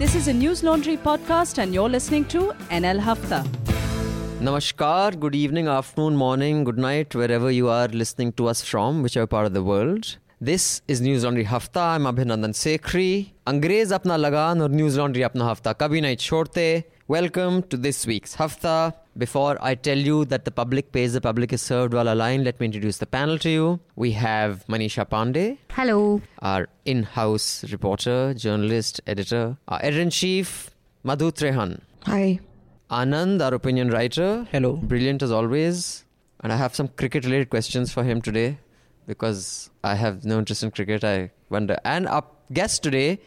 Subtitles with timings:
[0.00, 3.44] This is a Newslaundry podcast, and you're listening to NL Hafta.
[4.40, 9.26] Namaskar, good evening, afternoon, morning, good night, wherever you are listening to us from, whichever
[9.26, 10.16] part of the world.
[10.40, 11.80] This is Newslaundry Hafta.
[11.80, 13.32] I'm Abhinandan Sekhri.
[13.46, 18.92] अंग्रेज apna lagan or Newslaundry apna हफ्ता Kabhi नहीं छोड़ते Welcome to this week's हफ्ता
[19.18, 22.60] before I tell you that the public pays, the public is served while line, let
[22.60, 23.80] me introduce the panel to you.
[23.96, 25.58] We have Manisha Pandey.
[25.72, 26.22] Hello.
[26.40, 29.58] Our in house reporter, journalist, editor.
[29.66, 30.70] Our editor in chief,
[31.02, 31.80] Madhu Trehan.
[32.06, 32.38] Hi.
[32.88, 34.46] Anand, our opinion writer.
[34.52, 34.76] Hello.
[34.76, 36.04] Brilliant as always.
[36.42, 38.58] And I have some cricket related questions for him today
[39.06, 41.78] because I have no interest in cricket, I wonder.
[41.84, 43.18] And our guest today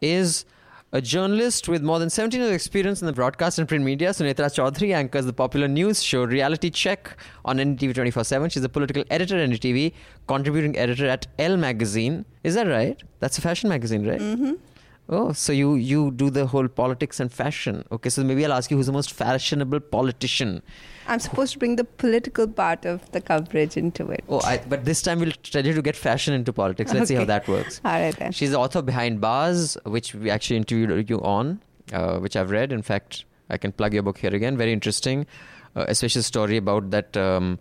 [0.00, 0.44] is
[0.92, 4.50] a journalist with more than 17 years experience in the broadcast and print media, Sunetra
[4.56, 8.50] Choudhury anchors the popular news show Reality Check on NDTV 24 7.
[8.50, 9.94] She's a political editor at NDTV,
[10.26, 12.26] contributing editor at Elle Magazine.
[12.44, 13.02] Is that right?
[13.20, 14.20] That's a fashion magazine, right?
[14.20, 14.52] Mm-hmm.
[15.08, 17.84] Oh, so you you do the whole politics and fashion.
[17.90, 20.62] Okay, so maybe I'll ask you who's the most fashionable politician.
[21.08, 24.24] I'm supposed to bring the political part of the coverage into it.
[24.28, 26.94] Oh, I, but this time we'll try to get fashion into politics.
[26.94, 27.80] Let's see how that works.
[27.84, 28.30] All right then.
[28.32, 31.60] She's the author behind Bars, which we actually interviewed you on,
[31.92, 32.72] uh, which I've read.
[32.72, 34.56] In fact, I can plug your book here again.
[34.56, 35.26] Very interesting,
[35.74, 37.58] uh, especially the story about that um,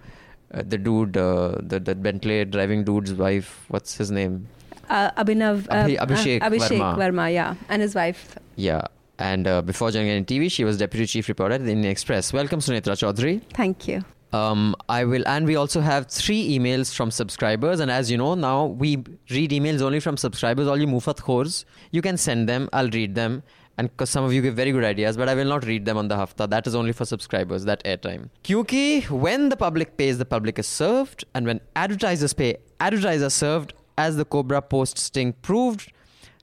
[0.53, 3.65] uh, the dude, uh, the, the Bentley driving dude's wife.
[3.69, 4.47] What's his name?
[4.91, 5.67] Uh, Abhinav.
[5.69, 6.97] Uh, Abhi- Abhishek uh, Abhishek Verma.
[6.97, 7.33] Verma.
[7.33, 7.55] yeah.
[7.69, 8.37] And his wife.
[8.55, 8.81] Yeah.
[9.17, 12.33] And uh, before joining NDTV, she was deputy chief reporter at the Indian Express.
[12.33, 13.41] Welcome, Sunetra Choudhury.
[13.53, 14.03] Thank you.
[14.33, 17.79] Um, I will, and we also have three emails from subscribers.
[17.79, 20.67] And as you know, now we read emails only from subscribers.
[20.67, 22.69] All you mufat khors, you can send them.
[22.73, 23.43] I'll read them.
[23.77, 25.97] And because some of you give very good ideas, but I will not read them
[25.97, 26.47] on the hafta.
[26.47, 28.29] That is only for subscribers, that airtime.
[28.43, 31.25] Kyunki, when the public pays, the public is served.
[31.33, 35.91] And when advertisers pay, advertisers served, as the Cobra Post sting proved.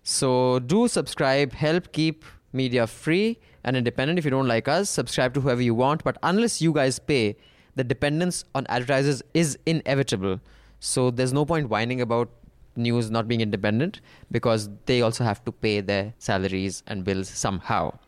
[0.03, 4.19] So do subscribe, help keep media free and independent.
[4.19, 6.05] If you don't like us, subscribe to whoever you want.
[6.05, 7.37] But unless you guys pay,
[7.77, 10.41] the dependence on advertisers is inevitable.
[10.81, 12.31] So there's no point whining about
[12.77, 17.99] news not being independent because they also have to pay their salaries and bills somehow.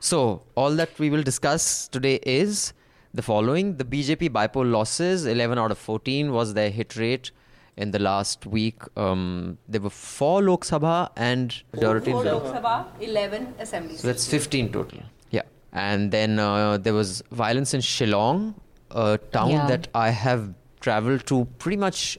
[0.00, 2.72] So all that we will discuss today is
[3.14, 7.30] the following: the BJP bypoll losses, 11 out of 14 was their hit rate
[7.76, 8.82] in the last week.
[8.96, 12.12] Um, there were four Lok Sabha and majority.
[12.12, 14.00] Sabha, 11 assemblies.
[14.00, 15.00] So that's 15 total.
[15.30, 15.42] Yeah.
[15.72, 18.54] And then uh, there was violence in Shillong,
[18.90, 19.66] a town Yeah.
[19.68, 22.18] that I have traveled to pretty much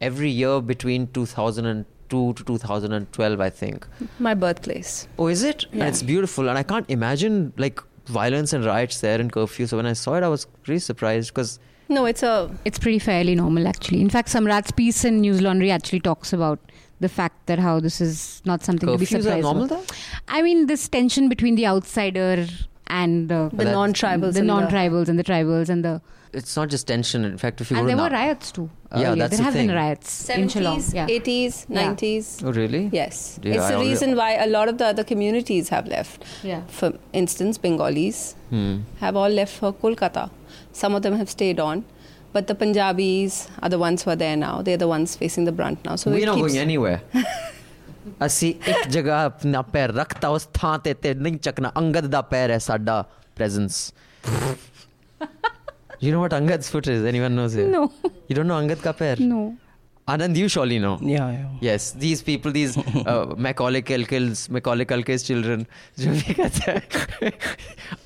[0.00, 3.86] every year between 2002 to 2012, I think.
[4.18, 5.08] My birthplace.
[5.18, 5.64] Oh, is it?
[5.72, 5.88] And Yeah.
[5.88, 6.48] it's beautiful.
[6.48, 9.66] And I can't imagine like violence and riots there and curfew.
[9.66, 11.58] So when I saw it, I was really surprised because
[11.88, 12.50] No, it's a.
[12.64, 14.00] It's pretty fairly normal, actually.
[14.00, 16.58] In fact, Samrat's piece in Newslaundry actually talks about
[17.00, 19.86] the fact that how this is not something to be curfews are surprised normal about.
[19.88, 19.96] there.
[20.28, 22.46] I mean, this tension between the outsider
[22.88, 24.34] and uh, The non tribals.
[24.34, 26.00] the non-tribals and the tribals and the
[26.32, 27.24] It's not just tension.
[27.24, 28.68] In fact, if you and there were riots too.
[28.96, 32.44] Yeah, that's there the have been riots 70s, 80s, 90s.
[32.44, 32.88] Oh, really?
[32.92, 33.38] Yes.
[33.42, 36.24] Yeah, it's I the already- reason why a lot of the other communities have left.
[36.44, 36.62] yeah.
[36.68, 38.74] For instance, Bengalis Hmm.
[39.00, 40.30] have all left for Kolkata.
[40.75, 41.83] Some of them have stayed on.
[42.35, 44.53] But the Punjabis are the ones who are there now.
[44.67, 45.95] They're the ones facing the brunt now.
[46.03, 46.99] So We're it not keeps, going anywhere.
[48.25, 52.51] ਅਸੀਂ ਇੱਕ ਜਗ੍ਹਾ ਆਪਣਾ ਪੈਰ ਰੱਖਤਾ ਉਸ ਥਾਂ ਤੇ ਤੇ ਨਹੀਂ ਚੱਕਣਾ ਅੰਗਦ ਦਾ ਪੈਰ
[52.51, 53.03] ਹੈ ਸਾਡਾ
[53.39, 53.75] presence
[56.05, 57.81] you know what angad's foot is anyone knows it No.
[58.29, 59.41] you don't know angad ka pair No.
[60.13, 61.51] anand you surely know Yeah, yeah.
[61.67, 62.77] yes these people these
[63.11, 65.65] uh, macaulay culkin's macaulay culkin's children
[66.03, 67.31] जो भी कहते हैं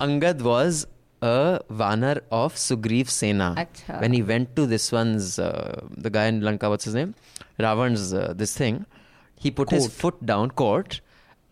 [0.08, 0.84] angad was
[1.21, 4.01] a vanar of sugriv sena Acha.
[4.01, 7.13] when he went to this one's uh, the guy in lanka what's his name
[7.59, 8.85] ravan's uh, this thing
[9.35, 11.01] he put his foot down court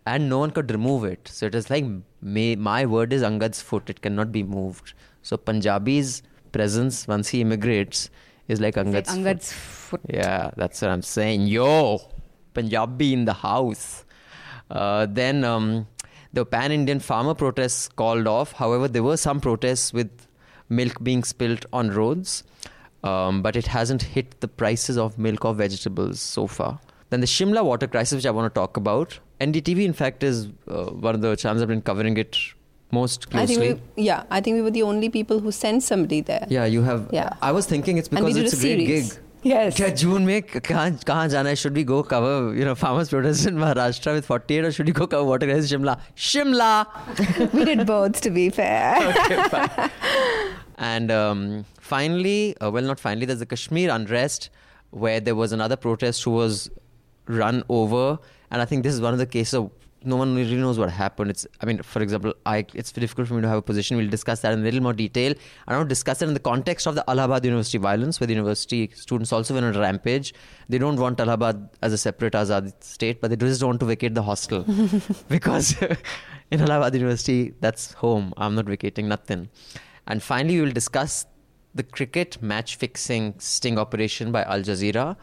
[0.06, 1.86] and no one could remove it so it is like
[2.22, 7.42] may, my word is angad's foot it cannot be moved so punjabi's presence once he
[7.42, 8.10] immigrates
[8.50, 9.18] is like angad's, foot.
[9.18, 10.02] Angad's foot.
[10.10, 11.48] Yeah, that's what I'm saying.
[11.48, 12.02] Yo,
[12.54, 14.06] Punjabi in the house.
[14.70, 15.88] Uh, then um,
[16.34, 18.52] the pan Indian farmer protests called off.
[18.54, 20.10] However, there were some protests with
[20.70, 22.44] milk being spilt on roads,
[23.04, 26.80] um, but it hasn't hit the prices of milk or vegetables so far.
[27.10, 29.20] Then the Shimla water crisis, which I want to talk about.
[29.42, 32.38] NDTV, in fact, is uh, one of the channels have been covering it
[32.92, 33.82] most I think closely.
[33.96, 36.46] we, yeah, I think we were the only people who sent somebody there.
[36.50, 37.10] yeah, you have.
[37.12, 37.34] Yeah.
[37.42, 39.14] I was thinking it's because it's a a great series.
[39.14, 39.24] gig.
[39.45, 39.77] Yes.
[39.77, 43.49] क्या जून में कहाँ कहाँ जाना है should we go cover you know farmers protest
[43.49, 45.97] in Maharashtra with 48 or should we go cover water crisis Shimla
[46.29, 46.87] Shimla
[47.55, 49.91] we did both, to be fair.
[50.79, 51.43] and um,
[51.91, 54.49] finally uh, well not finally there's the Kashmir unrest
[55.05, 56.71] where there was another protest who was
[57.27, 58.19] run over
[58.51, 59.71] and I think this is one of the cases of
[60.04, 61.30] no one really knows what happened.
[61.30, 63.98] It's, I mean, for example, I it's difficult for me to have a position.
[63.98, 65.34] We'll discuss that in a little more detail.
[65.68, 68.90] I don't discuss it in the context of the Allahabad University violence, where the university
[68.94, 70.34] students also went on a rampage.
[70.70, 73.86] They don't want Allahabad as a separate Azad state, but they just don't want to
[73.86, 74.66] vacate the hostel
[75.30, 75.76] because
[76.52, 78.34] in Allahabad University, that's home.
[78.38, 79.50] I'm not vacating nothing.
[80.08, 81.26] And finally, we will discuss
[81.76, 85.16] the cricket match fixing sting operation by Al Jazeera.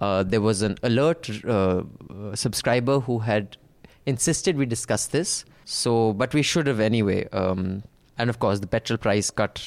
[0.00, 1.82] Uh, there was an alert uh,
[2.34, 3.56] subscriber who had
[4.06, 5.44] insisted we discuss this.
[5.64, 7.28] So, but we should have anyway.
[7.32, 7.82] Um,
[8.18, 9.62] and of course, the petrol price cut,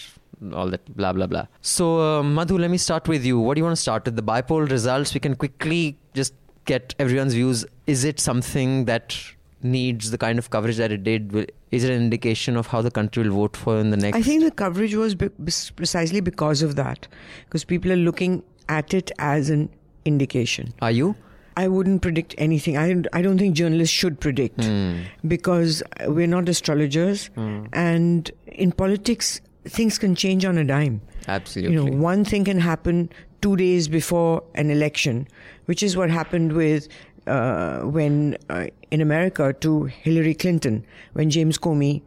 [0.54, 1.48] all that blah blah blah.
[1.62, 3.40] So, uh, Madhu, let me start with you.
[3.40, 4.16] What do you want to start with?
[4.16, 5.14] The bypoll results.
[5.14, 6.34] We can quickly just
[6.66, 7.66] get everyone's views.
[7.88, 9.18] Is it something that
[9.64, 11.52] needs the kind of coverage that it did?
[11.72, 14.18] Is it an indication of how the country will vote for in the next?
[14.18, 17.08] I think the coverage was be- precisely because of that,
[17.46, 19.70] because people are looking at it as an
[20.06, 20.74] indication.
[20.82, 21.16] Are you?
[21.58, 22.78] I wouldn't predict anything.
[22.78, 25.06] I, I don't think journalists should predict mm.
[25.28, 27.30] because we're not astrologers.
[27.38, 27.70] Mm.
[27.74, 31.02] And in politics, things can change on a dime.
[31.28, 31.76] Absolutely.
[31.76, 33.10] You know, one thing can happen
[33.42, 35.28] two days before an election,
[35.66, 36.88] which is what happened with
[37.28, 42.02] uh, when uh, in America to Hillary Clinton when James Comey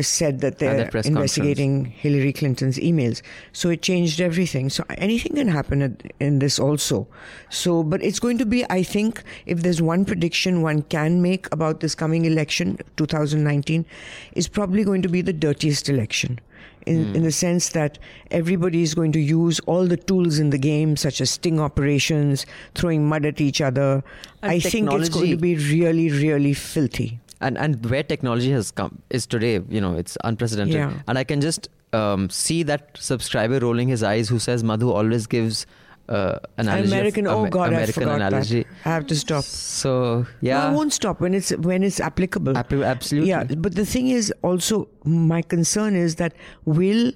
[0.00, 2.00] said that they're investigating conference.
[2.00, 3.22] Hillary Clinton's emails.
[3.52, 4.70] So it changed everything.
[4.70, 7.08] So anything can happen in this also.
[7.48, 11.52] So, but it's going to be, I think, if there's one prediction one can make
[11.52, 13.84] about this coming election, 2019,
[14.32, 16.38] is probably going to be the dirtiest election.
[16.86, 17.16] In, mm.
[17.16, 17.98] in the sense that
[18.30, 22.46] everybody is going to use all the tools in the game, such as sting operations,
[22.74, 24.02] throwing mud at each other.
[24.42, 24.70] And I technology.
[24.70, 29.26] think it's going to be really, really filthy and and where technology has come is
[29.26, 30.92] today you know it's unprecedented yeah.
[31.08, 35.26] and i can just um, see that subscriber rolling his eyes who says madhu always
[35.26, 35.66] gives
[36.10, 37.26] uh, analogy American.
[37.26, 38.62] Of, oh God, American I forgot analogy.
[38.64, 38.70] That.
[38.84, 39.44] I have to stop.
[39.44, 42.58] So yeah, no, I won't stop when it's when it's applicable.
[42.58, 43.30] absolutely.
[43.30, 46.34] Yeah, but the thing is also my concern is that
[46.64, 47.12] will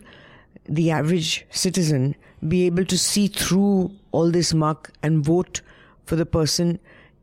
[0.68, 2.14] the average citizen
[2.46, 5.60] be able to see through all this muck and vote
[6.06, 6.78] for the person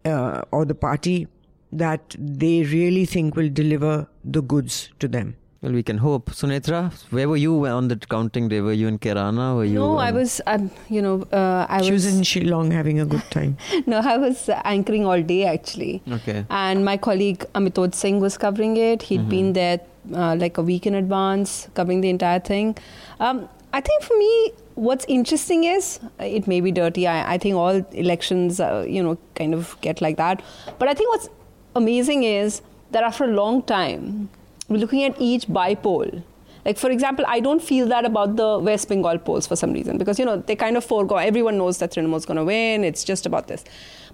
[0.06, 1.27] uh, or the party
[1.72, 5.36] that they really think will deliver the goods to them.
[5.62, 6.32] Well, we can hope.
[6.32, 8.62] Sunetra, where were you on the counting day?
[8.62, 9.56] Were you in Kerala?
[9.56, 9.76] Were you?
[9.76, 10.42] No, um, I was.
[10.48, 12.06] Um, you know, uh, I she was.
[12.06, 13.58] was in Shillong having a good time.
[13.86, 16.02] no, I was anchoring all day actually.
[16.12, 16.46] Okay.
[16.50, 19.04] And my colleague Amitod Singh was covering it.
[19.04, 19.30] he had Mhm.
[19.30, 19.80] been there
[20.16, 22.76] uh, like a week in advance, covering the entire thing.
[23.20, 27.06] Um, I think for me, what's interesting is uh, it may be dirty.
[27.08, 30.42] I, I think all elections, uh, you know, kind of get like that.
[30.80, 31.30] But I think what's
[31.76, 34.30] amazing is that after a long time,
[34.68, 36.24] we're looking at each bypoll.
[36.64, 39.98] Like, for example, I don't feel that about the West Bengal polls for some reason
[39.98, 41.16] because, you know, they kind of forego.
[41.16, 42.84] Everyone knows that Trinamool's going to win.
[42.84, 43.64] It's just about this.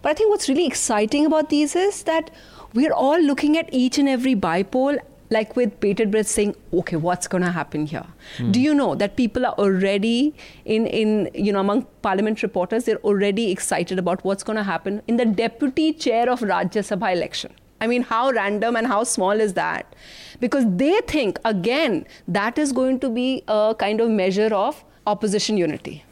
[0.02, 2.32] But I think what's really exciting about these is that
[2.74, 7.28] we're all looking at each and every bypoll like with bated breath saying okay what's
[7.28, 8.06] going to happen here?
[8.38, 8.52] Hmm.
[8.52, 10.34] do you know that people are already
[10.66, 15.02] in in you know among parliament reporters they're already excited about what's going to happen
[15.08, 17.52] in the deputy chair of rajya sabha election?
[17.80, 19.96] I mean how random and how small is that?
[20.40, 25.58] Because they think again that is going to be a kind of measure of opposition
[25.58, 26.04] unity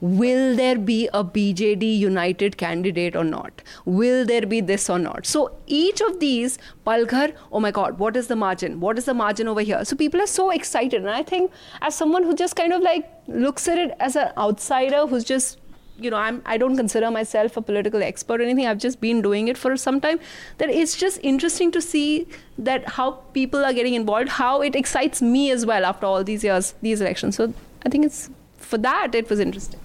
[0.00, 3.62] will there be a BJD united candidate or not?
[3.84, 5.26] Will there be this or not?
[5.26, 8.80] So each of these, Palghar, oh my God, what is the margin?
[8.80, 9.84] What is the margin over here?
[9.84, 11.00] So people are so excited.
[11.00, 11.50] And I think
[11.80, 15.58] as someone who just kind of like looks at it as an outsider who's just
[15.98, 18.66] you know, I'm, I don't consider myself a political expert or anything.
[18.66, 20.20] I've just been doing it for some time.
[20.58, 25.22] That it's just interesting to see that how people are getting involved, how it excites
[25.22, 27.36] me as well after all these years, these elections.
[27.36, 27.54] So
[27.86, 29.80] I think it's for that it was interesting.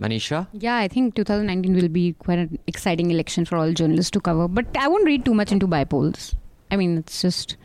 [0.00, 0.48] Manisha?
[0.52, 4.48] Yeah, I think 2019 will be quite an exciting election for all journalists to cover.
[4.48, 6.34] But I won't read too much into bypolls.
[6.70, 7.56] I mean, it's just.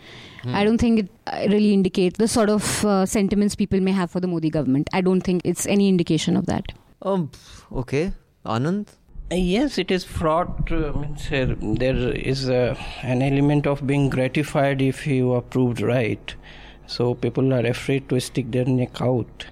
[0.44, 0.56] Hmm.
[0.56, 4.12] I don't think it uh, really indicates the sort of uh, sentiments people may have
[4.12, 4.90] for the Modi government.
[4.94, 6.72] I don't think it's any indication of that.
[7.02, 7.32] Um,
[7.72, 8.14] okay.
[8.46, 8.90] Anand?
[9.32, 10.72] Uh, Yes, it is fraught.
[10.72, 15.82] Uh, means uh, there is uh, an element of being gratified if you are proved
[15.82, 16.34] right.
[16.88, 19.46] So people are afraid to stick their neck out.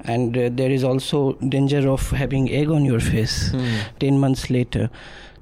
[0.00, 3.76] And uh, there is also danger of having egg on your face Hmm.
[4.00, 4.90] 10 months later.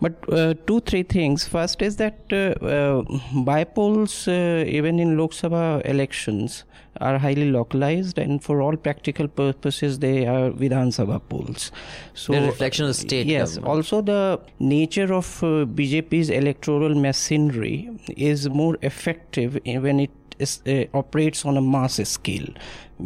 [0.00, 1.46] But uh, two, three things.
[1.46, 3.02] First is that uh, uh,
[3.48, 6.64] bypolls, uh, even in Lok Sabha elections,
[7.00, 11.70] are highly localized, and for all practical purposes, they are Vidhan Sabha polls.
[12.14, 13.54] So, They're reflection of the state Yes.
[13.56, 13.76] government.
[13.76, 21.44] Also, the nature of uh, BJP's electoral machinery is more effective when it uh, operates
[21.44, 22.48] on a mass scale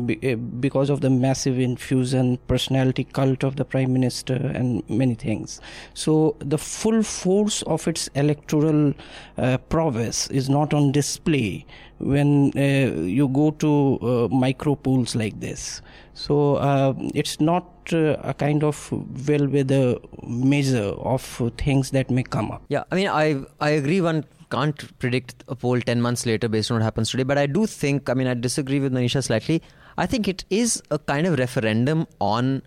[0.04, 5.14] be, uh, because of the massive infusion, personality cult of the prime minister, and many
[5.14, 5.60] things.
[5.94, 8.94] So the full force of its electoral
[9.38, 11.66] uh, prowess is not on display
[11.98, 15.80] when you go to micro pools like this.
[16.12, 18.92] So it's not a kind of
[19.26, 21.22] well with weather measure of
[21.56, 22.62] things that may come up.
[22.68, 24.00] Yeah, I mean, I I agree.
[24.00, 27.22] One can't predict a poll ten months later based on what happens today.
[27.22, 29.62] But I do think, I mean, I disagree with Manisha slightly.
[29.98, 32.62] I think it is a kind of referendum on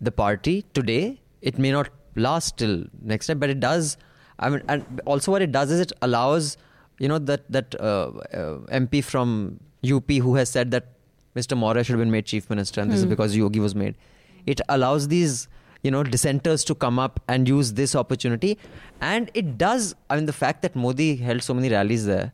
[0.00, 1.20] the party today.
[1.40, 3.96] It may not last till next time, but it does.
[4.38, 6.56] I mean, and also what it does is it allows,
[6.98, 10.88] you know, that that uh, uh, MP from UP who has said that
[11.36, 11.56] Mr.
[11.56, 13.96] Maurya should have been made chief minister, and this is because Yogi was made.
[14.46, 15.48] It allows these,
[15.84, 18.58] you know, dissenters to come up and use this opportunity,
[19.00, 19.94] and it does.
[20.10, 22.32] I mean, the fact that Modi held so many rallies there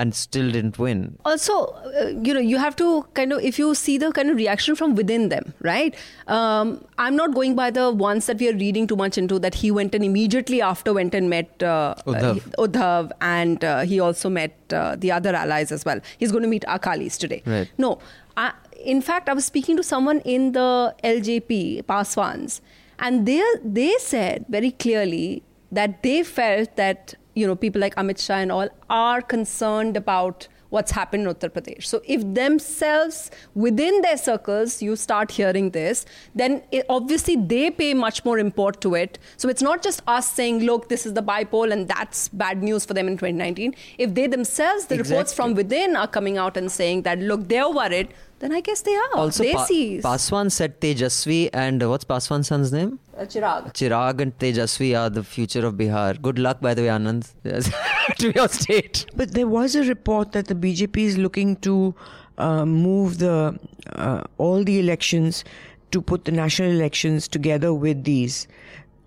[0.00, 0.98] and still didn't win.
[1.28, 1.54] also
[2.00, 4.76] uh, you know you have to kind of if you see the kind of reaction
[4.80, 5.96] from within them right
[6.28, 6.68] um,
[7.06, 9.72] i'm not going by the ones that we are reading too much into that he
[9.78, 12.38] went and immediately after went and met uh, Uddhav.
[12.38, 16.44] uh, Uddhav and uh, he also met uh, the other allies as well he's going
[16.44, 17.68] to meet akalis today Right.
[17.76, 17.98] no
[18.36, 18.52] I,
[18.94, 22.60] in fact i was speaking to someone in the ljp paswans
[23.00, 25.42] and they they said very clearly
[25.72, 30.48] that they felt that you know people like Amit Shah and all are concerned about
[30.70, 31.84] what's happened in Uttar Pradesh.
[31.84, 37.92] So if themselves within their circles you start hearing this, then it, obviously they pay
[37.92, 39.18] much more import to it.
[39.36, 42.84] So it's not just us saying, look, this is the bypoll and that's bad news
[42.84, 43.74] for them in 2019.
[43.98, 47.68] If they themselves, the reports from within are coming out and saying that, look, they're
[47.68, 49.14] worried, then I guess they are.
[49.14, 49.66] Also, they Pa-
[50.08, 52.98] Paswan said Tejasvi and uh, what's Paswan's son's name?
[53.16, 53.72] uh, Chirag.
[53.74, 56.20] Chirag and Tejasvi are the future of Bihar.
[56.20, 57.70] Good luck, by the way, Anand, Yes.
[58.18, 59.06] to your state.
[59.14, 61.94] But there was a report that the BJP is looking to
[62.38, 63.58] uh, move the
[63.94, 65.44] uh, all the elections
[65.90, 68.46] to put the national elections together with these.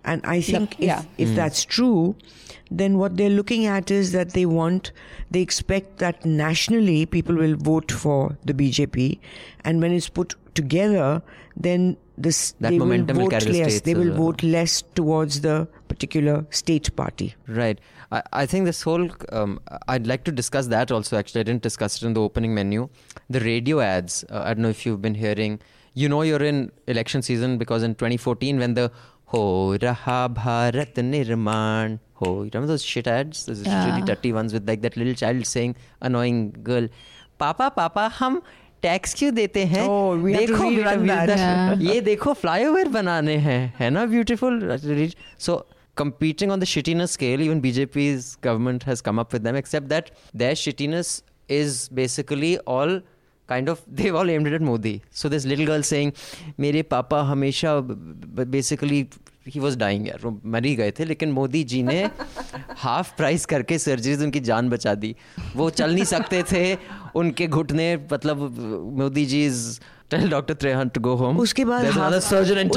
[0.04, 1.02] And I think if, yeah.
[1.18, 2.14] if that's true,
[2.70, 4.92] then what they're looking at is that they want,
[5.30, 9.18] they expect that nationally people will vote for the BJP,
[9.64, 11.22] and when it's put together,
[11.56, 13.72] then this That they will momentum will vote carry the less.
[13.72, 17.34] states They will vote less towards the particular state party.
[17.48, 17.78] Right.
[18.12, 21.16] I, I think this whole, um, I'd like to discuss that also.
[21.16, 22.88] Actually, I didn't discuss it in the opening menu.
[23.30, 25.60] The radio ads, uh, I don't know if you've been hearing,
[25.94, 28.90] you know, you're in election season because in 2014, when the
[29.34, 36.50] हो रहा भारत निर्माण। हो रहा shit ads with like that little child saying annoying
[36.66, 36.88] girl
[37.40, 38.42] पापा पापा हम
[38.82, 39.82] tax क्यों देते हैं?
[39.82, 40.70] Oh, देखो
[41.82, 44.76] ये देखो फ्लाईओवर बनाने हैं है ना beautiful
[45.38, 45.56] so
[45.96, 48.06] competing on the shittiness scale even BJP
[48.44, 53.02] government has come up with them except that their shittiness is basically all
[53.48, 56.12] kind of they all aimed at Modi so this little girl saying
[56.60, 57.74] मेरे पापा हमेशा
[58.56, 59.02] basically
[59.54, 62.02] he was dying यार। वो मर ही गए थे लेकिन मोदी जी ने
[62.84, 65.14] हाफ़ प्राइस करके सर्जरीज उनकी जान बचा दी।
[65.56, 66.62] वो चल नहीं सकते थे
[67.16, 68.38] उनके घुटने मतलब
[68.98, 69.78] Modi ji is
[70.10, 72.70] tell doctor Trehan to go home उसके बाद There's another half- surgeon in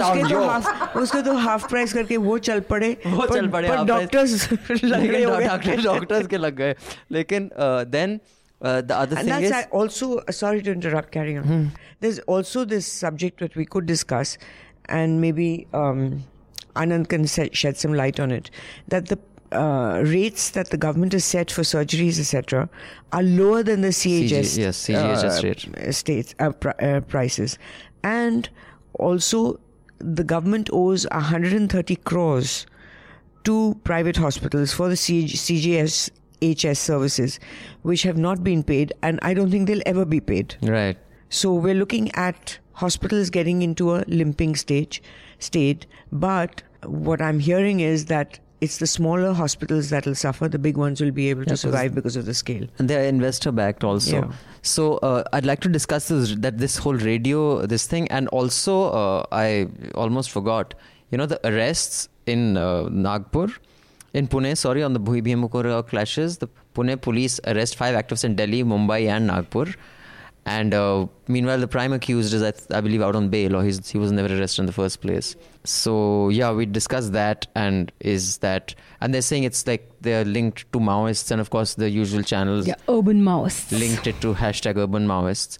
[1.02, 3.86] उसके तो तो हाफ़ प्राइस करके वो चल पड़े। वो पर- चल पड़े पर half
[3.86, 4.00] price.
[4.00, 6.76] डॉक्टर्स लग गए डॉक्टर्स के लग गए।
[7.12, 7.50] लेकिन
[7.96, 8.20] then
[8.62, 11.44] the other And thing that's is uh, also, uh, sorry to interrupt, carry on.
[11.50, 11.66] Hmm.
[12.02, 14.32] There's also this subject that we could discuss,
[15.00, 15.50] and maybe
[15.82, 16.02] um,
[16.78, 18.50] Anand can shed some light on it.
[18.88, 19.20] That the
[19.52, 22.70] uh, rates that the government has set for surgeries, etc.,
[23.14, 25.78] are lower than the CHS, CG yes, CGHS rate.
[25.78, 27.58] uh, states uh, pri- uh, prices,
[28.04, 28.50] and
[28.94, 29.60] also
[30.00, 32.66] the government owes 130 crores
[33.46, 36.10] to private hospitals for the CG, CGS
[36.42, 37.40] HS services,
[37.82, 40.56] which have not been paid, and I don't think they'll ever be paid.
[40.62, 40.98] right
[41.30, 45.02] So we're looking at hospitals getting into a limping stage,
[45.40, 45.86] state.
[46.12, 50.48] But what I'm hearing is that it's the smaller hospitals that will suffer.
[50.48, 52.66] The big ones will be able to survive because of the scale.
[52.80, 54.32] and they're investor backed also Yeah.
[54.64, 58.78] so uh, i'd like to discuss this, that this whole radio this thing and also
[59.02, 60.74] uh, i almost forgot
[61.12, 63.48] you know the arrests in uh, nagpur
[64.14, 68.36] in pune sorry on the Bhima Koregaon clashes the pune police arrest five activists in
[68.42, 69.68] delhi mumbai and nagpur
[70.50, 73.64] and uh, meanwhile the prime accused is I, th- I believe out on bail or
[73.64, 75.36] he's, he was never arrested in the first place
[75.66, 80.72] so yeah we discussed that and is that and they're saying it's like they're linked
[80.74, 83.78] to maoists and of course the usual channels Yeah, urban Maoists.
[83.78, 85.58] linked it to hashtag urban maoists.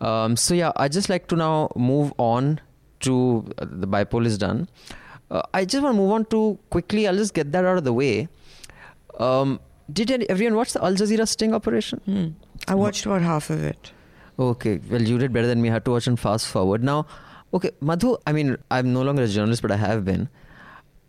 [0.00, 2.60] Um, so yeah, I just like to now move on
[3.00, 3.16] to
[3.58, 4.68] uh, the bypoll is done.
[5.30, 7.08] Uh, I just want to move on to quickly.
[7.08, 8.28] I'll just get that out of the way.
[9.18, 9.60] Um,
[9.92, 12.36] did any, everyone watch the Al Jazeera sting operation?
[12.68, 13.92] I watched about half of it.
[14.38, 15.70] Okay, well, you did better than me.
[15.70, 16.84] I had to watch and fast forward.
[16.84, 17.06] Now,
[17.54, 20.28] okay, Madhu, I mean, I'm no longer a journalist, but I have been.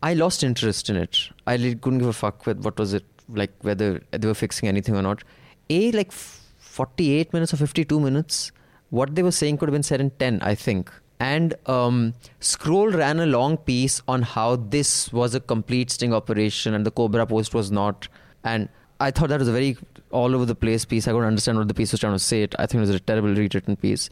[0.02, 1.18] I lost interest in it.
[1.46, 4.96] I couldn't give a fuck with what was it, like whether they were fixing anything
[4.96, 5.24] or not.
[5.70, 8.52] A, like 48 minutes or 52 minutes,
[8.92, 10.90] what they were saying could have been said in 10, I think.
[11.20, 16.74] And um, Scroll ran a long piece on how this was a complete sting operation
[16.74, 18.08] and the Cobra post was not.
[18.44, 18.70] And
[19.00, 19.78] I thought that was a very
[20.12, 21.08] all over the place piece.
[21.08, 22.44] I couldn't understand what the piece was trying to say.
[22.44, 22.56] It.
[22.60, 24.10] I think it was a terrible rewritten piece.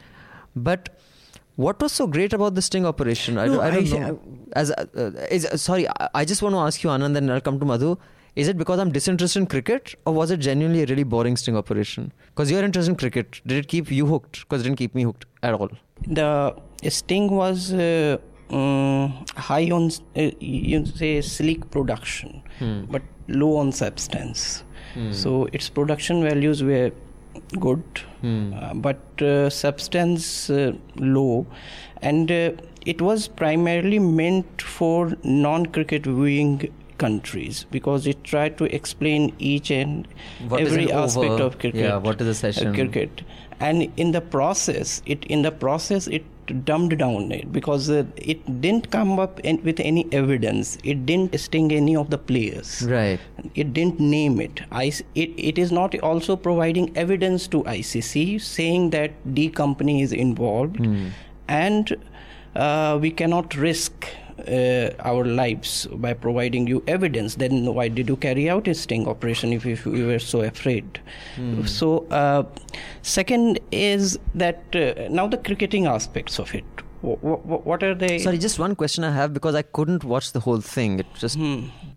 [0.55, 0.89] But
[1.55, 3.37] what was so great about the sting operation?
[3.37, 4.19] I, No, don't, I don't I- know.
[4.53, 7.41] As uh, is uh, sorry, I, I just want to ask you, Anand, then I'll
[7.41, 7.97] come to Madhu.
[8.35, 11.55] Is it because I'm disinterested in cricket, or was it genuinely a really boring sting
[11.55, 12.11] operation?
[12.31, 14.41] Because you're interested in cricket, did it keep you hooked?
[14.41, 15.69] Because it didn't keep me hooked at all.
[16.05, 16.53] The
[16.89, 18.17] sting was uh,
[18.49, 22.43] um, high on, uh, you say, sleek production,
[22.89, 24.64] but low on substance.
[25.11, 26.91] So its production values were
[27.59, 27.83] good,
[28.23, 31.45] uh, but uh, substance uh, low,
[32.01, 32.51] and uh,
[32.85, 40.07] it was primarily meant for non-cricket viewing countries because it tried to explain each and
[40.47, 41.43] What every aspect over?
[41.43, 41.81] of cricket.
[41.81, 42.73] Yeah, what is a session?
[42.73, 43.21] cricket,
[43.59, 46.23] and in the process, it in the process it
[46.65, 50.77] dumbed down it because uh, it didn't come up in, with any evidence.
[50.83, 52.83] It didn't sting any of the players.
[52.87, 53.19] Right.
[53.55, 54.61] It didn't name it.
[54.71, 55.29] I, it.
[55.37, 60.79] It is not also providing evidence to ICC saying that D company is involved,
[61.47, 61.95] and
[62.55, 64.07] uh, we cannot risk
[64.47, 67.35] uh, our lives by providing you evidence.
[67.35, 70.99] Then why did you carry out a sting operation if, if you were so afraid?
[71.65, 72.43] So, uh,
[73.01, 76.63] second is that uh, now the cricketing aspects of it.
[77.01, 78.17] What, what are they?
[78.17, 80.99] Sorry, just one question I have because I couldn't watch the whole thing.
[80.99, 81.37] It just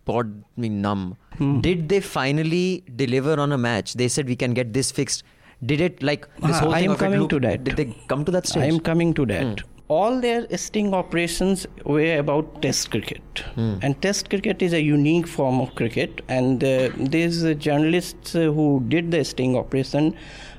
[0.05, 1.17] bored me numb.
[1.61, 3.95] Did they finally deliver on a match?
[3.95, 5.23] They said we can get this fixed.
[5.64, 7.64] Did it like this Ah, whole I thing am of it coming loop- to that.
[7.64, 8.62] Did they come to that stage?
[8.62, 9.62] I am coming to that.
[9.88, 15.61] All their sting operations were about Test cricket, and Test cricket is a unique form
[15.62, 16.21] of cricket.
[16.28, 20.14] And uh, these uh, journalists uh, who did the sting operation,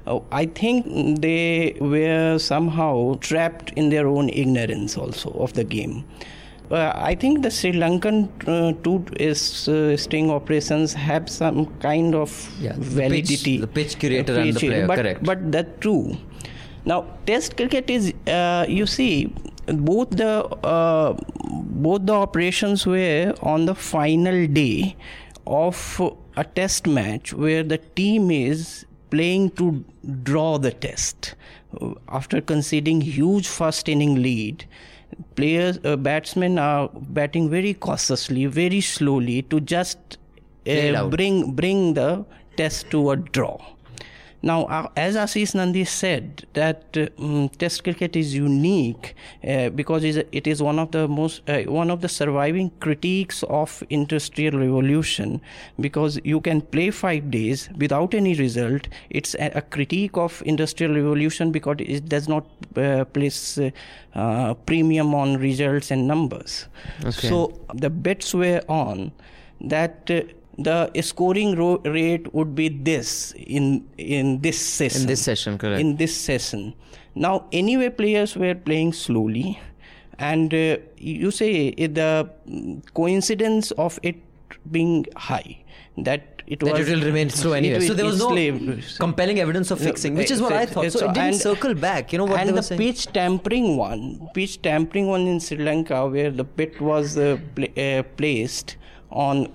[0.08, 6.06] uh, I think they were somehow trapped in their own ignorance also of the game.
[6.72, 12.16] Uh, I think the Sri Lankan uh, two is, uh, sting operations have some kind
[12.16, 13.58] of Yeah, the pitch- validity.
[13.60, 15.24] the pitch curator and the player, but, correct.
[15.24, 16.18] But that's true.
[16.86, 19.34] Now, Test cricket is, uh, you see,
[19.68, 21.16] both the uh,
[21.86, 24.96] both the operations were on the final day
[25.46, 26.02] of
[26.36, 29.84] a Test match where the team is playing to
[30.24, 31.36] draw the Test
[32.08, 34.66] after conceding huge first inning lead.
[35.36, 40.18] Players, uh, batsmen are batting very cautiously, very slowly to just
[40.68, 42.26] uh, bring bring the
[42.58, 43.58] test to a draw.
[44.42, 50.48] Now, uh, as Ashis Nandy said, that mm, Test cricket is unique uh, because it
[50.48, 55.42] is one of the most uh, one of the surviving critiques of industrial revolution.
[55.80, 58.88] Because you can play five days without any result.
[59.10, 62.46] It's a, a critique of industrial revolution because it does not
[62.78, 63.72] uh, place uh,
[64.16, 66.68] uh, premium on results and numbers.
[67.02, 67.28] Okay.
[67.28, 69.12] So the bets were on
[69.62, 70.10] that.
[70.68, 75.02] The scoring ro- rate would be this in in this session.
[75.02, 75.80] In this session, correct.
[75.80, 76.74] In this session.
[77.16, 79.60] Now, anyway, players were playing slowly,
[80.18, 82.30] and uh, you say uh, the
[82.94, 84.18] coincidence of it
[84.72, 85.64] being high
[85.98, 87.80] that it that was it will remain slow anyway.
[87.86, 88.30] So there was no
[88.98, 90.92] compelling evidence of fixing, which is what I thought.
[90.92, 92.12] So it didn't circle back.
[92.12, 92.80] You know what and they were the saying?
[92.82, 97.74] pitch tampering one, pitch tampering one in Sri Lanka, where the pit was uh, pla-
[97.78, 98.78] uh, placed
[99.12, 99.48] on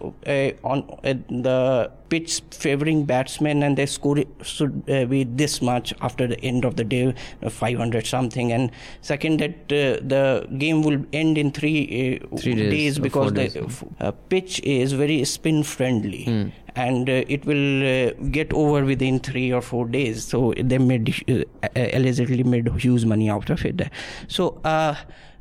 [0.62, 6.38] on the pitch favoring batsmen, and their score should uh, be this much after the
[6.40, 8.52] end of the day, uh, 500 something.
[8.52, 13.32] And second, that uh, the game will end in three, uh, Three days or because
[13.32, 13.84] the days.
[14.00, 19.52] uh, pitch is very spin friendly and uh, it will uh, get over within three
[19.52, 23.80] or four days so they made uh, allegedly made huge money out of it
[24.26, 24.60] so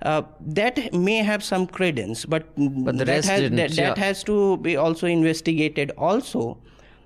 [0.04, 4.76] uh, that may have some credence but, But that, has, that, that has to be
[4.78, 6.58] also investigated also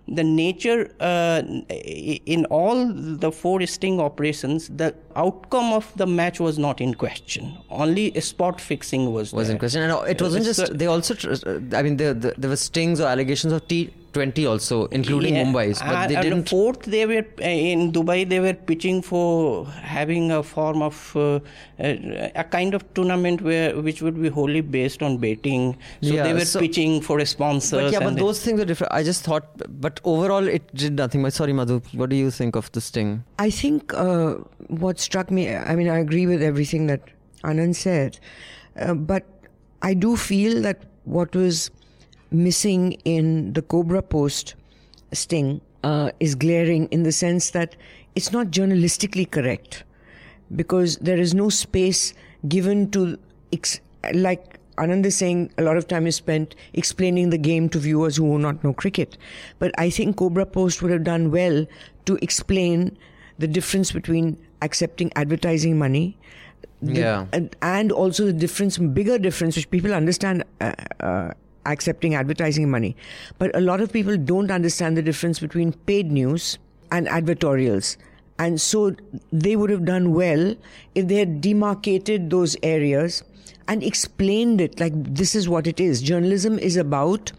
[0.07, 1.41] the nature uh,
[2.35, 7.57] in all the four sting operations the outcome of the match was not in question
[7.69, 9.55] only spot fixing was was there.
[9.55, 10.71] in question, and it wasn't It's, just.
[10.71, 13.93] uh, They also, uh, I mean, there, there, there were stings or allegations of T
[14.17, 16.49] 20 also, including Yeah, Mumbai's, but and- they didn't.
[16.49, 18.17] fourth, they were uh, in Dubai.
[18.33, 19.65] They were pitching for
[19.97, 21.39] having a form of uh,
[21.79, 25.67] a, a kind of tournament where which would be wholly based on betting.
[26.01, 27.71] So Yeah, they were so- pitching for sponsors.
[27.83, 28.91] But yeah, but and those things are different.
[29.01, 29.47] I just thought,
[29.87, 31.21] but overall, it did nothing.
[31.29, 33.13] But sorry, Madhu, what do you think of this thing?
[33.47, 34.35] I think uh,
[34.85, 37.01] what struck me, I mean, I agree with everything that
[37.43, 38.19] Anand said,
[38.79, 39.23] uh, but
[39.81, 40.85] I do feel that
[41.17, 41.69] what was
[42.31, 44.55] missing in the Cobra Post
[45.13, 47.75] sting uh, is glaring in the sense that
[48.15, 49.83] it's not journalistically correct
[50.55, 52.13] because there is no space
[52.47, 53.17] given to,
[53.53, 53.79] ex-
[54.13, 58.17] like Anand is saying, a lot of time is spent explaining the game to viewers
[58.17, 59.17] who do not know cricket.
[59.59, 61.65] But I think Cobra Post would have done well
[62.05, 62.97] to explain
[63.39, 66.17] the difference between accepting advertising money.
[66.81, 67.25] the- Yeah.
[67.33, 71.31] and, and also the difference, bigger difference, which people understand uh, uh,
[71.67, 72.95] accepting advertising money.
[73.37, 76.57] But a lot of people don't understand the difference between paid news
[76.91, 77.97] and advertorials.
[78.39, 78.95] And so
[79.31, 80.55] they would have done well
[80.95, 83.23] if they had demarcated those areas
[83.67, 86.01] and explained it like this is what it is.
[86.01, 87.31] Journalism is about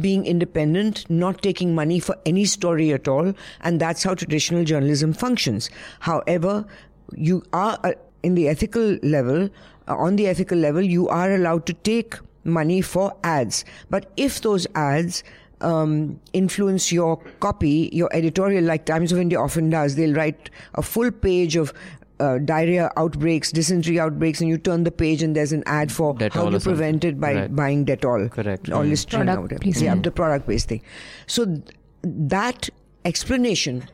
[0.00, 3.32] being independent, not taking money for any story at all,
[3.62, 5.70] and that's how traditional journalism functions.
[6.00, 6.66] However,
[7.14, 9.50] you are uh, in the ethical level,
[9.88, 13.64] uh, on the ethical level, you are allowed to take money for ads.
[13.90, 15.22] But if those ads
[15.60, 20.82] um, influence your copy, your editorial, like Times of India often does, they'll write a
[20.82, 21.72] full page of
[22.20, 26.14] uh, diarrhea outbreaks, dysentery outbreaks, and you turn the page and there's an ad for
[26.14, 27.56] Dettol how or to prevent it by Right.
[27.56, 28.68] buying Dettol Correct.
[28.68, 28.90] or Mm.
[28.90, 29.60] Listerine or Product whatever.
[29.60, 29.96] placement.
[29.96, 30.82] Yeah, the product based thing.
[31.26, 31.62] So th-
[32.04, 32.68] that
[33.04, 33.84] explanation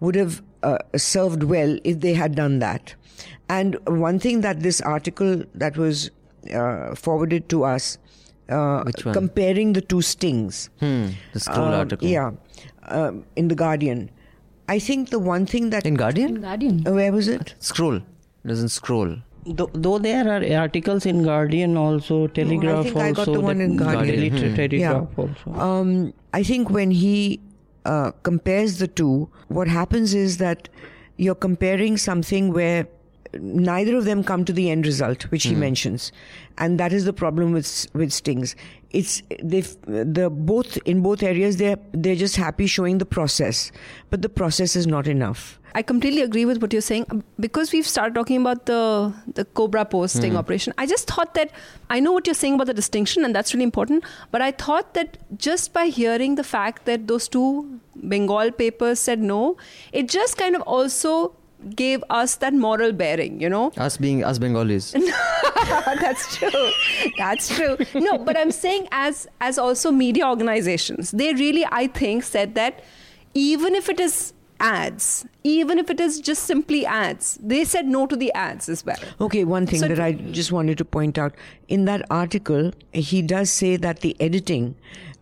[0.00, 2.94] would have uh, served well if they had done that.
[3.48, 6.10] And one thing that this article that was
[6.52, 7.98] uh, forwarded to us,
[8.48, 12.08] uh, comparing the two stings, Hmm, the scroll um, article.
[12.08, 12.30] yeah,
[12.88, 14.10] um, in the Guardian.
[14.68, 16.40] I think the one thing that In Guardian?
[16.40, 16.82] Guardian.
[16.86, 17.54] uh, where was it?
[17.60, 18.00] Scroll.
[18.44, 19.16] Doesn't scroll.
[19.48, 23.60] Though, though there are articles in Guardian also, Telegraph i think I got the one
[23.60, 24.06] in Guardian.
[24.06, 24.54] Daily Hmm.
[24.56, 25.24] Telegraph Yeah.
[25.24, 25.52] also.
[25.68, 27.38] Um, I think when he
[27.84, 30.68] uh, compares the two, what happens is that
[31.16, 32.88] you're comparing something where
[33.40, 35.60] neither of them come to the end result, which he hmm.
[35.60, 36.12] mentions,
[36.58, 38.56] and that is the problem with with stings.
[38.90, 43.70] It's they the both in both areas they're they're just happy showing the process,
[44.10, 45.58] but the process is not enough.
[45.74, 49.84] I completely agree with what you're saying because we've started talking about the the Cobra
[49.84, 50.38] posting hmm.
[50.38, 50.72] operation.
[50.78, 51.50] I just thought that
[51.90, 54.04] I know what you're saying about the distinction, and that's really important.
[54.30, 59.20] But I thought that just by hearing the fact that those two Bengal papers said
[59.20, 59.56] no,
[59.92, 61.34] it just kind of also
[61.74, 63.72] gave us that moral bearing, you know.
[63.76, 64.92] Us being us Bengalis.
[66.00, 66.70] that's true.
[67.18, 67.76] That's true.
[67.94, 72.82] No but i'm saying as as also media organizations they really i think said that
[73.34, 78.06] even if it is ads even if it is just simply ads they said no
[78.06, 78.96] to the ads as well.
[79.20, 81.34] Okay, one thing So that it- I just wanted to point out.
[81.68, 84.74] In that article, he does say that the editing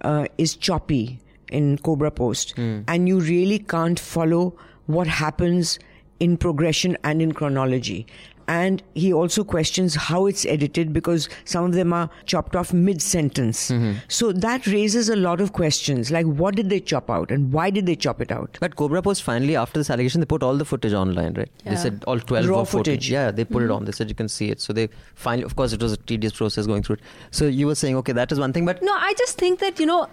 [0.03, 1.19] uh, is choppy
[1.51, 5.79] in Cobra Post, and you really can't follow what happens
[6.21, 8.07] in progression and in chronology.
[8.47, 13.01] And he also questions how it's edited because some of them are chopped off mid
[13.01, 13.71] sentence.
[13.71, 13.99] Mm-hmm.
[14.09, 17.71] So that raises a lot of questions like what did they chop out and why
[17.71, 18.59] did they chop it out?
[18.61, 21.51] But Cobra Post finally, after this allegation, they put all the footage online, right?
[21.65, 22.79] They said all 12 Raw or 14.
[22.79, 23.11] footage.
[23.11, 23.77] Yeah, they put it mm-hmm.
[23.77, 23.85] on.
[23.87, 24.61] They said you can see it.
[24.61, 27.01] So they finally, of course, it was a tedious process going through it.
[27.31, 29.81] So you were saying, okay, that is one thing, but No, I just think that,
[29.81, 30.09] you know,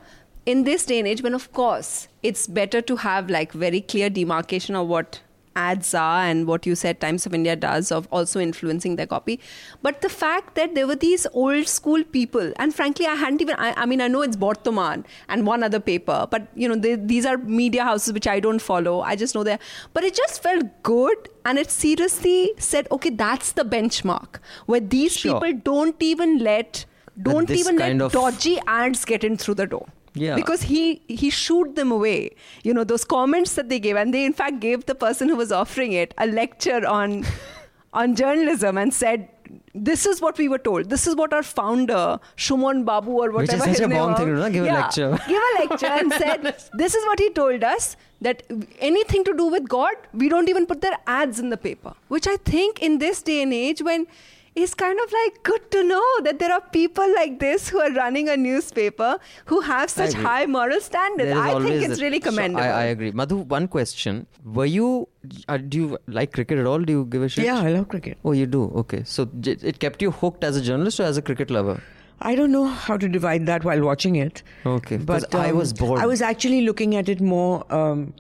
[0.45, 4.09] in this day and age, when of course it's better to have like very clear
[4.09, 5.21] demarcation of what
[5.55, 9.39] ads are and what you said Times of India does of also influencing their copy.
[9.81, 13.55] But the fact that there were these old school people, and frankly, I hadn't even,
[13.57, 16.95] I, I mean, I know it's Bartaman and one other paper, but you know, they,
[16.95, 19.01] these are media houses which I don't follow.
[19.01, 19.61] I just know that.
[19.93, 25.11] But it just felt good and it seriously said, okay, that's the benchmark where these
[25.17, 25.39] Sure.
[25.39, 26.85] people don't even let
[27.21, 29.87] don't even let dodgy ads get in through the door.
[30.13, 30.35] Yeah.
[30.35, 32.35] Because he he shooed them away.
[32.63, 35.35] You know, those comments that they gave, and they in fact gave the person who
[35.35, 37.25] was offering it a lecture on
[37.93, 39.29] on journalism and said
[39.73, 40.89] this is what we were told.
[40.89, 44.27] This is what our founder, Shumon Babu or Which is whatever such a bomb thing
[44.27, 44.49] to do, na?
[44.49, 45.19] Give a lecture.
[45.27, 46.43] Give a lecture and said,
[46.73, 48.43] this is what he told us that
[48.79, 51.93] anything to do with God, we don't even put their ads in the paper.
[52.07, 54.07] Which I think in this day and age when
[54.53, 57.91] it's kind of like good to know that there are people like this who are
[57.93, 61.31] running a newspaper who have such high moral standards.
[61.37, 62.63] I think it's a- really so commendable.
[62.63, 63.11] I, I agree.
[63.11, 64.27] Madhu, one question.
[64.43, 65.07] Were you,
[65.47, 66.79] uh, do you like cricket at all?
[66.79, 67.45] Do you give a shit?
[67.45, 68.17] Yeah, I love cricket.
[68.25, 68.63] Oh, you do?
[68.75, 69.03] Okay.
[69.05, 71.81] So it kept you hooked as a journalist or as a cricket lover?
[72.23, 74.43] I don't know how to divide that while watching it.
[74.65, 75.99] Okay, but I um, was bored.
[75.99, 78.13] I was actually looking at it more um,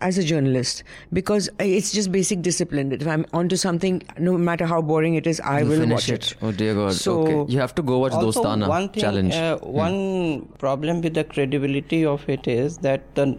[0.00, 0.82] as a journalist
[1.12, 2.90] because it's just basic discipline.
[2.90, 6.08] That if I'm onto something, no matter how boring it is, I You will watch
[6.08, 6.32] it.
[6.32, 6.36] it.
[6.42, 6.92] Oh dear God.
[6.92, 7.52] So- okay.
[7.52, 9.34] You have to go watch also, Dostana one thing, challenge.
[9.34, 9.72] Uh, Hmm.
[9.72, 13.38] One problem with the credibility of it is that the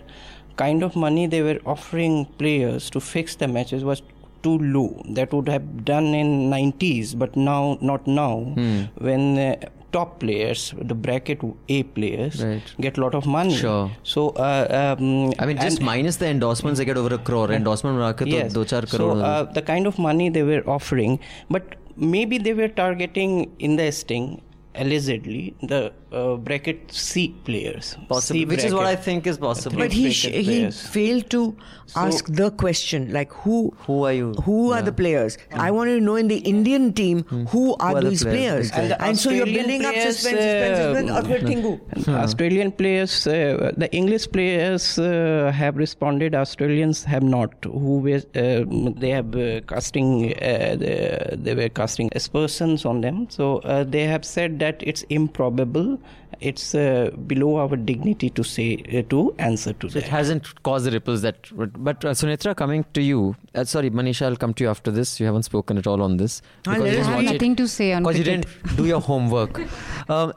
[0.56, 4.02] kind of money they were offering players to fix the matches was
[4.44, 5.02] too low.
[5.10, 8.40] That would have done in 90s, but now not now.
[8.56, 8.84] Hmm.
[8.98, 9.56] When uh,
[9.98, 11.42] top players, the bracket
[11.78, 12.74] A players, right.
[12.86, 13.58] get a lot of money.
[13.66, 13.92] Sure.
[14.04, 17.52] So, uh, um, I mean, just minus the endorsements, they get over a crore.
[17.52, 18.54] Endorsement yes.
[18.54, 19.16] do char crore.
[19.16, 21.76] So, uh, the kind of money they were offering, but
[22.16, 24.42] maybe they were targeting investing
[24.84, 29.78] allegedly the uh, bracket C players, Possibly, C which is what I think is possible.
[29.78, 31.56] But he sh- he failed to
[31.88, 34.34] so, ask the question like who who are you?
[34.46, 34.78] Who yeah.
[34.78, 35.38] are the players?
[35.52, 35.60] Mm.
[35.60, 37.50] I want to know in the Indian team mm.
[37.50, 38.72] who, are who are these players?
[38.72, 38.92] players?
[38.92, 40.40] And, and so you're building players, up suspense,
[40.78, 42.08] suspense, uh, suspense.
[42.08, 46.36] Uh, Australian players, uh, the English players uh, have responded.
[46.36, 47.54] Australians have not.
[47.64, 48.66] Who was, uh,
[48.98, 49.32] they have
[49.68, 53.30] casting they, they, were casting aspersions on them.
[53.30, 55.98] So they have said that it's improbable
[56.40, 60.86] it's uh, below our dignity to say uh, to answer to So it hasn't caused
[60.86, 61.48] the ripples that.
[61.54, 63.36] But uh, Sunetra, coming to you.
[63.56, 65.20] Uh, sorry, Manisha, I'll come to you after this.
[65.20, 66.42] You haven't spoken at all on this.
[66.64, 67.38] Because let you us didn't I watch have it.
[67.38, 69.62] nothing to say on because you didn't do your homework.
[70.10, 70.34] um,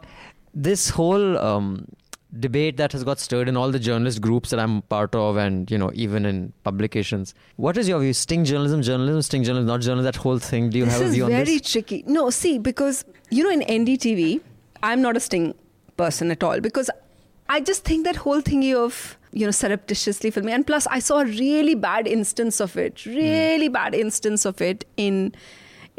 [0.55, 1.87] this whole um,
[2.39, 5.71] debate that has got stirred in all the journalist groups that I'm part of, and
[5.71, 7.35] you know, even in publications.
[7.57, 8.13] What is your view?
[8.13, 10.05] Sting journalism, journalism, sting journalism, not journalism.
[10.05, 10.71] That whole thing.
[10.71, 11.55] Do you this have a view on very this?
[11.55, 12.05] Is very tricky.
[12.07, 14.41] No, see, because you know, in NDTV,
[14.83, 15.55] I'm not a sting
[16.01, 16.91] person at all because
[17.49, 21.21] I just think that whole thingy of you know surreptitiously filming, and plus I saw
[21.21, 23.15] a really bad instance of it, hmm.
[23.15, 25.35] really bad instance of it in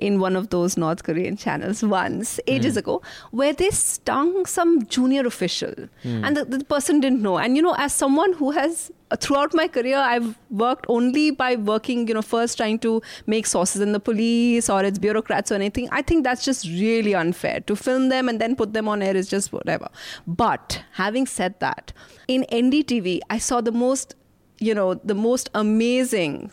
[0.01, 5.25] in one of those North Korean channels once ages ago, where they stung some junior
[5.25, 7.37] official, and the, the person didn't know.
[7.37, 11.55] And you know, as someone who has uh, throughout my career, I've worked only by
[11.57, 15.55] working, you know, first trying to make sources in the police or its bureaucrats or
[15.55, 15.89] anything.
[15.91, 19.15] I think that's just really unfair to film them and then put them on air
[19.15, 19.89] is just whatever.
[20.25, 21.91] But having said that,
[22.27, 24.15] in NDTV, I saw the most,
[24.59, 26.51] you know, the most amazing.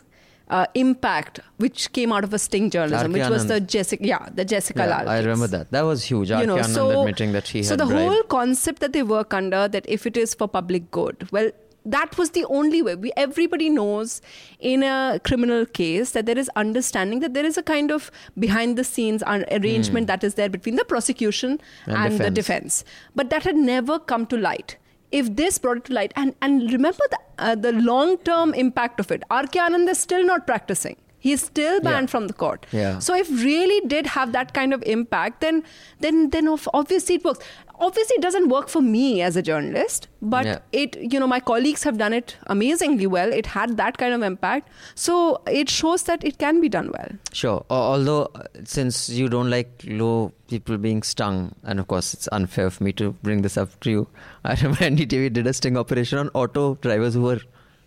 [0.49, 3.21] Uh, impact which came out of a sting journalism, R.K.
[3.21, 5.09] which was the Jessica, yeah, the Jessica Yeah, Lall.
[5.09, 5.69] I remember that.
[5.69, 6.29] That was huge.
[6.29, 6.47] you R.K.
[6.47, 8.01] know, Anand so admitting that he so the bribed.
[8.01, 11.51] whole concept that they work under that if it is for public good, well,
[11.85, 12.95] that was the only way.
[12.95, 14.21] We, everybody knows
[14.59, 18.75] in a criminal case that there is understanding that there is a kind of behind
[18.75, 21.59] the scenes ar- arrangement that is there between the prosecution.
[21.85, 22.81] And and, the defense.
[22.81, 22.83] defense,
[23.15, 24.77] but that had never come to light.
[25.11, 28.99] If this brought it to light, and and remember the uh, the long term impact
[28.99, 29.59] of it, R.K.
[29.59, 30.97] Anand is still not practicing.
[31.21, 32.11] He is still banned Yeah.
[32.11, 32.65] from the court.
[32.71, 32.99] Yeah.
[32.99, 35.63] So if really did have that kind of impact, then
[35.99, 37.45] then then obviously it works.
[37.87, 40.59] Obviously, it doesn't work for me as a journalist, but Yeah.
[40.71, 43.31] it you know my colleagues have done it amazingly well.
[43.41, 47.11] It had that kind of impact, so it shows that it can be done well.
[47.31, 47.63] Sure.
[47.69, 52.69] Although, uh, since you don't like low people being stung, and of course it's unfair
[52.69, 54.07] for me to bring this up to you,
[54.43, 57.39] I remember NDTV did a sting operation on auto drivers who were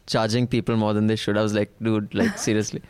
[0.06, 1.36] charging people more than they should.
[1.36, 2.82] I was like, dude, like seriously.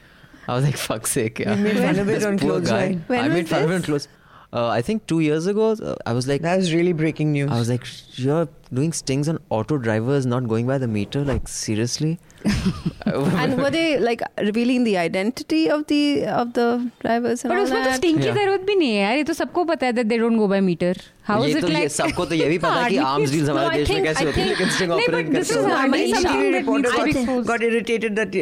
[0.49, 1.55] I was like, fuck's sake, yeah.
[1.57, 2.95] You made fun of it on poor Clothes guy.
[3.07, 4.09] When I was made fun of it on close
[4.58, 7.50] Uh, I think two years ago, uh, I was like, That was really breaking news.
[7.52, 7.86] I was like,
[8.26, 11.24] you're doing stings on auto drivers, not going by the meter.
[11.32, 12.12] Like seriously.
[12.46, 16.68] and were they like revealing the identity of the of the
[17.02, 17.96] drivers and But all उसमें तो that?
[18.00, 18.36] Sting की Yeah.
[18.36, 20.62] जरूरत भी नहीं है यार ये तो सबको पता है that they don't go by
[20.70, 20.94] meter
[21.31, 21.89] मुझे तो like?
[21.93, 24.69] सबको तो ये भी पता कि आर्म्स डील्स हमारे देश में कैसे होती हैं लेकिन
[24.71, 28.37] स्टिंग ऑपरेट करते हैं। हमारी TV reporter got irritated that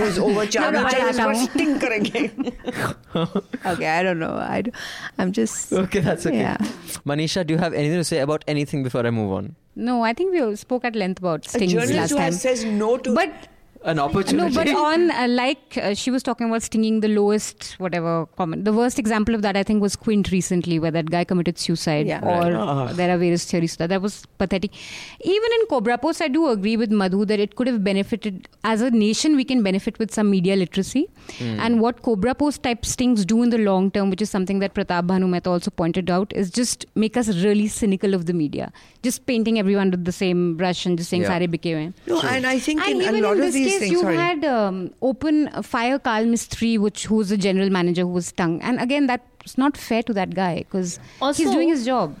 [0.00, 2.24] was over charge charge पर स्टिंग करेंगे।
[3.72, 6.44] Okay I don't know I I am just okay that's okay
[7.06, 10.12] Manisha do you have anything to say about anything before I move on no I
[10.20, 12.36] think we spoke at length about stings last time.
[12.36, 13.48] says no to but
[13.84, 14.54] an opportunity.
[14.54, 18.64] No, but on uh, like uh, she was talking about stinging the lowest whatever comment.
[18.64, 22.06] The worst example of that I think was Quint recently, where that guy committed suicide.
[22.06, 22.20] Yeah.
[22.22, 22.92] Or ah.
[22.92, 24.72] there are various theories that that was pathetic.
[25.20, 28.82] Even in Cobra Post, I do agree with Madhu that it could have benefited as
[28.82, 29.36] a nation.
[29.36, 31.58] We can benefit with some media literacy, mm.
[31.58, 34.74] and what Cobra Post type stings do in the long term, which is something that
[34.74, 38.72] Pratap Bhanu Mehta also pointed out, is just make us really cynical of the media,
[39.02, 41.38] just painting everyone with the same brush and just saying yeah.
[41.38, 44.16] "sare No, and I think and in a lot of these case, things, you sorry.
[44.16, 48.80] had um, open fire Carl Mistry, which who's the general manager who was stung, and
[48.88, 50.98] again that's not fair to that guy because
[51.36, 52.16] he's doing his job.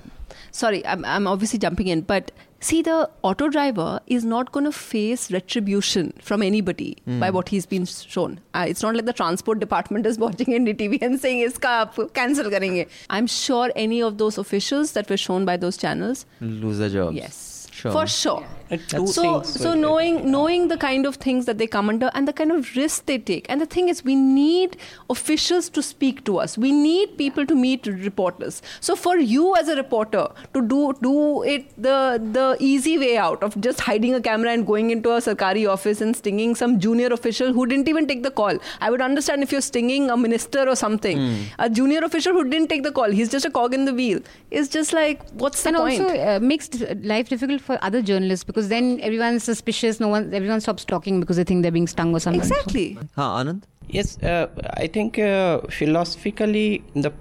[0.52, 2.30] sorry, I'm, I'm obviously jumping in, but
[2.68, 2.96] see the
[3.28, 6.88] auto driver is not going to face retribution from anybody
[7.22, 11.00] by what he's been shown uh, it's not like the transport department is watching NDTV
[11.06, 12.86] and saying iska aap cancel karenge
[13.18, 17.16] i'm sure any of those officials that were shown by those channels Lose their jobs.
[17.22, 17.92] yes Sure.
[17.92, 21.58] for sure Uh, two so things, so uh, knowing knowing the kind of things that
[21.58, 23.46] they come under and the kind of risks they take.
[23.48, 24.76] And the thing is we need
[25.08, 26.56] officials to speak to us.
[26.56, 28.62] We need people to meet reporters.
[28.80, 33.42] So for you as a reporter to do do it the the easy way out
[33.42, 37.12] of just hiding a camera and going into a sarkari office and stinging some junior
[37.18, 38.58] official who didn't even take the call.
[38.80, 41.18] I would understand if you're stinging a minister or something.
[41.20, 41.40] Hmm.
[41.58, 43.10] a junior official who didn't take the call.
[43.10, 44.20] He's just a cog in the wheel.
[44.50, 46.02] Is just like what's the and point?
[46.02, 46.68] also uh, makes
[47.02, 50.00] life difficult for other journalists because then everyone's suspicious.
[50.00, 52.40] No one, everyone stops talking because they think they're being stung or something.
[52.40, 53.62] exactly Huh, Anand?
[53.88, 57.12] Yes, uh, I think uh, philosophically the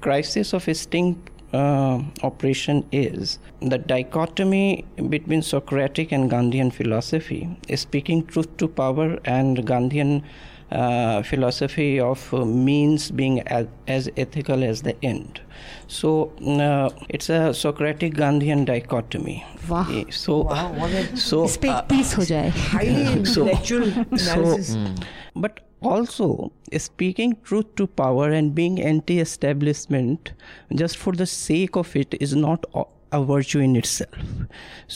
[0.00, 1.20] crisis of a sting
[1.52, 9.18] uh, operation is the dichotomy between Socratic and Gandhian philosophy, is speaking truth to power
[9.24, 10.22] and Gandhian
[10.72, 15.38] uh, philosophy of means being as, as, ethical as the end.
[15.86, 19.44] So uh, it's a Socratic Gandhian dichotomy.
[19.68, 19.86] Wow.
[19.90, 24.74] Eh, so, wow, uh, so, highly intellectual analysis.
[24.74, 24.94] Hmm.
[25.36, 30.32] But also, speaking truth to power and being anti establishment
[30.74, 32.64] just for the sake of it is not
[33.18, 34.18] a- virtue in itself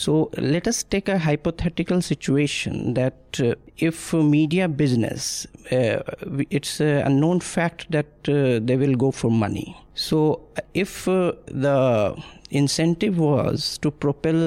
[0.03, 0.13] so
[0.55, 3.53] let us take a hypothetical situation that uh,
[3.89, 5.99] if media business uh,
[6.57, 9.67] it's a known fact that uh, they will go for money
[10.07, 10.17] so
[10.57, 11.31] uh, if uh,
[11.65, 11.77] the
[12.61, 14.41] incentive was to propel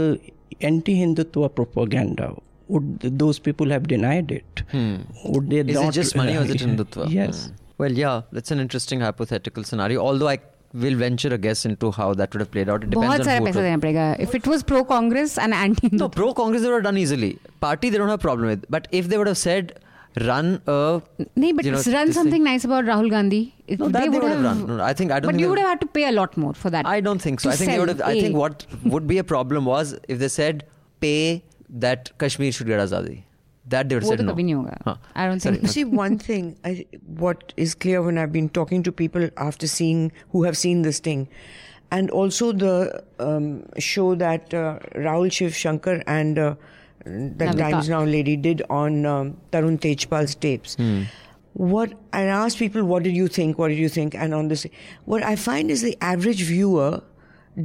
[0.71, 2.29] anti-hindutva propaganda
[2.69, 4.63] would those people have denied it
[5.33, 5.71] would they Hmm.
[5.71, 7.05] Is not it just money or is it Hindutva?
[7.21, 7.57] yes Hmm.
[7.83, 10.03] Well, yeah, that's an interesting hypothetical scenario.
[10.07, 10.37] Although I
[10.84, 12.84] will venture a guess into how that would have played out.
[12.84, 13.65] It depends बहुत on सारा who it पैसा was.
[13.65, 14.20] देना पड़ेगा.
[14.28, 17.30] If it was pro Congress and anti No, pro Congress they would have done easily.
[17.65, 18.65] Party they don't have problem with.
[18.78, 19.74] But if they would have said
[20.26, 21.02] run a
[21.44, 23.41] Nee, but you know, run this something thing- nice about Rahul Gandhi.
[23.68, 24.62] It- No, that they would have run.
[24.68, 26.06] No, no, I think I don't But think you they would have had to pay
[26.10, 26.86] a lot more for that.
[26.96, 27.50] I don't think so.
[27.50, 28.02] to I think they sell would have.
[28.10, 28.22] I A.
[28.26, 28.65] think what
[28.96, 30.63] would be a problem was if they said
[31.06, 31.44] pay
[31.88, 33.18] that Kashmir should get azadi.
[33.71, 34.35] that they would say no.
[34.85, 34.97] Huh.
[35.15, 35.63] I don't think.
[35.63, 39.67] You See, one thing, I, what is clear when I've been talking to people after
[39.67, 41.29] seeing who have seen this thing,
[41.91, 46.55] and also the um, show that uh, Shiv Shankar and uh,
[47.05, 47.71] that Navika.
[47.71, 50.75] Times Now lady did on um, Tarun Tejpal's tapes.
[50.75, 51.03] Hmm.
[51.55, 53.59] What I asked people, what did you think?
[53.59, 54.15] What did you think?
[54.15, 54.67] And on this,
[55.05, 57.03] what I find is the average viewer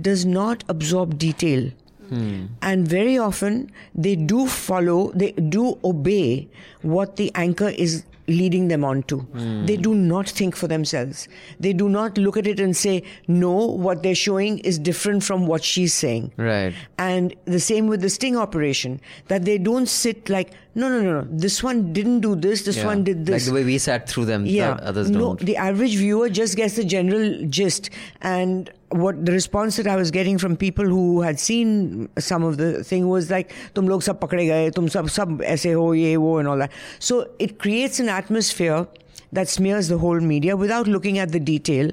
[0.01, 1.71] does not absorb detail.
[2.09, 2.45] Hmm.
[2.61, 6.47] And very often they do follow, they do obey
[6.81, 9.19] what the anchor is leading them on to.
[9.19, 9.65] Hmm.
[9.65, 11.27] They do not think for themselves.
[11.59, 15.45] They do not look at it and say, no, what they're showing is different from
[15.45, 16.31] what she's saying.
[16.37, 16.73] Right.
[16.97, 21.21] And the same with the sting operation, that they don't sit like, no, no, no,
[21.21, 22.85] no, this one didn't do this, this Yeah.
[22.85, 23.33] one did this.
[23.33, 24.45] Like the way we sat through them.
[24.45, 24.77] Yeah.
[24.81, 25.39] others no, don't.
[25.39, 27.89] the average viewer just gets the general gist.
[28.21, 32.57] And what the response that I was getting from people who had seen some of
[32.57, 36.17] the thing was like, tum log sab pakde gaye, tum sab sab aise ho, ye
[36.17, 36.71] wo, and all that.
[36.99, 38.85] So it creates an atmosphere
[39.31, 41.91] that smears the whole media without looking at the detail.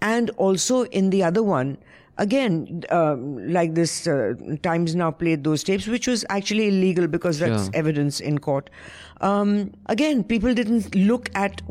[0.00, 1.78] And also in the other one,
[2.20, 3.20] again, um,
[3.52, 7.76] like this uh, Times Now played those tapes, which was actually illegal because that's Sure.
[7.82, 8.70] evidence in court.
[9.28, 11.62] Um, again, people didn't look at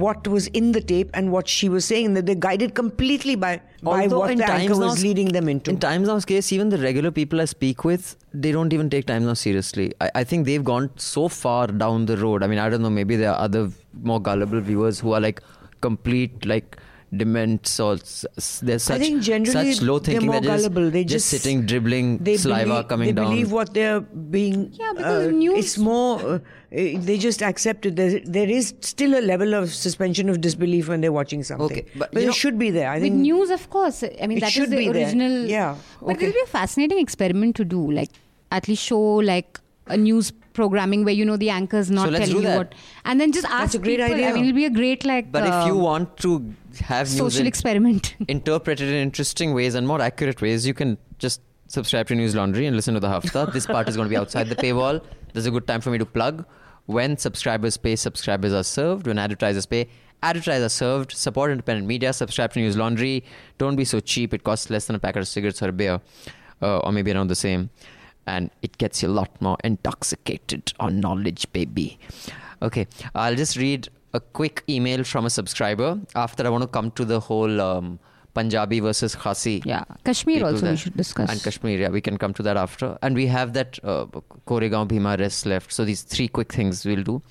[0.00, 2.14] what was in the tape and what she was saying.
[2.14, 5.70] That they're guided completely by, by Although what the anchor Times was leading them into.
[5.70, 9.06] In Times Now's case, even the regular people I speak with, they don't even take
[9.06, 9.92] Times Now seriously.
[10.00, 12.42] I, I think they've gone so far down the road.
[12.42, 13.70] I mean, I don't know, maybe there are other
[14.02, 15.42] more gullible viewers who are like
[15.80, 16.78] complete, like,
[17.16, 20.26] dements or s- s- they're such, think generally such low they're thinking.
[20.26, 20.90] more They're just, gullible.
[20.90, 23.30] They just, just- sitting, dribbling they saliva believe, coming they down.
[23.30, 24.70] believe what they're being.
[24.74, 26.20] Yeah, because uh, news- It's more.
[26.20, 26.38] Uh,
[26.70, 27.96] they just accept it.
[27.96, 31.64] There, there is still a level of suspension of disbelief when they're watching something.
[31.78, 32.90] Okay, but, but it know- should be there.
[32.90, 34.02] I With think news, of course.
[34.02, 35.04] I mean, It that is should the be there.
[35.06, 35.46] original.
[35.46, 36.26] Yeah, But okay.
[36.26, 37.90] it'll be a fascinating experiment to do.
[37.90, 38.10] Like,
[38.52, 42.36] at least show like a news programming where you know the anchor's not So telling
[42.36, 42.56] you that.
[42.58, 44.14] what, and then just ask That's a great people.
[44.14, 44.28] idea.
[44.30, 45.32] I mean, it'll be a great like.
[45.32, 46.32] But if you uh, want to
[46.92, 48.14] have news social experiment.
[48.28, 51.40] interpreted in interesting ways and more accurate ways, you can just
[51.78, 53.50] subscribe to Newslaundry and listen to the Hafta.
[53.52, 55.02] this part is going to be outside the paywall.
[55.32, 56.44] There's a good time for me to plug.
[56.86, 59.06] When subscribers pay, subscribers are served.
[59.06, 59.88] When advertisers pay,
[60.22, 61.12] advertisers are served.
[61.12, 62.12] Support independent media.
[62.14, 63.22] Subscribe to Newslaundry.
[63.58, 64.32] Don't be so cheap.
[64.32, 66.00] It costs less than a packet of cigarettes or a beer,
[66.62, 67.68] uh, or maybe around the same.
[68.28, 71.98] And it gets you a lot more intoxicated on knowledge, baby.
[72.60, 76.90] Okay, I'll just read a quick email from a subscriber after I want to come
[76.92, 77.98] to the whole um,
[78.34, 79.62] Punjabi versus Khasi.
[79.64, 80.70] Yeah, Kashmir also there.
[80.72, 81.30] we should discuss.
[81.30, 82.98] And Kashmir, yeah, we can come to that after.
[83.02, 84.06] And we have that uh,
[84.46, 85.72] Koregaon Bhima rest left.
[85.72, 87.22] So these three quick things we'll do.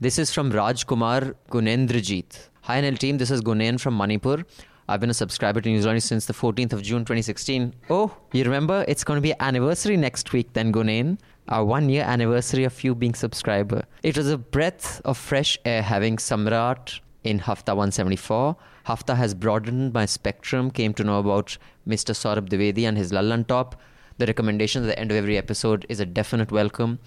[0.00, 2.48] This is from Raj Kumar Gunendrajit.
[2.62, 3.18] Hi, NL team.
[3.18, 4.44] This is Gunen from Manipur.
[4.90, 7.74] I've been a subscriber to Newsletter since the 14th of June 2016.
[7.90, 8.84] Oh, you remember?
[8.88, 11.20] It's going to be anniversary next week then, Gunen.
[11.46, 13.84] Our one year anniversary of you being subscriber.
[14.02, 18.56] It was a breath of fresh air having Samrat in Hafta 174.
[18.86, 22.12] Hafta has broadened my spectrum, came to know about Mr.
[22.12, 23.74] Saurabh Dwivedi and his Lallantop.
[24.18, 26.98] The recommendation at the end of every episode is a definite welcome.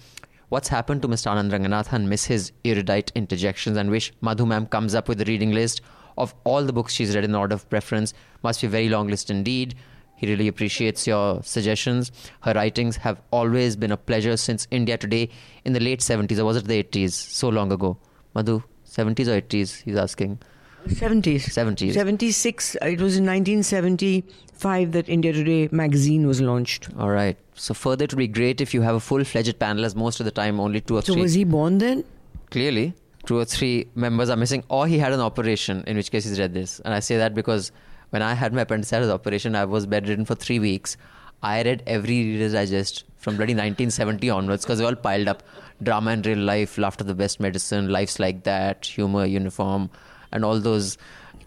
[0.48, 1.26] What's happened to Mr.
[1.26, 2.06] Anand Ranganathan?
[2.06, 5.82] Miss his erudite interjections and wish Madhu ma'am comes up with a reading list
[6.18, 8.14] of all the books she's read in order of preference.
[8.42, 9.74] Must be a very long list indeed.
[10.16, 12.12] He really appreciates your suggestions.
[12.42, 15.28] Her writings have always been a pleasure since India Today
[15.64, 17.12] in the late 70s, or was it the 80s?
[17.12, 17.98] So long ago.
[18.34, 19.82] Madhu, 70s or 80s?
[19.82, 20.38] He's asking.
[20.86, 21.46] 70s.
[21.48, 21.94] 70s.
[21.94, 22.76] 76.
[22.82, 26.88] It was in 1975 that India Today magazine was launched.
[26.98, 27.36] All right.
[27.54, 30.24] So further, it would be great if you have a full-fledged panel, as most of
[30.26, 31.22] the time only two or So three.
[31.22, 32.04] was he born then?
[32.50, 32.94] clearly
[33.26, 36.38] two or three members are missing or he had an operation in which case he's
[36.38, 36.80] read this.
[36.80, 37.72] And i say that because
[38.10, 40.96] when i had my appendicitis operation i was bedridden for three weeks.
[41.42, 45.42] I read every reader's digest from bloody 1970 onwards because they all piled up
[45.82, 49.90] drama and real life laughter the best medicine life's like that humor uniform
[50.32, 50.96] and all those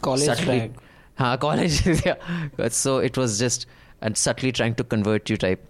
[0.01, 0.71] College subtly-.
[1.15, 2.15] Huh, college yeah.
[2.69, 3.65] So it was just
[4.01, 5.65] and subtly trying to convert you type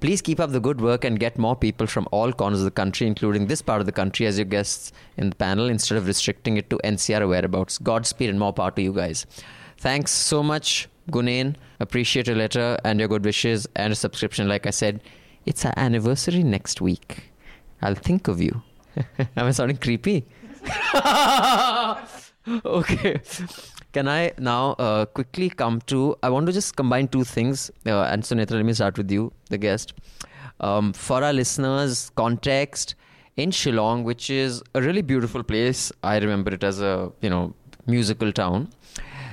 [0.00, 2.70] Please keep up the good work and get more people from all corners of the
[2.70, 6.06] country, including this part of the country, as your guests in the panel instead of
[6.06, 7.78] restricting it to NCR whereabouts.
[7.78, 9.26] Godspeed and more power to you guys.
[9.78, 11.56] Thanks so much, Gunen.
[11.80, 14.48] Appreciate your letter and your good wishes and a subscription.
[14.48, 15.02] Like I said,
[15.46, 17.32] it's our anniversary next week.
[17.82, 18.62] I'll think of you.
[19.18, 20.26] Am I sounding creepy?
[22.64, 23.20] okay.
[23.92, 26.16] Can I now uh, quickly come to?
[26.22, 27.70] I want to just combine two things.
[27.86, 29.94] Uh, and Sunetra, let me start with you, the guest.
[30.60, 32.94] Um, for our listeners, context
[33.36, 35.90] in Shillong, which is a really beautiful place.
[36.02, 37.54] I remember it as a you know
[37.86, 38.68] musical town.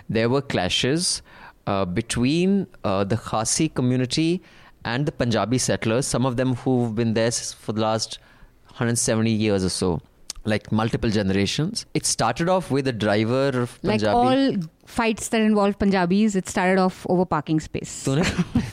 [0.08, 1.22] There were clashes
[1.68, 4.42] uh, between uh, the Khasi community
[4.86, 6.06] and the Punjabi settlers.
[6.06, 8.20] Some of them who've been there for the last
[8.68, 10.02] 170 years or so,
[10.47, 11.85] like multiple generations.
[11.93, 14.15] It started off with a driver of like Punjabi.
[14.15, 18.05] all fights that involve Punjabis, it started off over parking space.
[18.07, 18.23] तूने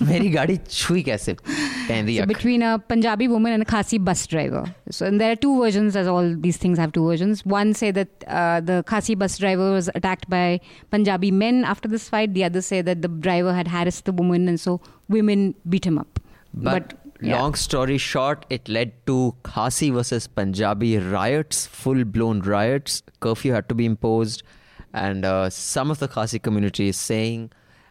[0.05, 4.25] मेरी गाड़ी छुई कैसे पहनदी So अक। between a Punjabi woman and a Khasi bus
[4.27, 4.63] driver.
[4.91, 7.45] So and there are two versions, as all these things have two versions.
[7.45, 10.61] One say that uh, the Khasi bus driver was attacked by
[10.91, 12.33] Punjabi men after this fight.
[12.33, 14.79] The other say that the driver had harassed the woman, and so
[15.09, 16.19] women beat him up.
[16.53, 17.40] But, yeah.
[17.40, 23.02] long story short, it led to Khasi versus Punjabi riots, full blown riots.
[23.20, 24.42] Curfew had to be imposed.
[24.94, 27.50] And uh, some of the Khasi community is saying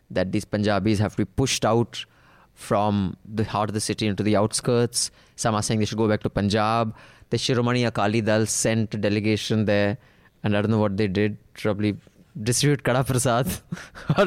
[0.10, 2.06] that these Punjabis have to be pushed out
[2.54, 5.10] from the heart of the city into the outskirts.
[5.36, 6.96] Some are saying they should go back to Punjab.
[7.32, 9.98] The Shiromani Akali Dal sent a delegation there.
[10.44, 11.38] And I don't know what they did.
[11.54, 11.98] Probably
[12.42, 13.48] distribute Kada Prasad.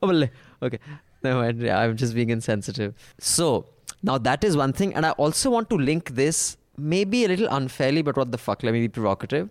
[0.00, 0.28] Oh,
[0.62, 0.78] okay.
[1.22, 2.94] No, I- I'm just being insensitive.
[3.18, 3.66] So,
[4.02, 4.94] now that is one thing.
[4.94, 8.62] And I also want to link this, maybe a little unfairly, but what the fuck,
[8.62, 9.50] let me be provocative,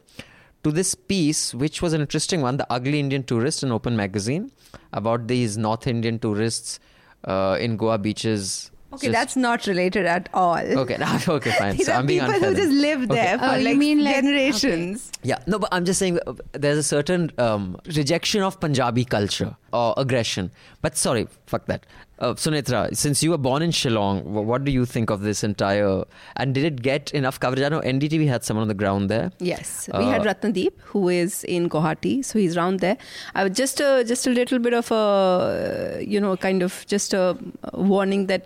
[0.63, 4.51] to this piece, which was an interesting one The Ugly Indian Tourist in Open Magazine,
[4.93, 6.79] about these North Indian tourists
[7.25, 8.71] uh, in Goa beaches.
[8.93, 10.55] Okay, Just- that's not related at all.
[10.57, 11.75] Okay, okay, fine.
[11.77, 13.37] These so are I'm being people unfair who just live there Okay.
[13.37, 15.11] for Oh, you like mean like- generations.
[15.23, 19.57] Yeah, no, but I'm just saying uh, there's a certain um, rejection of Punjabi culture
[19.73, 20.51] or aggression.
[20.81, 21.85] But sorry, fuck that.
[22.19, 26.03] Uh, Sunetra, since you were born in Shillong, what do you think of this entire?
[26.35, 27.63] And did it get enough coverage?
[27.63, 29.31] I know NDTV had someone on the ground there.
[29.39, 32.97] Yes, we had Uh, Ratnadeep, who is in Guwahati, so he's around there.
[33.35, 37.13] I was just a just a little bit of a you know kind of just
[37.13, 37.37] a
[37.73, 38.45] warning that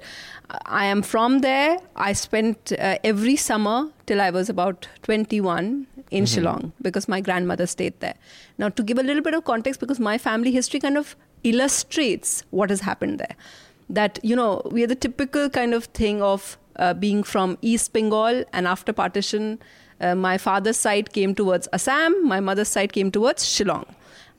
[0.65, 1.77] I am from there.
[1.95, 7.65] I spent uh, every summer till I was about 21 in Shillong because my grandmother
[7.65, 8.15] stayed there.
[8.57, 12.43] Now, to give a little bit of context, because my family history kind of illustrates
[12.51, 13.35] what has happened there.
[13.89, 17.93] That, you know, we are the typical kind of thing of uh, being from East
[17.93, 19.59] Bengal and after partition,
[19.99, 23.85] uh, my father's side came towards Assam, my mother's side came towards Shillong.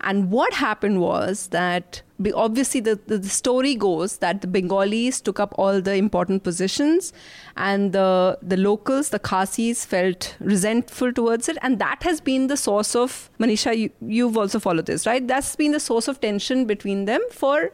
[0.03, 2.03] And what happened was that
[2.35, 7.13] obviously the, the, story goes that the Bengalis took up all the important positions
[7.57, 11.59] and the, the locals, the Khasis, felt resentful towards it.
[11.63, 15.27] And that has been the source of, Manisha, you, you've also followed this, right?
[15.27, 17.73] That's been the source of tension between them for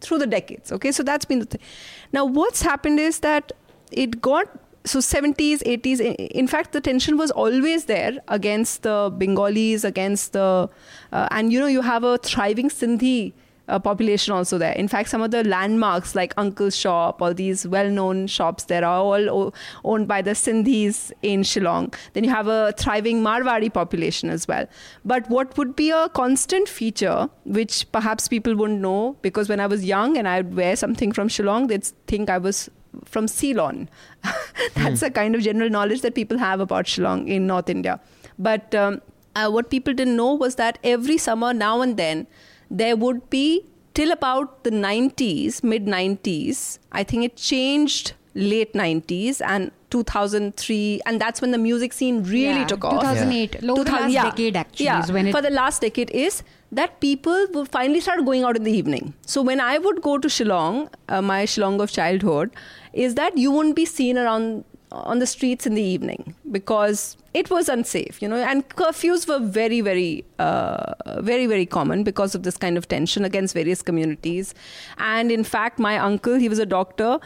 [0.00, 0.72] through the decades.
[0.72, 1.60] Okay, so that's been the thing.
[2.12, 3.52] Now, what's happened is that
[3.92, 4.48] it got
[4.84, 10.32] so 70s 80s i- in fact the tension was always there against the bengalis against
[10.34, 10.68] the
[11.12, 13.32] uh, and you know you have a thriving sindhi
[13.66, 14.72] uh, population also there.
[14.72, 18.98] In fact, some of the landmarks like Uncle's Shop, all these well-known shops there are
[19.00, 19.52] all o-
[19.86, 21.94] owned by the Sindhis in Shillong.
[22.12, 24.66] Then you have a thriving Marwari population as well.
[25.02, 29.66] But what would be a constant feature, which perhaps people wouldn't know, because when I
[29.66, 32.68] was young and I'd wear something from Shillong, they'd think I was
[33.04, 33.88] from Ceylon.
[34.74, 38.00] That's a kind of general knowledge that people have about Shillong in North India.
[38.38, 39.00] But um,
[39.36, 42.26] uh, what people didn't know was that every summer, now and then,
[42.70, 43.64] there would be
[43.94, 46.78] till about the 90s, mid 90s.
[46.92, 52.44] I think it changed late 90s and 2003, and that's when the music scene really
[52.44, 53.00] Yeah, took off.
[53.00, 53.62] 2008.
[53.62, 56.42] Low the 2000 last decade actually yeah, is when it for the last decade is
[56.76, 59.14] that people would finally start going out in the evening.
[59.26, 62.50] So when I would go to Shillong, uh, my Shillong of childhood,
[62.92, 67.50] is that you wouldn't be seen around on the streets in the evening because it
[67.50, 72.44] was unsafe, you know, and curfews were very, very, uh, very, very common because of
[72.44, 74.54] this kind of tension against various communities.
[74.98, 77.18] And in fact, my uncle, he was a doctor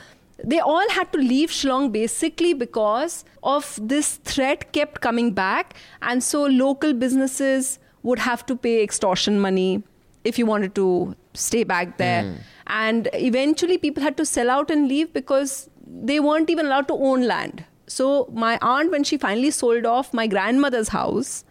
[0.44, 5.74] they all had to leave Shillong basically because of this threat kept coming back.
[6.02, 9.82] And so local businesses would have to pay extortion money
[10.24, 12.22] if you wanted to stay back there.
[12.66, 16.94] And eventually people had to sell out and leave because they weren't even allowed to
[16.94, 17.64] own land.
[17.86, 21.44] So my aunt, when she finally sold off my grandmother's house,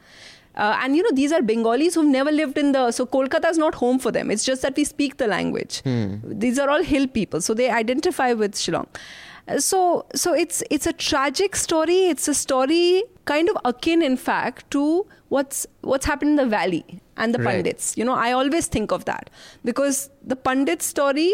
[0.56, 2.92] uh, and you know, these are Bengalis who've never lived in the.
[2.92, 4.30] So Kolkata is not home for them.
[4.32, 5.82] It's just that we speak the language.
[6.24, 8.88] These are all hill people, so they identify with Shillong.
[9.48, 12.00] Uh, So, so it's it's a tragic story.
[12.14, 16.86] It's a story kind of akin, in fact, to what's what's happened in the valley
[17.18, 17.56] and the Right.
[17.56, 17.98] pundits.
[17.98, 19.30] You know, I always think of that
[19.66, 21.34] because the pundit story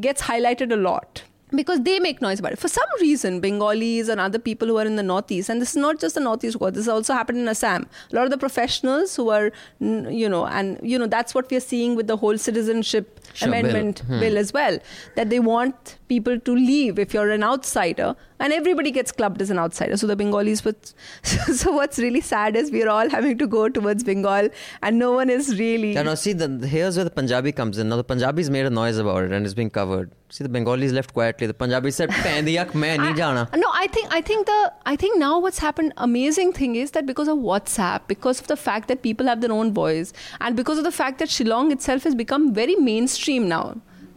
[0.00, 1.22] gets highlighted a lot
[1.54, 2.58] because they make noise about it.
[2.58, 5.76] For some reason, Bengalis and other people who are in the Northeast, and this is
[5.76, 7.86] not just the Northeast, this also happened in Assam.
[8.10, 11.60] A lot of the professionals who are, you know, and, you know, that's what we're
[11.60, 13.58] seeing with the whole citizenship Sure, bill.
[13.60, 14.20] amendment Hmm.
[14.20, 14.78] bill as well,
[15.16, 19.50] that they want people to leave if you're an outsider, and everybody gets clubbed as
[19.50, 19.96] an outsider.
[19.96, 20.76] So the Bengalis, would,
[21.62, 24.48] so what's really sad is we're all having to go towards Bengal,
[24.82, 25.92] and no one is really.
[25.92, 27.88] Yeah, now see, the, here's where the Punjabi comes in.
[27.88, 30.10] Now the Punjabis made a noise about it and it's being covered.
[30.34, 31.46] See, the Bengalis left quietly.
[31.46, 34.60] The Punjabis said, "Pendiyak main nahi jana." No, I think I think the
[34.92, 38.56] I think now what's happened amazing thing is that because of WhatsApp, because of the
[38.56, 42.08] fact that people have their own voice, and because of the fact that Shillong itself
[42.10, 43.66] has become very mainstream now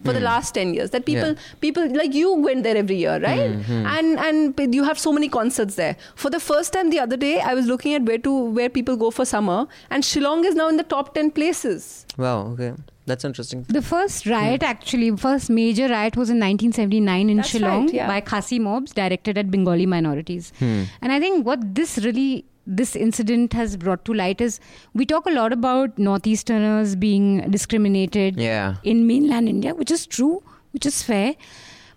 [0.06, 1.39] for the last 10 years that people Hmm.
[1.41, 1.60] Yeah.
[1.66, 5.30] people like you went there every year right Hmm, and and you have so many
[5.36, 8.34] concerts there for the first time the other day i was looking at where to
[8.60, 11.88] where people go for summer and shillong is now in the top 10 places
[12.24, 12.74] Wow, okay.
[13.12, 13.64] That's interesting.
[13.78, 18.08] The first riot, actually, first major riot was in 1979 in That's Shillong right, yeah.
[18.12, 20.47] by Khasi mobs directed at Bengali minorities.
[20.62, 24.59] And I think what this really, this incident has brought to light is
[24.93, 28.76] we talk a lot about Northeasterners being discriminated Yeah.
[28.84, 30.41] in mainland India, which is true,
[30.72, 31.36] which is fair.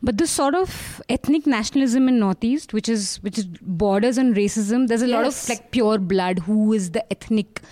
[0.02, 4.86] But this sort of ethnic nationalism in Northeast, which is which is borders on racism,
[4.86, 6.38] there's a lot of like pure blood.
[6.40, 7.62] Who is the ethnic?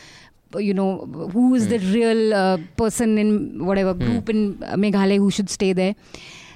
[0.59, 5.30] You know, who is the real uh, person in whatever group in uh, Meghalaya who
[5.30, 5.94] should stay there?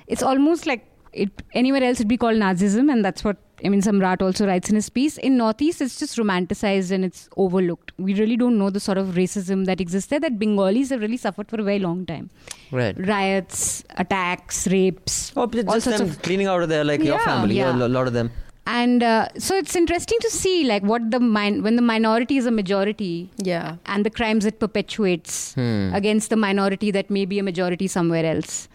[0.09, 3.81] It's almost like it anywhere else it'd be called Nazism, and that's what I mean.
[3.83, 5.17] Samrat also writes in his piece.
[5.19, 7.93] In Northeast, it's just romanticized and it's overlooked.
[7.99, 10.21] We really don't know the sort of racism that exists there.
[10.21, 12.31] That Bengalis have really suffered for a very long time
[12.71, 12.95] Right.
[13.07, 16.23] riots, attacks, rapes, Oh, but all just sorts them of.
[16.23, 17.75] cleaning out of there like your family, yeah.
[17.75, 18.31] a lot of them.
[18.67, 22.47] And uh, so it's interesting to see like what the min- when the minority is
[22.47, 25.91] a majority yeah and the crimes it perpetuates Hmm.
[26.01, 28.69] against the minority that may be a majority somewhere else.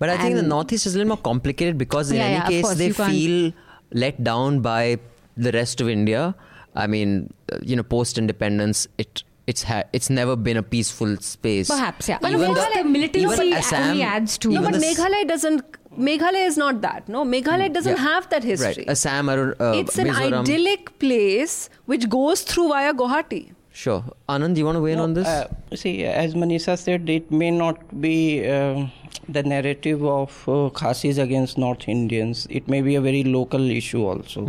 [0.00, 2.48] But I think the Northeast is a little more complicated because in Yeah, any yeah,
[2.48, 3.52] case course, they you can't- feel
[3.92, 4.98] let down by
[5.36, 6.34] the rest of India.
[6.74, 11.16] I mean, uh, you know, post independence, it it's ha- it's never been a peaceful
[11.16, 11.68] space.
[11.68, 12.18] Perhaps, yeah.
[12.20, 14.50] But Even the- the militancy even Assam- only adds to.
[14.50, 15.62] even no, but the Meghalaya doesn't.
[15.98, 17.08] Meghalaya is not that.
[17.08, 18.02] No, Meghalaya doesn't Yeah.
[18.02, 18.84] have that history.
[18.86, 20.40] Right, Assam, Arun- uh, it's an Mizoram.
[20.42, 23.52] idyllic place which goes through via Guwahati.
[23.80, 25.26] Sure, Anand, do you want to weigh in No, on this?
[25.28, 28.14] uh, see, as Manisha said, it may not be
[28.44, 28.88] uh,
[29.28, 32.48] the narrative of uh, Khasis against North Indians.
[32.50, 34.44] It may be a very local issue also.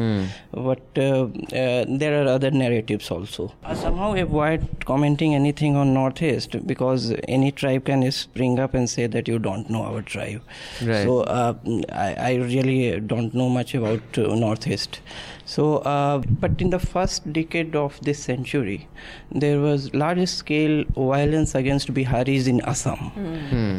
[0.51, 1.25] But uh,
[1.61, 3.53] uh, there are other narratives also.
[3.63, 9.05] I somehow avoid commenting anything on Northeast because any tribe can spring up and say
[9.05, 10.41] that you don't know our tribe.
[10.81, 11.03] Right.
[11.03, 11.53] So uh,
[11.91, 15.01] I, I really don't know much about uh, Northeast.
[15.49, 18.87] So, uh, but in the first decade of this century,
[19.31, 22.99] there was large scale violence against Biharis in Assam,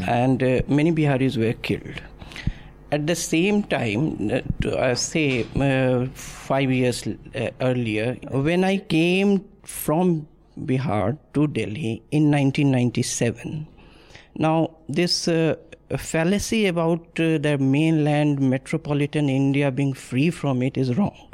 [0.09, 2.03] and uh, many Biharis were killed.
[2.91, 8.79] At the same time, uh, to, uh, say uh, five years uh, earlier, when I
[8.79, 10.27] came from
[10.59, 13.69] Bihar to Delhi in 1997,
[14.37, 15.55] Now, this uh,
[15.99, 21.29] fallacy about uh, the mainland metropolitan India being free from it is wrong.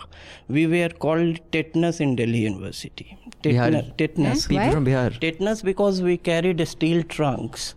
[0.48, 3.18] We were called tetanus in Delhi University.
[3.42, 3.70] Bihar.
[3.70, 3.96] Tetanus.
[3.96, 4.46] tetanus.
[4.46, 5.20] People from Bihar.
[5.20, 7.74] Tetanus because we carried steel trunks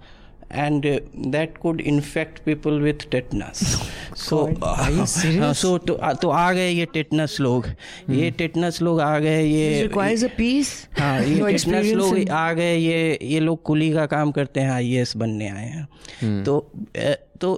[0.51, 1.01] and uh,
[1.35, 3.61] that could infect people with tetanus.
[4.15, 5.59] so Are you serious?
[5.59, 7.67] so तो तो आ गए ये tetanus लोग
[8.11, 10.71] ये tetanus लोग आ गए This ये requires a peace.
[10.99, 14.31] हाँ ये No टेटनस experience लोग in- आ गए ये ये लोग कुली का काम
[14.39, 16.59] करते हैं आई बनने आए हैं तो
[16.97, 17.51] अ, तो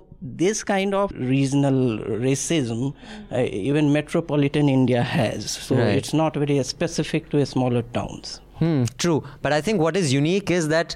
[0.42, 2.78] this kind of regional racism
[3.32, 5.96] uh, even metropolitan India has so Right.
[6.02, 9.22] it's not very specific to smaller towns Hmm, true.
[9.42, 10.94] But I think what is unique is that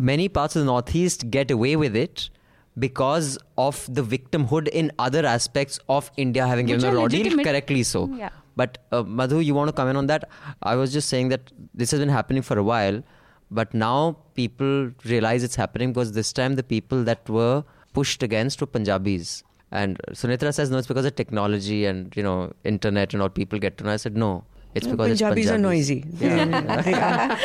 [0.00, 2.30] many parts of the Northeast get away with it
[2.78, 7.82] because of the victimhood in other aspects of India having Which given the ordeal, correctly
[7.82, 8.08] so.
[8.14, 8.30] Yeah.
[8.56, 10.28] But uh, Madhu, you want to comment on that?
[10.62, 13.02] I was just saying that this has been happening for a while,
[13.50, 18.60] but now people realize it's happening because this time the people that were pushed against
[18.60, 19.42] were Punjabis.
[19.72, 23.58] And Sunetra says no, it's because of technology and you know internet and all people
[23.58, 23.92] get to know.
[23.92, 24.44] I said no,
[24.74, 25.50] it's because Punjabis, it's Punjabis.
[25.50, 26.04] are noisy.
[26.18, 27.36] Yeah.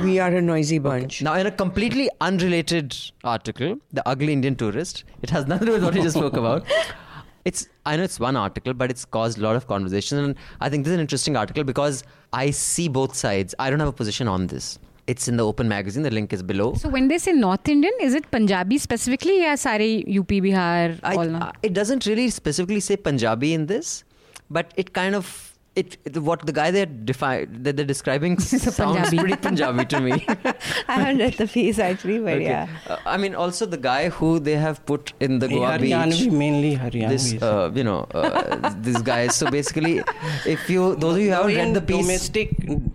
[0.02, 1.20] we are a noisy bunch.
[1.20, 1.24] Okay.
[1.24, 5.72] Now, in a completely unrelated article, The Ugly Indian Tourist, it has nothing to do
[5.74, 6.64] with what we just spoke about.
[7.44, 10.68] It's I know it's one article, but it's caused a lot of conversation, and I
[10.68, 13.54] think this is an interesting article because I see both sides.
[13.58, 14.78] I don't have a position on this.
[15.06, 16.02] It's in the Open magazine.
[16.02, 16.74] The link is below.
[16.74, 19.40] So when they say North Indian, is it Punjabi specifically?
[19.40, 21.36] Yeah, sorry, UP, Bihar, all.
[21.36, 24.04] I, it doesn't really specifically say Punjabi in this,
[24.50, 28.76] but it kind of it the- what the guy they're defi- that they're describing sounds
[28.76, 29.18] Punjabi.
[29.18, 30.12] pretty Punjabi to me.
[30.88, 32.44] I haven't read the piece actually, but Okay.
[32.44, 32.66] yeah.
[32.88, 36.32] Uh, I mean, also the guy who they have put in the Goa Haryanvi, beach.
[36.32, 39.28] mainly Haryanvi This, uh, you know, uh, this guy.
[39.28, 40.02] So basically,
[40.56, 42.50] if you those of you haven't read the piece, domestic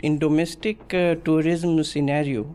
[0.09, 2.45] in domestic uh, tourism scenario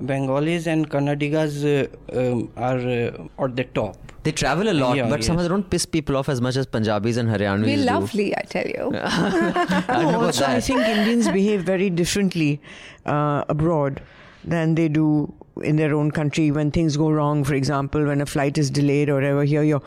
[0.00, 1.86] bengalis and kannadigas uh,
[2.18, 5.48] um, are uh, at the top they travel a lot, Yeah, but somehow yes.
[5.48, 7.82] they don't piss people off as much as Punjabis and Haryanvis Be do.
[7.84, 8.90] lovely, I tell you.
[9.04, 12.60] I No, about also, I think Indians behave very differently
[13.04, 14.02] uh, abroad
[14.42, 15.32] than they do
[15.62, 16.50] in their own country.
[16.50, 19.82] When things go wrong, for example, when a flight is delayed or whatever, here you're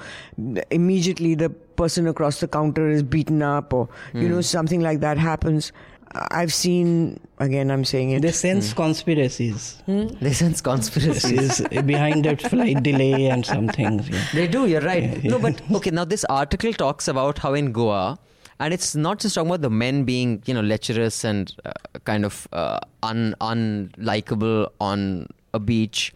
[0.71, 4.29] immediately the person across the counter is beaten up, or you Hmm.
[4.35, 5.71] know something like that happens.
[6.11, 7.69] I've seen again.
[7.69, 8.21] I'm saying it.
[8.21, 14.23] they sense conspiracies They sense conspiracies behind that flight delay and some things yeah.
[14.33, 15.23] They do, you're right.
[15.23, 18.17] No, but okay, now this article talks about how in Goa,
[18.59, 21.71] and it's not just talking about the men being, you know, lecherous and uh,
[22.05, 26.13] kind of uh, un unlikable on a beach,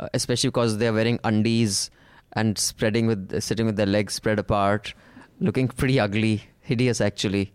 [0.00, 1.90] uh, especially because they're wearing undies
[2.32, 4.94] and spreading with sitting with their legs spread apart,
[5.40, 7.52] looking pretty ugly, hideous actually.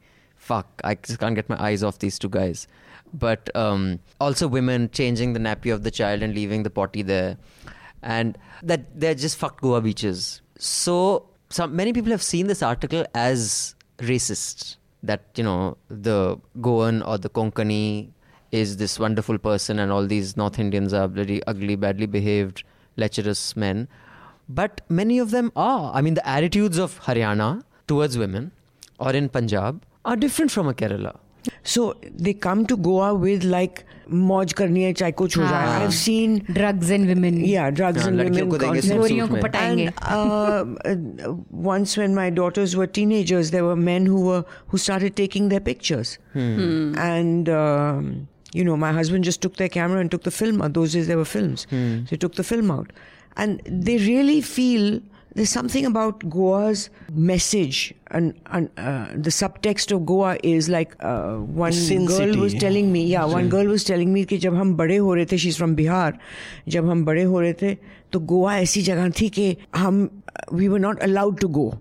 [0.52, 2.68] Fuck, I just can't get my eyes off these two guys.
[3.14, 7.38] But um, also women changing the nappy of the child and leaving the potty there
[8.02, 10.41] and that they're just fucked Goa beaches.
[10.58, 14.78] So some many people have seen this article as racist.
[15.04, 18.10] That you know the Goan or the Konkani
[18.52, 22.64] is this wonderful person, and all these North Indians are bloody ugly, badly behaved,
[22.97, 23.88] lecherous men.
[24.47, 25.91] But many of them are.
[25.95, 28.52] I mean, the attitudes of Haryana towards women
[28.99, 31.16] or in Punjab are different from a Kerala.
[31.62, 35.78] So they come to Goa with like मौज करनी है चाहे कुछ हो जाए हाँ.
[35.84, 38.99] I've seen drugs and women yeah drugs हाँ, and लड़कियों women को देंगे content.
[39.01, 39.43] गोरियों को में.
[39.43, 41.34] पटाएंगे And uh, uh,
[41.68, 45.61] once when my daughters were teenagers, there were men who were who started taking their
[45.70, 50.62] pictures, and um, you know, my husband just took their camera and took the film
[50.62, 50.74] out.
[50.74, 52.93] Those days there were films, so he took the film out,
[53.37, 55.01] and they really feel.
[55.34, 61.34] There's something about Goa's message, and, and uh, the subtext of Goa is like uh,
[61.34, 62.39] one Sin girl City.
[62.39, 65.26] was telling me, yeah, one girl was telling me कि जब हम बड़े हो रहे
[65.26, 66.18] थे, she's from Bihar,
[66.68, 67.76] जब हम बड़े हो रहे थे,
[68.12, 70.11] तो गोवा ऐसी जगह थी कि हम
[70.53, 71.78] we were not allowed to go.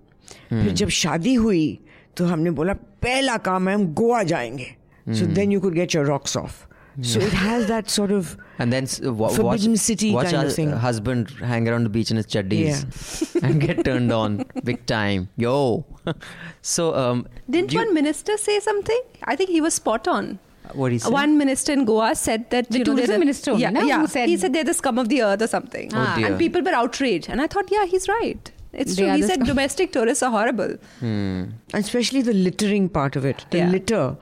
[0.49, 1.79] फिर जब शादी हुई,
[2.17, 4.75] तो हमने बोला पहला काम है हम गोवा जाएंगे.
[5.13, 6.67] So then you could get your rocks off.
[7.02, 10.46] So it has that sort of And then s- wa- Forbidden watch, city watch kind
[10.46, 10.70] of thing.
[10.72, 15.28] husband hang around the beach in his chaddis and get turned on big time.
[15.36, 15.84] Yo.
[16.62, 19.00] so, um, Didn't do you- one minister say something?
[19.24, 20.38] I think he was spot on.
[20.74, 21.10] what do you say?
[21.10, 23.80] One minister in Goa said that The you know, they're tourism minister only, yeah, na,
[23.82, 26.26] yeah, who said- he said they're the scum of the earth or something, Oh, dear.
[26.26, 27.28] and people were outraged.
[27.28, 28.50] And I thought, yeah, he's right.
[28.72, 29.10] It's They true.
[29.10, 29.46] are He the said scum.
[29.48, 30.76] domestic tourists are horrible.
[31.00, 33.44] and especially the littering part of it.
[33.50, 33.70] The Yeah.
[33.70, 34.16] litter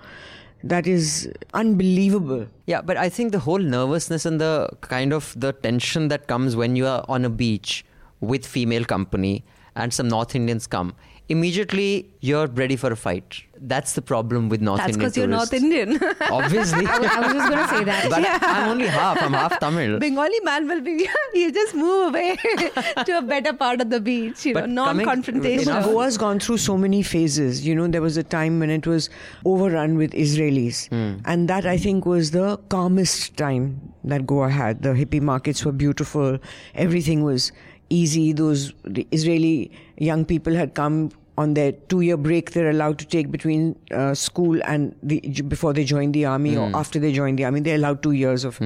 [0.65, 2.47] that is unbelievable.
[2.67, 6.57] Yeah, but I think the whole nervousness and the kind of the tension that comes
[6.57, 7.85] when you are on a beach
[8.21, 9.45] with female company
[9.77, 10.95] and some North Indians come
[11.29, 13.43] immediately you're ready for a fight.
[13.61, 15.53] That's the problem with North That's Indian because you're North.
[15.53, 15.99] Indian.
[16.31, 16.87] Obviously.
[16.87, 18.09] I was- I was just going to say that.
[18.11, 19.21] but I'm only half.
[19.23, 19.99] I'm half Tamil.
[19.99, 22.37] Bengali man will be, you just move away
[23.07, 25.63] to a better part of the beach, you But know, non-confrontational.
[25.63, 25.85] Enough.
[25.87, 27.67] Goa's gone through so many phases.
[27.67, 29.11] You know, there was a time when it was
[29.45, 30.89] overrun with Israelis.
[30.89, 31.21] Hmm.
[31.25, 34.83] And that, I think, was the calmest time that Goa had.
[34.83, 36.39] The hippie markets were beautiful.
[36.75, 37.51] Everything was
[37.91, 38.33] easy.
[38.33, 42.51] Those the Israeli young people had come on their two-year break.
[42.51, 46.71] They're allowed to take between uh, school and the, before they join the army or
[46.75, 47.61] after they join the army.
[47.61, 48.59] They're allowed two years of.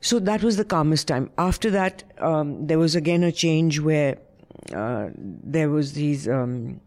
[0.00, 1.30] So that was the calmest time.
[1.38, 4.18] After that, um, there was again a change where
[4.74, 6.80] uh, there was these um,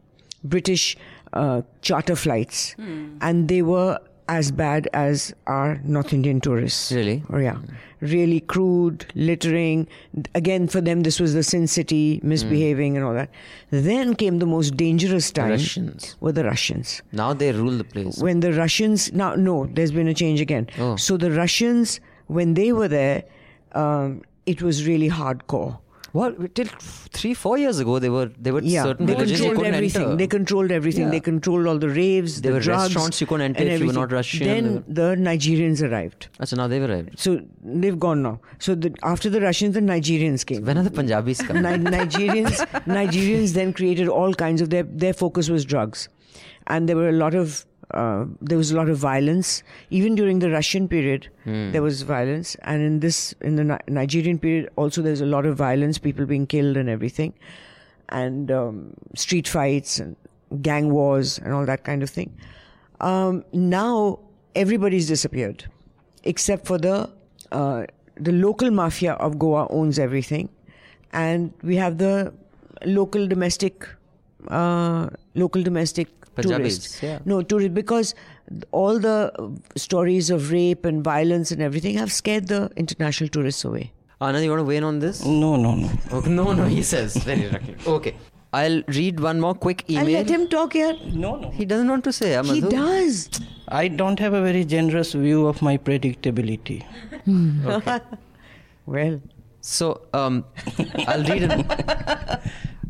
[0.44, 0.98] British
[1.34, 2.76] uh, charter flights,
[3.22, 6.91] and they were as bad as our North Indian tourists.
[6.91, 7.24] Really?
[7.32, 7.57] Oh, yeah.
[8.01, 9.88] Really crude, littering.
[10.36, 13.30] Again, for them, this was the Sin City, misbehaving and all that.
[13.69, 15.51] Then came the most dangerous time.
[15.51, 16.15] Russians.
[16.19, 17.01] Were the Russians.
[17.11, 18.17] Now they rule the place.
[18.17, 20.67] When the Russians, now, no, there's been a change again.
[20.80, 20.97] Oh.
[20.97, 23.24] So the Russians, when they were there,
[23.71, 25.80] um, it was really hardcore.
[26.14, 26.53] What?
[26.57, 26.68] Till
[27.18, 30.03] three, four years ago, they were they were Yeah, certain they controlled everything.
[30.03, 30.16] enter.
[30.16, 31.05] They controlled everything.
[31.05, 31.09] Yeah.
[31.16, 33.88] They controlled all the raves, There the were drugs, restaurants you couldn't enter if you
[33.88, 34.11] were not.
[34.11, 34.47] Russian.
[34.47, 36.28] Then the Nigerians arrived.
[36.39, 37.18] Achha, now they've arrived.
[37.18, 38.39] So they've gone now.
[38.59, 40.64] So the, after the Russians, the Nigerians came.
[40.64, 41.64] When are the Punjabis coming?
[41.64, 42.57] Ni- Nigerians,
[43.01, 46.09] Nigerians then created all kinds of their their focus was drugs,
[46.68, 49.64] and there were a lot of uh, there was a lot of violence.
[49.89, 51.28] Even during the Russian period,
[51.74, 55.46] there was violence, and in this in the Ni- Nigerian period also there's a lot
[55.46, 57.34] of violence, people being killed and everything,
[58.10, 60.16] and um, street fights and
[60.62, 62.32] gang wars and all that kind of thing.
[63.02, 64.20] Um, now
[64.56, 65.66] everybody's disappeared,
[66.24, 67.10] except for the
[67.52, 67.86] uh,
[68.16, 70.50] the local mafia of Goa owns everything,
[71.12, 72.34] and we have the
[72.86, 73.88] local domestic
[74.50, 77.04] uh, local domestic Punjabis, tourists.
[77.04, 77.20] yeah.
[77.26, 78.14] No tourists because
[78.72, 79.32] all the
[79.76, 83.92] stories of rape and violence and everything have scared the international tourists away.
[84.22, 85.26] Anand, you want to weigh in on this?
[85.26, 85.90] No, no, no.
[86.12, 86.30] Okay.
[86.30, 87.76] No, no, he says very directly.
[87.86, 88.16] Okay.
[88.54, 90.04] I'll read one more quick email.
[90.06, 90.96] And let him talk here.
[91.12, 91.50] No, no.
[91.50, 93.30] He doesn't want to say, huh, He does.
[93.68, 96.84] I don't have a very generous view of my predictability.
[97.66, 98.00] okay.
[98.86, 99.22] Well,
[99.62, 100.44] So um,
[101.08, 101.44] I'll read.
[101.44, 101.66] An,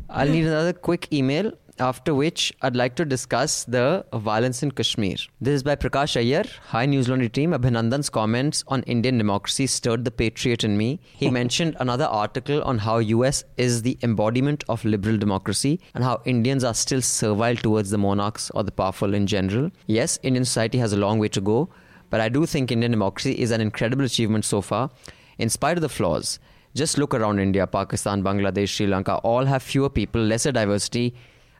[0.09, 1.51] I'll read another quick email.
[1.79, 5.15] After which, I'd like to discuss the violence in Kashmir.
[5.41, 6.43] This is by Prakash Iyer.
[6.67, 7.51] Hi, Newslaundry team.
[7.51, 10.99] Abhinandan's comments on Indian democracy stirred the patriot in me.
[11.17, 16.21] He mentioned another article on how US is the embodiment of liberal democracy and how
[16.25, 19.71] Indians are still servile towards the monarchs or the powerful in general.
[19.87, 21.69] Yes, Indian society has a long way to go,
[22.11, 24.91] but I do think Indian democracy is an incredible achievement so far.
[25.39, 26.37] In spite of the flaws,
[26.75, 31.15] just look around India, Pakistan, Bangladesh, Sri Lanka, all have fewer people, lesser diversity,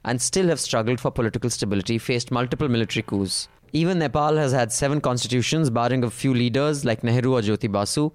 [0.06, 3.48] and still have struggled for political stability, faced multiple military coups.
[3.72, 8.12] Even Nepal has had seven constitutions, barring a few leaders like Nehru or Jyoti Basu.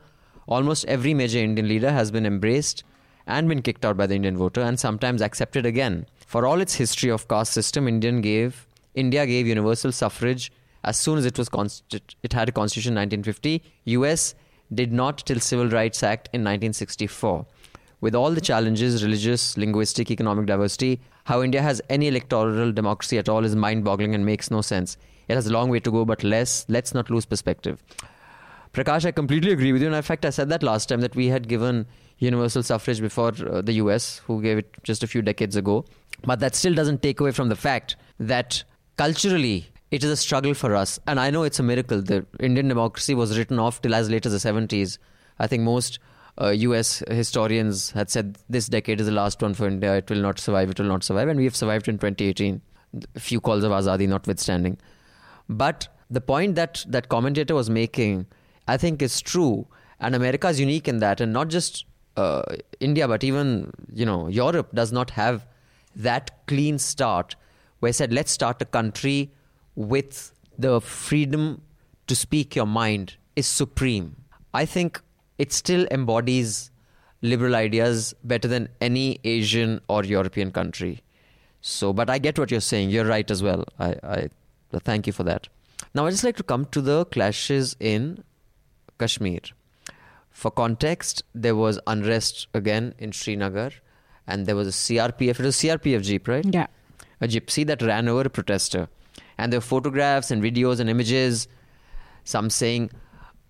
[0.47, 2.85] Almost every major Indian leader has been embraced
[3.27, 6.07] and been kicked out by the Indian voter and sometimes accepted again.
[6.27, 10.51] For all its history of caste system, Indian gave India gave universal suffrage
[10.85, 13.63] as soon as it was consti- it had a constitution in 1950.
[13.97, 14.35] US
[14.73, 17.47] did not till Civil Rights Act in 1964.
[18.01, 23.29] With all the challenges, religious, linguistic, economic diversity, how India has any electoral democracy at
[23.29, 24.97] all is mind-boggling and makes no sense.
[25.29, 26.65] It has a long way to go, but less.
[26.69, 27.83] Let's not lose perspective.
[28.73, 29.89] Prakash, I completely agree with you.
[29.89, 33.35] And in fact, I said that last time that we had given universal suffrage before
[33.47, 35.85] uh, the US, who gave it just a few decades ago.
[36.25, 38.65] But that still doesn't take away from the fact that
[38.97, 40.99] culturally, it is a struggle for us.
[41.07, 42.01] And I know it's a miracle.
[42.01, 44.97] The Indian democracy was written off till as late as the 70s.
[45.39, 45.99] I think most
[46.41, 49.97] uh, US historians had said this decade is the last one for India.
[49.97, 50.71] It will not survive.
[50.71, 51.29] It will not survive.
[51.29, 52.61] And we have survived in 2018.
[53.15, 54.79] A few calls of Azadi notwithstanding.
[55.49, 58.27] But the point that that commentator was making,
[58.67, 59.67] I think, is true.
[60.01, 61.85] And America is unique in that, and not just
[62.17, 62.43] uh,
[62.81, 65.47] India, but even you know Europe does not have
[65.97, 67.35] that clean start.
[67.81, 69.33] Where I said, let's start a country
[69.75, 71.63] with the freedom
[72.07, 74.17] to speak your mind is supreme.
[74.55, 75.01] I think
[75.39, 76.71] it still embodies
[77.23, 81.03] liberal ideas better than any Asian or European country.
[81.61, 82.91] So, but I get what you're saying.
[82.91, 83.65] You're right as well.
[83.79, 84.29] I, I
[84.73, 85.49] thank you for that.
[85.95, 88.23] Now, I'd just like to come to the clashes in
[88.99, 89.41] Kashmir.
[90.31, 93.71] For context, there was unrest again in Srinagar,
[94.27, 95.31] and there was a CRPF.
[95.31, 96.45] It was CRPF jeep, right?
[96.49, 96.67] Yeah.
[97.21, 98.89] A gypsy that ran over a protester,
[99.37, 101.49] and there were photographs and videos and images.
[102.23, 102.91] Some saying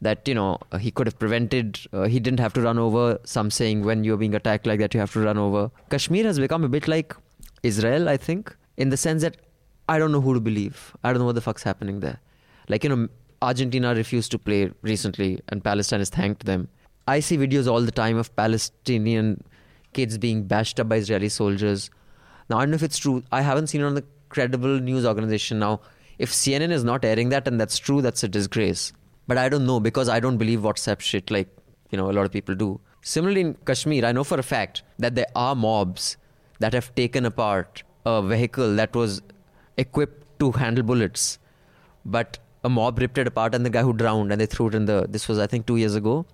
[0.01, 1.81] that you know he could have prevented.
[1.93, 3.19] Uh, he didn't have to run over.
[3.25, 5.71] Some saying when you're being attacked like that, you have to run over.
[5.91, 7.15] Kashmir has become a bit like
[7.63, 8.55] Israel, I think.
[8.79, 9.37] in the sense that
[9.89, 10.97] I don't know who to believe.
[11.05, 12.21] I don't know what the fuck's happening there.
[12.69, 13.09] Like, you know,
[13.43, 16.69] Argentina refused to play recently and Palestine has thanked them.
[17.07, 19.43] I see videos all the time of Palestinian
[19.95, 21.91] kids being bashed up by Israeli soldiers.
[22.49, 23.23] Now, I don't know if it's true.
[23.33, 25.59] I haven't seen it on the credible news organization.
[25.59, 25.81] Now,
[26.19, 28.93] if CNN is not airing that and that's true, that's a disgrace.
[29.29, 31.49] But I don't know because I don't believe WhatsApp shit like,
[31.91, 32.81] you know, a lot of people do.
[33.03, 36.17] Similarly, in Kashmir, I know for a fact that there are mobs
[36.59, 39.21] that have taken apart a vehicle that was
[39.77, 41.39] equipped to handle bullets.
[42.05, 44.75] But a mob ripped it apart and the guy who drowned and they threw it
[44.75, 46.27] in the, this was I think two years ago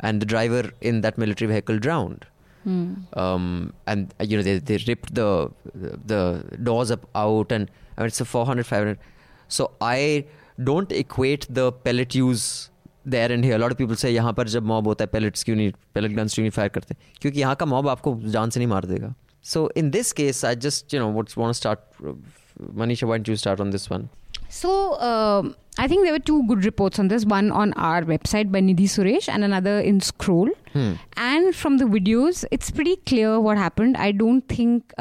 [0.00, 2.26] and the driver in that military vehicle drowned.
[2.66, 8.08] Um, and you know they, they ripped the the doors up out and I mean
[8.08, 8.98] it's a 400 500
[9.46, 10.26] so I
[10.60, 12.46] don't equate the pallet use
[13.08, 15.56] there and here lot of people say यहाँ पर जब mob होता है pallets क्यों
[15.56, 16.94] नहीं palette guns क्यों नहीं fire करते?
[17.20, 20.56] क्योंकि यहाँ का मॉब आपको जान से नहीं मार देगा। So in this case I
[20.56, 21.80] just you know what want start
[22.74, 24.08] Manisha want you start on this one
[24.52, 24.70] so
[25.80, 29.28] I think there two good reports on this one on our website by Nidhi Suresh
[29.28, 34.42] and another in Scroll and from the videos it's very clear what happened I don't
[34.58, 34.92] think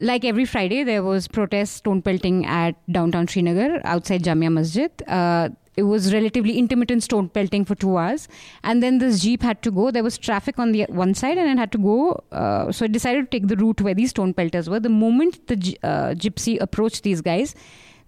[0.00, 4.90] like every Friday, there was protest stone pelting at downtown Srinagar outside Jamia Masjid.
[5.08, 8.28] Uh, it was relatively intermittent stone pelting for two hours,
[8.64, 9.90] and then this jeep had to go.
[9.90, 12.24] There was traffic on the one side, and it had to go.
[12.32, 14.80] Uh, so it decided to take the route where these stone pelters were.
[14.80, 17.54] The moment the uh, gypsy approached these guys,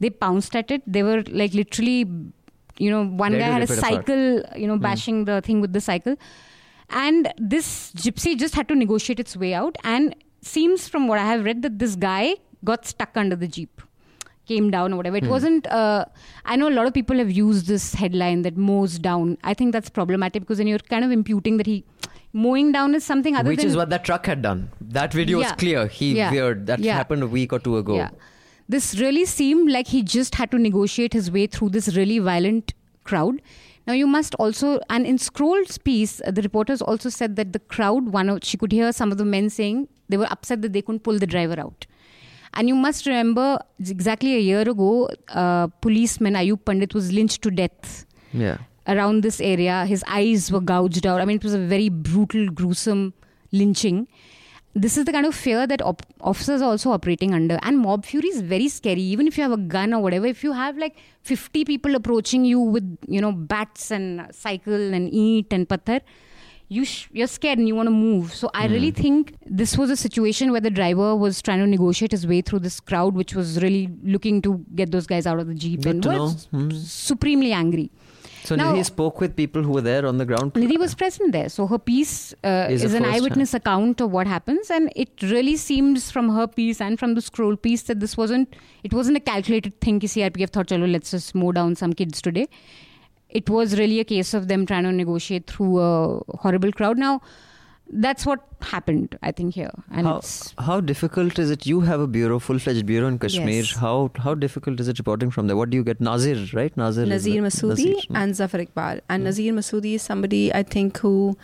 [0.00, 0.82] they pounced at it.
[0.86, 2.06] They were like literally,
[2.78, 3.80] you know, one Ready guy had a it apart.
[3.80, 6.16] cycle, you know, bashing the thing with the cycle.
[6.90, 9.76] And this gypsy just had to negotiate its way out.
[9.84, 12.34] And seems from what I have read that this guy
[12.64, 13.82] got stuck under the jeep,
[14.46, 15.16] came down or whatever.
[15.16, 15.66] It wasn't.
[15.66, 16.04] Uh,
[16.44, 19.38] I know a lot of people have used this headline that mows down.
[19.44, 21.84] I think that's problematic because then you're kind of imputing that he
[22.34, 25.44] mowing down is something other which is what that truck had done that video Yeah.
[25.46, 26.30] was clear he Yeah.
[26.30, 26.94] veered that Yeah.
[26.94, 28.10] happened a week or two ago Yeah.
[28.68, 32.74] This really seemed like he just had to negotiate his way through this really violent
[33.04, 33.40] crowd.
[33.86, 38.12] Now, you must also, and in Scroll's piece, the reporters also said that the crowd,
[38.12, 40.82] one of, she could hear some of the men saying they were upset that they
[40.82, 41.86] couldn't pull the driver out.
[42.54, 47.50] And you must remember, exactly a year ago, uh, policeman Ayub Pandit was lynched to
[47.50, 49.84] death yeah around this area.
[49.86, 51.20] His eyes were gouged out.
[51.20, 53.12] I mean, it was a very brutal, gruesome
[53.52, 54.08] lynching.
[54.74, 57.58] This is the kind of fear that op- officers are also operating under.
[57.62, 59.00] And mob fury is very scary.
[59.02, 62.44] Even if you have a gun or whatever, if you have like 50 people approaching
[62.44, 66.00] you with, you know, bats and cycle and eat and patthar,
[66.68, 68.32] you sh- you're scared and you want to move.
[68.34, 72.10] So I really think this was a situation where the driver was trying to negotiate
[72.12, 75.46] his way through this crowd, which was really looking to get those guys out of
[75.46, 76.46] the jeep Good and was.
[76.50, 76.70] Hmm.
[76.72, 77.90] supremely angry.
[78.48, 81.32] so Now- he spoke with people who were there on the ground Nidhi was present
[81.32, 82.12] there, so her piece
[82.50, 86.46] uh, Is is, an eyewitness account of what happens, and it really seems from her
[86.46, 88.54] piece and from the scroll piece that this wasn't
[88.84, 89.98] it wasn't a calculated thing.
[90.04, 92.46] Ki CRPF thought, "Chalo, let's just mow down some kids today."
[93.38, 96.98] It was really a case of them trying to negotiate through a horrible crowd.
[96.98, 97.20] Now,
[98.06, 100.20] that's what happened, I think here, and how,
[100.58, 103.76] how difficult is it you have a bureau full-fledged bureau in kashmir Yes.
[103.76, 107.06] how how difficult is it reporting from there what do you get nazir right nazir
[107.06, 107.94] Nazir Masoodi Nazir.
[108.08, 108.16] Hmm.
[108.16, 109.00] and Zafar Iqbal.
[109.08, 111.36] And Nazir Masoodi is somebody I think who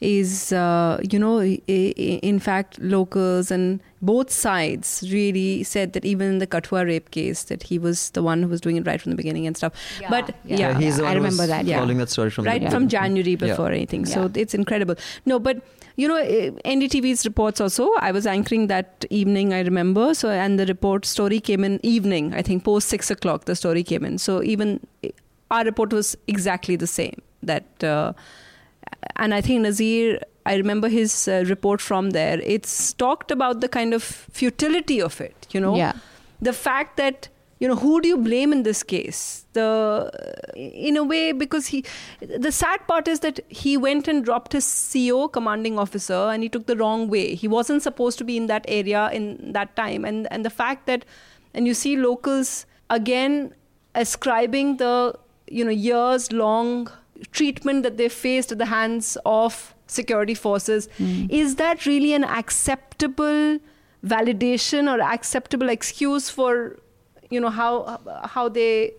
[0.00, 6.04] is, uh, you know, i- i- in fact, locals and both sides really said that
[6.04, 8.86] even in the Kathua rape case, that he was the one who was doing it
[8.86, 9.72] right from the beginning and stuff.
[10.08, 10.56] but yeah.
[10.62, 11.78] yeah, he's the I one who was remember that, yeah.
[11.80, 13.16] following that story from right the from beginning.
[13.16, 13.46] January Yeah.
[13.48, 14.06] before anything.
[14.06, 14.42] So Yeah.
[14.46, 14.94] it's incredible.
[15.26, 15.60] No, but
[15.96, 16.16] you know,
[16.64, 17.92] NDTV's reports also.
[17.98, 19.52] I was anchoring that evening.
[19.52, 20.14] I remember.
[20.14, 22.34] So and the report story came in evening.
[22.34, 24.18] I think post six o'clock the story came in.
[24.18, 25.10] So even eh,
[25.50, 27.20] our report was exactly the same.
[27.42, 28.12] That uh,
[29.16, 30.20] and I think Nazir.
[30.46, 32.40] I remember his uh, report from there.
[32.40, 35.46] It's talked about the kind of futility of it.
[35.50, 35.92] You know, yeah.
[36.40, 37.28] the fact that
[37.60, 39.44] you know who do you blame in this case?
[39.52, 40.10] The
[40.56, 41.84] in a way because he
[42.20, 46.48] the sad part is that he went and dropped his co commanding officer and he
[46.48, 47.34] took the wrong way.
[47.34, 50.06] He wasn't supposed to be in that area in that time.
[50.06, 51.04] And and the fact that
[51.52, 53.54] and you see locals again
[53.94, 55.14] ascribing the
[55.46, 56.90] you know years long
[57.32, 61.26] treatment that they faced at the hands of security forces hmm.
[61.28, 63.58] is that really an acceptable
[64.04, 66.78] validation or acceptable excuse for
[67.30, 68.92] you know how how they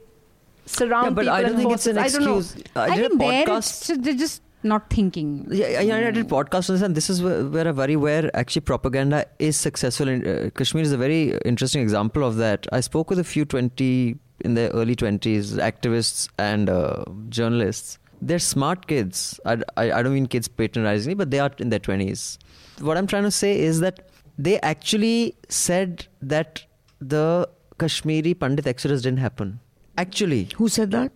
[0.65, 2.15] surround yeah, but people I don't and think it's an forces.
[2.15, 2.81] I don't know.
[2.81, 3.57] I, did a think there podcast.
[3.57, 5.47] it's just, they're just not thinking.
[5.49, 8.35] Yeah, yeah, I did podcast on this, and this is where, where I worry where
[8.35, 10.07] actually propaganda is successful.
[10.07, 12.67] In, uh, Kashmir is a very interesting example of that.
[12.71, 17.97] I spoke with a few 20 in their early 20s activists and uh, journalists.
[18.21, 19.39] They're smart kids.
[19.45, 22.37] I, I, I don't mean kids patronizingly, but they are in their 20s.
[22.79, 26.63] What I'm trying to say is that they actually said that
[26.99, 27.49] the
[27.81, 29.59] Kashmiri Pandit exodus didn't happen.
[29.97, 31.11] Actually, Who said that?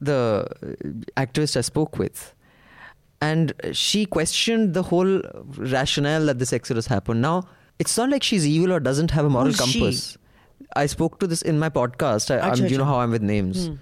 [0.00, 0.20] the
[1.16, 2.34] activist I spoke with,
[3.20, 5.20] and she questioned the whole
[5.74, 7.22] rationale that this exodus happened.
[7.22, 7.36] Now,
[7.78, 9.80] it's not like she's evil or doesn't have a moral Who's she?
[9.80, 10.18] compass.
[10.76, 12.30] I spoke to this in my podcast.
[12.34, 13.74] I, I'm, you know how I'm with names, Hmm.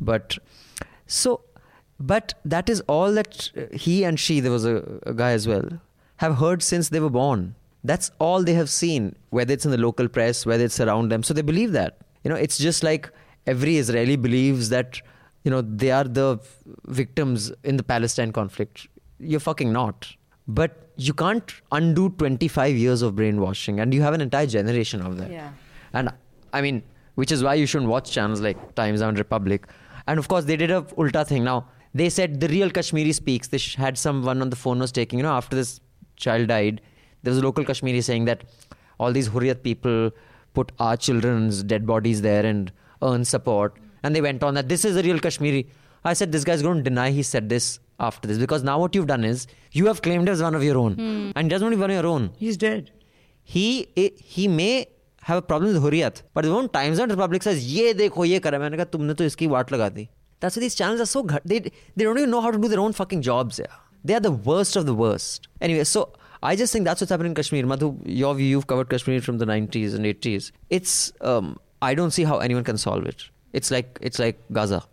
[0.00, 0.36] but
[1.06, 1.40] so,
[1.98, 4.40] but that is all that he and she.
[4.40, 5.68] There was a, a guy as well.
[6.16, 7.54] Have heard since they were born.
[7.88, 11.22] That's all they have seen, whether it's in the local press, whether it's around them.
[11.22, 11.98] So they believe that.
[12.22, 13.10] You know, it's just like
[13.46, 15.00] every Israeli believes that
[15.44, 16.38] you know they are the
[17.00, 18.88] victims in the Palestine conflict.
[19.18, 20.14] You're fucking not.
[20.46, 25.16] But you can't undo 25 years of brainwashing, and you have an entire generation of
[25.18, 25.30] that.
[25.30, 25.50] Yeah.
[25.92, 26.12] And
[26.52, 26.82] I mean,
[27.14, 29.66] which is why you shouldn't watch channels like Times and Republic.
[30.06, 31.44] And of course, they did a ulta thing.
[31.44, 31.58] Now
[31.94, 33.48] they said the real Kashmiri speaks.
[33.48, 35.18] They had someone on the phone was taking.
[35.18, 35.80] You know, after this
[36.16, 36.80] child died,
[37.23, 38.43] there was a local Kashmiri saying that
[38.99, 40.11] all these Hurriyat people
[40.53, 42.71] put our children's dead bodies there and
[43.01, 43.77] earn support.
[44.03, 45.67] And they went on that this is a real Kashmiri.
[46.05, 48.93] I said this guy's going to deny he said this after this because now what
[48.95, 50.97] you've done is you have claimed as one of your own,
[51.35, 52.91] and doesn't only one of your own He's dead.
[53.43, 53.87] he
[54.33, 54.87] he may
[55.21, 58.39] have a problem with Hurriyat, but the one Times and Republic says ये देखो ये
[58.39, 60.07] करा मैंने कहा तुमने तो इसकी वाट लगा दी.
[60.41, 61.59] That's why these channels are so ghat- they
[61.95, 63.59] they don't even know how to do their own fucking jobs.
[63.63, 65.47] Yeah, they are the worst of the worst.
[65.61, 66.03] Anyway, so
[66.42, 67.66] I just think that's what's happening in Kashmir.
[67.66, 70.52] Madhu, your view, you've covered Kashmir from the 90s and 80s.
[70.70, 73.24] It's um, I don't see how anyone can solve it.
[73.52, 74.84] It's like it's like Gaza.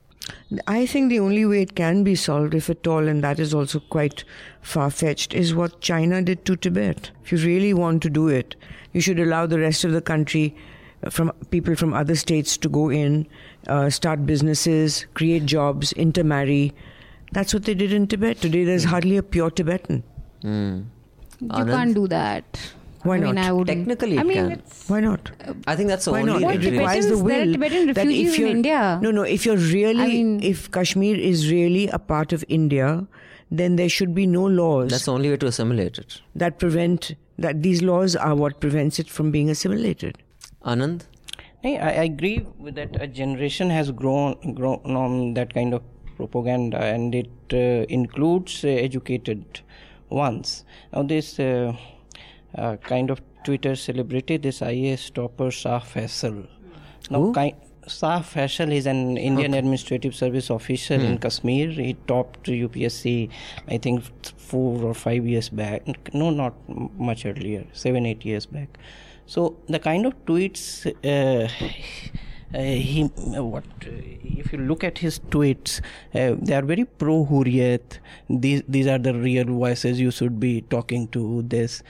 [0.67, 3.53] I think the only way it can be solved, if at all, and that is
[3.53, 4.23] also quite
[4.61, 7.11] far fetched, is what China did to Tibet.
[7.23, 8.55] If you really want to do it,
[8.93, 10.55] you should allow the rest of the country,
[11.03, 13.27] uh, from people from other states, to go in,
[13.67, 16.73] uh, start businesses, create jobs, intermarry.
[17.31, 18.41] That's what they did in Tibet.
[18.41, 20.03] Today, there's hardly a pure Tibetan.
[20.43, 20.85] Mm.
[21.41, 22.59] You can't do that.
[23.03, 23.45] Why I mean, not?
[23.45, 23.87] I wouldn't.
[23.87, 24.63] Technically I mean, can.
[24.87, 25.31] Why not?
[25.67, 26.33] I think that's the Why only.
[26.33, 26.41] not?
[26.41, 27.53] What it requires the Tibetans- there are will.
[27.53, 28.99] Tibetan that if in you're, India.
[29.01, 29.21] No, no.
[29.21, 33.07] If you're really, I mean- if Kashmir is really a part of India,
[33.51, 36.19] then there should be no laws That's the only way to assimilate it.
[36.35, 37.61] that prevent that.
[37.61, 40.17] These laws are what prevents it from being assimilated.
[40.65, 41.03] Anand.
[41.63, 42.99] I, I agree with that.
[42.99, 45.83] A generation has grown grown on that kind of
[46.17, 49.61] propaganda, and it uh, includes uh, educated
[50.09, 50.65] ones.
[50.93, 51.73] Now, this uh,
[52.57, 56.47] uh, kind of Twitter celebrity, this IAS topper Shah Faisal.
[57.09, 57.55] Now, ki-
[57.87, 61.05] Shah Faisal is an Indian Administrative Service official Hmm.
[61.05, 61.69] in Kashmir.
[61.69, 63.29] He topped UPSC,
[63.67, 64.03] I think,
[64.37, 65.83] four or five years back.
[66.13, 66.53] No, not
[66.97, 68.77] much earlier, seven, eight years back.
[69.27, 71.47] So the kind of tweets uh,
[72.53, 73.89] he uh, what uh,
[74.23, 75.81] if you look at his tweets,
[76.13, 77.99] uh, they are very pro Hurriyat.
[78.29, 81.41] These these are the real voices you should be talking to.
[81.43, 81.83] This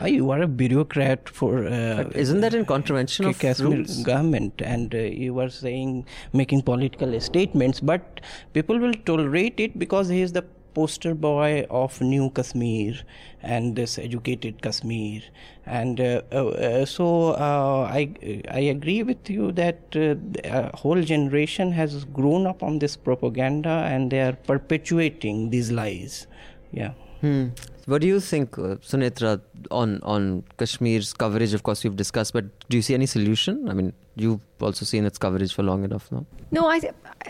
[0.00, 1.66] uh, you are a bureaucrat for.
[1.66, 4.02] Uh, isn't that in contravention of Kashmir rules?
[4.02, 8.20] government and uh, you were saying making political statements but
[8.52, 10.44] people will tolerate it because he is the
[10.76, 12.94] poster boy of new kashmir
[13.42, 15.22] and this educated kashmir.
[15.64, 18.02] And uh, uh, uh, so i
[18.50, 24.10] i agree with you that uh, whole generation has grown up on this propaganda and
[24.10, 26.26] they are perpetuating these lies.
[26.72, 26.92] Yeah.
[27.20, 27.48] Hmm.
[27.86, 31.54] What do you think, uh, Sunetra, on on Kashmir's coverage?
[31.54, 33.68] Of course, we've discussed, but do you see any solution?
[33.68, 36.24] I mean, you've also seen its coverage for long enough now.
[36.50, 36.80] No, I,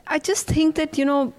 [0.06, 1.34] I just think that you know,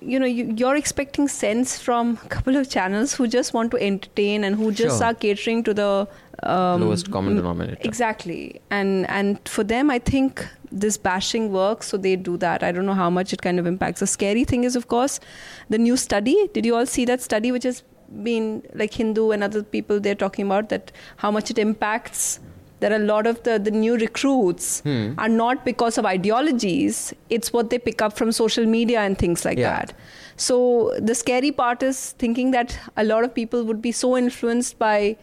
[0.00, 3.82] you know, you, you're expecting sense from a couple of channels who just want to
[3.90, 5.08] entertain and who just Sure.
[5.08, 6.08] are catering to the
[6.42, 7.76] um, Lowest common denominator.
[7.82, 12.62] Exactly, and and for them, I think this bashing works, so they do that.
[12.62, 14.00] I don't know how much it kind of impacts.
[14.00, 15.20] The scary thing is, of course,
[15.68, 16.48] the new study.
[16.54, 17.82] Did you all see that study, which has
[18.22, 22.40] been like Hindu and other people they're talking about that how much it impacts.
[22.84, 25.12] Are a lot of the, the new recruits Hmm.
[25.16, 29.44] are not because of ideologies, it's what they pick up from social media and things
[29.44, 29.70] like Yeah.
[29.76, 29.92] that.
[30.36, 30.56] So
[30.98, 35.16] the scary part is thinking that a lot of people would be so influenced by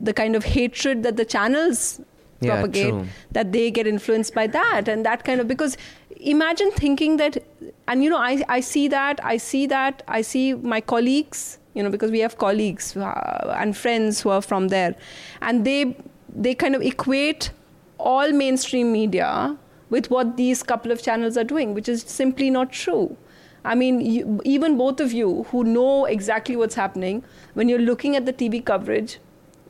[0.00, 2.00] the kind of hatred that the channels
[2.40, 3.06] Yeah, propagate true.
[3.32, 5.76] that they get influenced by that and that kind of because
[6.20, 7.42] imagine thinking that
[7.88, 11.82] and you know I, I see that I see that I see my colleagues you
[11.82, 14.94] know because we have colleagues uh, and friends who are from there
[15.40, 15.96] and they
[16.34, 17.50] they kind of equate
[17.98, 19.56] all mainstream media
[19.90, 23.16] with what these couple of channels are doing which is simply not true
[23.64, 27.22] I mean, you, even both of you who know exactly what's happening,
[27.54, 29.18] when you're looking at the TV coverage,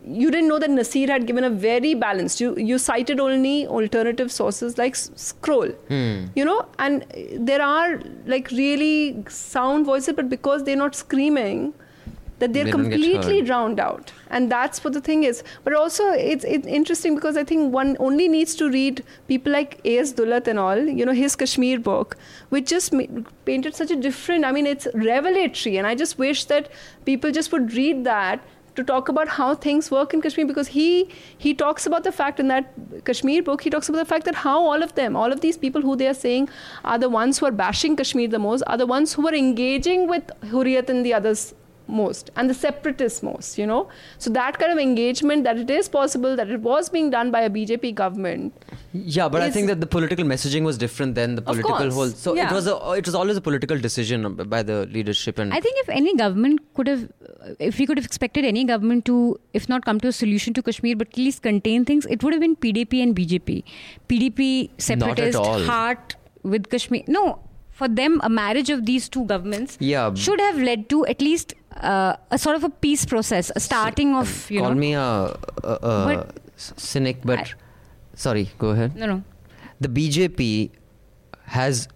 [0.02, 2.40] you didn't know that Nasir had given a very balanced.
[2.40, 6.24] You you cited only alternative sources like S- Scroll, Hmm.
[6.34, 7.04] you know, and
[7.50, 11.74] there are like really sound voices, but because they're not screaming,
[12.42, 14.12] that they're They completely drowned out.
[14.28, 15.42] And that's what the thing is.
[15.62, 19.76] But also it's, it's interesting because i think one only needs to read people like
[19.84, 20.12] A.S.
[20.20, 22.16] Dulat and all you know his kashmir book
[22.54, 23.10] which just ma-
[23.50, 25.76] painted such a different i mean it's revelatory.
[25.76, 26.72] And i just wish that
[27.04, 30.86] people just would read that to talk about how things work in Kashmir because he
[31.46, 32.70] he talks about the fact in that
[33.08, 35.58] Kashmir book he talks about the fact that how all of them all of these
[35.64, 36.48] people who they are saying
[36.92, 40.06] are the ones who are bashing Kashmir the most are the ones who are engaging
[40.14, 41.44] with Hurriyat and the others
[42.00, 43.80] most and the separatists most you know
[44.18, 47.42] so that kind of engagement that it is possible that it was being done by
[47.42, 51.42] a BJP government Yeah, but I think that the political messaging was different than the
[51.42, 52.10] Of political course, whole.
[52.24, 55.60] So it was a, it was always a political decision by the leadership and I
[55.66, 57.02] think if any government could have,
[57.68, 59.16] if we could have expected any government to,
[59.60, 62.32] if not come to a solution to Kashmir, but at least contain things, it would
[62.32, 63.56] have been PDP and BJP.
[64.08, 64.50] PDP
[64.90, 65.64] separatist all.
[65.72, 67.02] heart with Kashmir.
[67.18, 67.24] No,
[67.72, 70.14] for them, a marriage of these two governments Yeah.
[70.14, 74.14] should have led to at least uh, a sort of a peace process, a starting
[74.14, 74.80] of you call know.
[74.86, 77.52] me a, a, a But- cynic, but I-
[78.14, 78.94] sorry, go ahead.
[78.96, 79.22] no, no.
[79.80, 80.70] The BJP
[81.46, 81.88] has.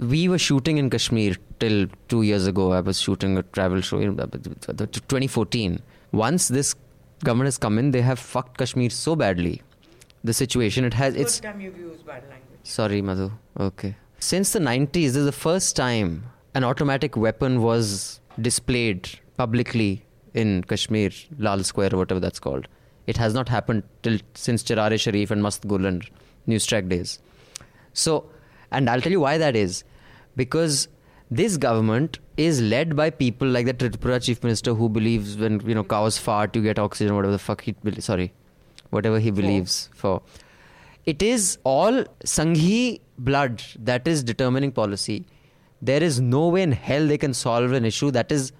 [0.00, 2.72] We were shooting in Kashmir till two years ago.
[2.72, 5.80] I was shooting a travel show in uh, 2014.
[6.12, 6.74] Once this
[7.24, 9.62] government has come in, they have fucked Kashmir so badly.
[10.24, 11.14] The situation it has.
[11.14, 12.60] It's time you've used bad language.
[12.64, 13.30] Sorry, Madhu.
[13.58, 13.94] Okay.
[14.22, 19.08] Since the 90s, this is the first time an automatic weapon was displayed
[19.38, 20.04] publicly
[20.34, 22.68] in Kashmir, Lal Square, or whatever that's called.
[23.06, 26.06] It has not happened till since Charare Sharif and Mast Gul and
[26.46, 27.18] News Track days.
[27.94, 28.30] So,
[28.70, 29.84] and I'll tell you why that is.
[30.36, 30.88] Because
[31.30, 35.74] this government is led by people like the Tripura chief minister who believes when you
[35.74, 38.34] know cows fart you get oxygen, whatever the fuck he sorry,
[38.90, 40.20] whatever he believes for.
[41.06, 45.26] It is all Sanghi blood that is determining policy.
[45.82, 48.52] There is no way in hell they can solve an issue that is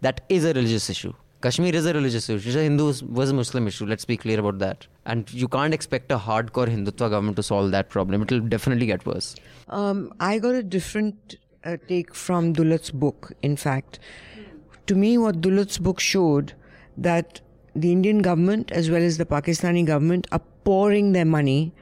[0.00, 1.12] that is a religious issue.
[1.44, 2.48] Kashmir is a religious issue.
[2.48, 2.86] It's a Hindu
[3.20, 3.86] was a Muslim issue.
[3.86, 4.86] Let's be clear about that.
[5.04, 8.22] And you can't expect a hardcore Hindutva government to solve that problem.
[8.22, 9.34] It will definitely get worse.
[9.68, 13.98] Um, I got a different uh, take from Dulat's book, in fact.
[14.86, 16.54] To me, what Dulat's book showed
[16.96, 17.42] that
[17.76, 21.72] the Indian government as well as the Pakistani government are pouring their money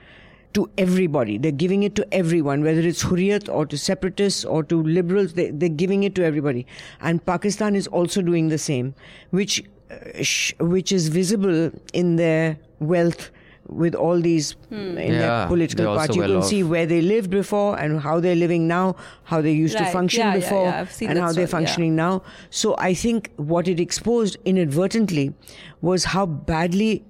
[0.55, 1.38] to everybody.
[1.38, 5.50] They're giving it to everyone, whether it's Hurriyat or to separatists or to liberals, they,
[5.50, 6.66] they're giving it to everybody.
[7.00, 8.94] And Pakistan is also doing the same,
[9.30, 9.94] which, uh,
[10.64, 13.30] which is visible in their wealth
[13.68, 16.14] with all these in Yeah, their political they're party.
[16.14, 16.46] You well can off.
[16.46, 20.20] see where they lived before and how they're living now, how they used to function
[20.20, 20.80] Yeah, yeah, before, yeah.
[20.80, 21.66] I've and that how they're story, yeah.
[21.66, 22.22] functioning now.
[22.50, 25.32] So I think what it exposed inadvertently
[25.80, 27.05] was how badly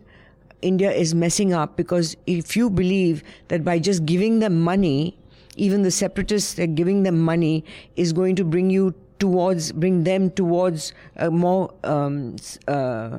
[0.63, 5.17] India is messing up because if you believe that by just giving them money,
[5.57, 7.65] even the separatists that giving them money
[7.97, 12.37] is going to bring you towards, bring them towards a more um,
[12.69, 13.19] uh,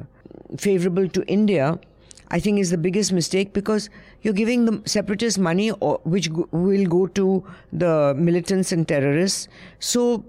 [0.58, 1.80] favorable to India,
[2.30, 3.90] I think is the biggest mistake because
[4.24, 9.48] you're giving the separatists money, or, which go, will go to the militants and terrorists.
[9.80, 10.26] So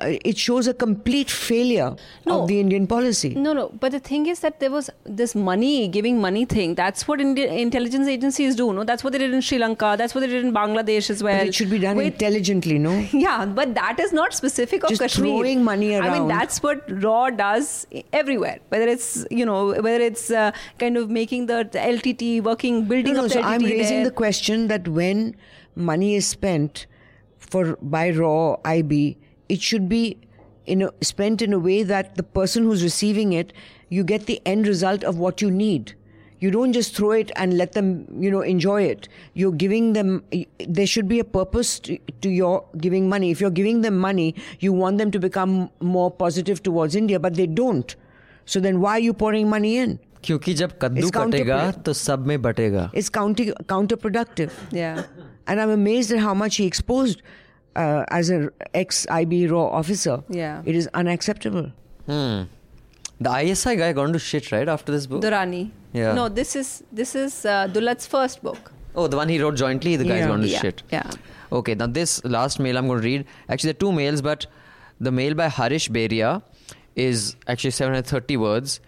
[0.00, 1.96] it shows a complete failure
[2.26, 2.42] No.
[2.42, 3.34] of the Indian policy.
[3.34, 3.68] No, no.
[3.80, 6.74] But the thing is that there was this money, giving money thing.
[6.76, 8.72] That's what Indian intelligence agencies do.
[8.72, 9.96] No, that's what they did in Sri Lanka.
[9.98, 11.38] That's what they did in Bangladesh as well.
[11.38, 12.92] But it should be done With- intelligently, no?
[13.12, 15.26] Yeah, but that is not specific of Just Kashmir.
[15.32, 16.10] throwing money around.
[16.10, 18.58] I mean, that's what Raw does everywhere.
[18.68, 23.14] Whether it's you know, whether it's uh, kind of making the, the LTT working, building
[23.14, 24.04] No, no, up so I'm raising there.
[24.04, 25.34] the question that when
[25.74, 26.86] money is spent
[27.38, 29.18] for by raw IB,
[29.49, 30.17] it should be
[30.65, 33.51] in a, spent in a way that the person who's receiving it,
[33.89, 35.93] you get the end result of what you need.
[36.39, 39.07] You don't just throw it and let them, you know, enjoy it.
[39.33, 40.23] You're giving them.
[40.67, 43.31] There should be a purpose to, to your giving money.
[43.31, 47.35] If you're giving them money, you want them to become more positive towards India, but
[47.35, 47.95] they don't.
[48.45, 49.99] So then, why are you pouring money in?
[50.23, 51.83] क्योंकि जब कद्दू It's कटेगा counterproductive.
[51.83, 54.51] तो सब में बटेगा It's counter, counterproductive.
[54.71, 55.03] yeah.
[55.47, 57.21] And I'm amazed at how much he exposed
[57.82, 58.50] uh, as an
[58.82, 60.16] ex IB raw officer.
[60.28, 60.62] Yeah.
[60.74, 61.70] It is unacceptable.
[62.06, 62.42] Hmm.
[63.20, 65.22] The ISI guy gone to shit right after this book.
[65.22, 65.70] Durrani.
[65.92, 66.12] Yeah.
[66.18, 68.72] No, this is this is uh, Dulat's first book.
[69.00, 69.96] oh, the one he wrote jointly.
[70.02, 70.28] The guy's Yeah.
[70.34, 70.82] gone to Yeah, shit.
[70.92, 71.10] yeah.
[71.58, 73.24] Okay, now this last mail I'm going to read.
[73.48, 74.46] Actually, there are two mails, but
[75.08, 76.30] the mail by Harish Beria
[77.04, 77.22] is
[77.54, 78.80] actually 730 words,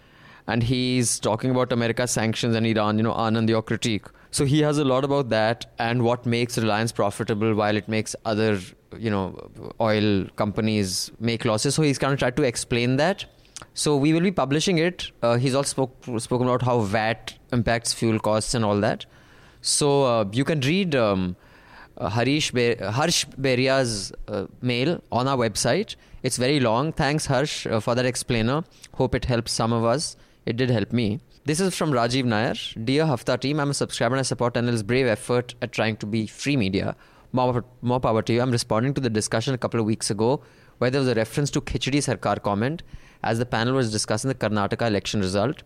[0.55, 2.99] and he's talking about America's sanctions and Iran.
[3.03, 4.07] You know, Anand, your critique.
[4.39, 8.15] So he has a lot about that and what makes Reliance profitable while it makes
[8.35, 8.59] other,
[8.99, 9.51] you know,
[9.81, 11.75] oil companies make losses.
[11.75, 13.27] So he's kind of tried to explain that.
[13.75, 15.11] So we will be publishing it.
[15.23, 19.07] Uh, he's also spoke, spoken about how VAT impacts fuel costs and all that.
[19.61, 21.37] So uh, you can read um,
[21.99, 25.97] uh, Harish Be- Harsh Beria's uh, mail on our website.
[26.23, 26.93] It's very long.
[26.93, 28.65] Thanks, Harsh, uh, for that explainer.
[28.95, 30.17] Hope it helps some of us.
[30.47, 31.21] It did help me.
[31.45, 32.55] This is from Rajiv Nair.
[32.85, 36.07] Dear Hafta team, I'm a subscriber and I support NL's brave effort at trying to
[36.07, 36.97] be free media.
[37.33, 38.41] More, more power to you.
[38.41, 40.43] I'm responding to the discussion a couple of weeks ago
[40.79, 42.83] where there was a reference to Khichdi Sarkar comment
[43.23, 45.63] as the panel was discussing the Karnataka election result.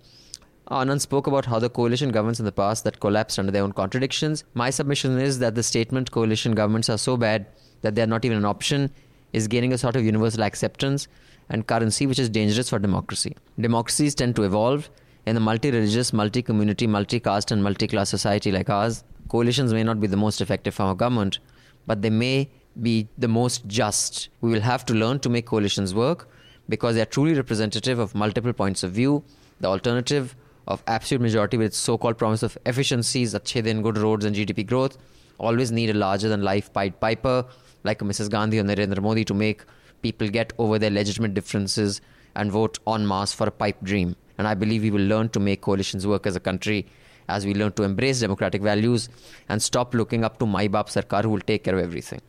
[0.71, 3.73] Anand spoke about how the coalition governments in the past that collapsed under their own
[3.73, 4.45] contradictions.
[4.55, 7.47] My submission is that the statement coalition governments are so bad
[7.83, 8.91] that they are not even an option
[9.33, 11.07] is gaining a sort of universal acceptance
[11.51, 13.37] and currency which is dangerous for democracy.
[13.61, 14.89] Democracies tend to evolve
[15.27, 19.05] in a multi-religious, multi-community, multi-caste and multi-class society like ours.
[19.29, 21.39] Coalitions may not be the most effective form of government,
[21.87, 22.49] but they may
[22.81, 24.29] be the most just.
[24.41, 26.29] We will have to learn to make coalitions work
[26.69, 29.23] because they are truly representative of multiple points of view.
[29.61, 30.35] The alternative
[30.67, 34.67] of absolute majority with its so-called promise of efficiencies, achhe din, good roads and GDP
[34.67, 34.97] growth,
[35.39, 37.45] always need a larger-than-life Pied Piper
[37.85, 38.31] like Mrs.
[38.31, 39.63] Gandhi or Narendra Modi to make
[40.03, 42.01] people get over their legitimate differences
[42.35, 44.17] and vote en masse for a pipe dream.
[44.39, 46.87] And I believe we will learn to make coalitions work as a country
[47.29, 49.09] as we learn to embrace democratic values
[49.49, 52.21] and stop looking up to Mai Baap Sarkar who will take care of everything.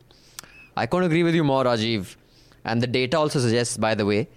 [0.76, 2.16] I can't agree with you more, Rajiv.
[2.64, 4.28] And the data also suggests, by the way,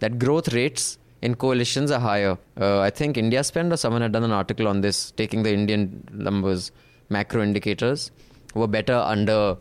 [0.00, 2.38] that growth rates in coalitions are higher.
[2.60, 5.52] Uh, I think India Spend or someone had done an article on this, taking the
[5.52, 6.72] Indian numbers,
[7.08, 8.10] macro indicators,
[8.54, 9.56] were better under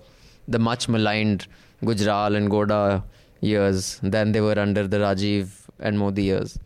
[0.48, 1.48] the much maligned
[1.84, 3.03] Gujral and Gowda
[3.41, 5.49] years than they were under the Rajiv
[5.80, 6.57] and Modi years.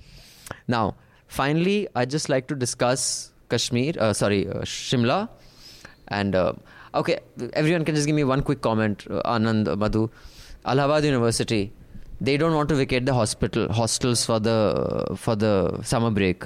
[0.68, 0.96] Now,
[1.28, 5.30] finally, I'd just like to discuss Kashmir, uh, sorry, uh, Shimla.
[6.08, 6.54] And uh,
[6.94, 7.20] okay,
[7.54, 10.10] everyone can just give me one quick comment, uh, Anand, uh, Madhu.
[10.66, 11.72] Allahabad University,
[12.20, 16.44] they don't want to vacate the hospital hostels for the for the summer break,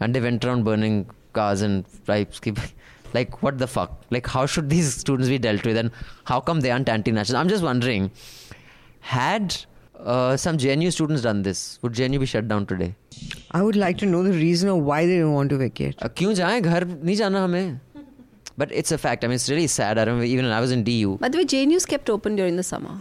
[0.00, 2.40] and they went around burning cars and pipes.
[3.12, 4.02] like what the fuck?
[4.10, 5.90] Like how should these students be dealt with, and
[6.24, 7.38] how come they aren't anti-national?
[7.38, 8.10] I'm just wondering,
[9.00, 9.54] had
[9.98, 12.94] uh, some JNU students done this, would JNU be shut down today?
[13.51, 15.95] I would like to know the reason of why they don't want to vacate.
[16.01, 17.79] Uh, क्यों जाएं घर नहीं जाना हमें
[18.61, 20.71] but it's a fact I mean it's really sad I remember even when I was
[20.71, 22.97] in DU By the way, JNU's kept open during the summer.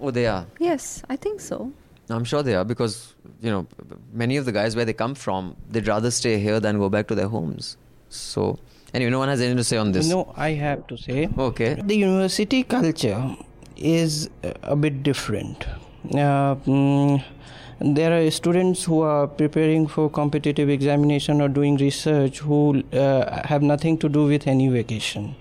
[0.00, 1.72] oh they are Yes, I think so.
[2.10, 3.66] I'm sure they are because you know
[4.12, 7.08] many of the guys where they come from they'd rather stay here than go back
[7.08, 7.76] to their homes
[8.08, 8.58] so
[8.92, 11.28] anyway no one has anything to say on this No, I have to say.
[11.48, 13.36] okay The university culture
[13.76, 14.28] is
[14.62, 15.64] a bit different.
[16.12, 17.24] Uh, mm,
[17.81, 23.61] there are students who are preparing for competitive examination or doing research who uh, have
[23.61, 25.35] nothing to do with any vacation.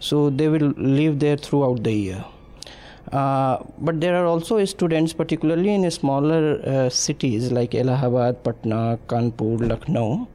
[0.00, 2.24] So they will live there throughout the year.
[3.12, 9.68] Uh, but there are also students, particularly in smaller uh, cities like Allahabad, Patna, Kanpur,
[9.68, 10.26] Lucknow.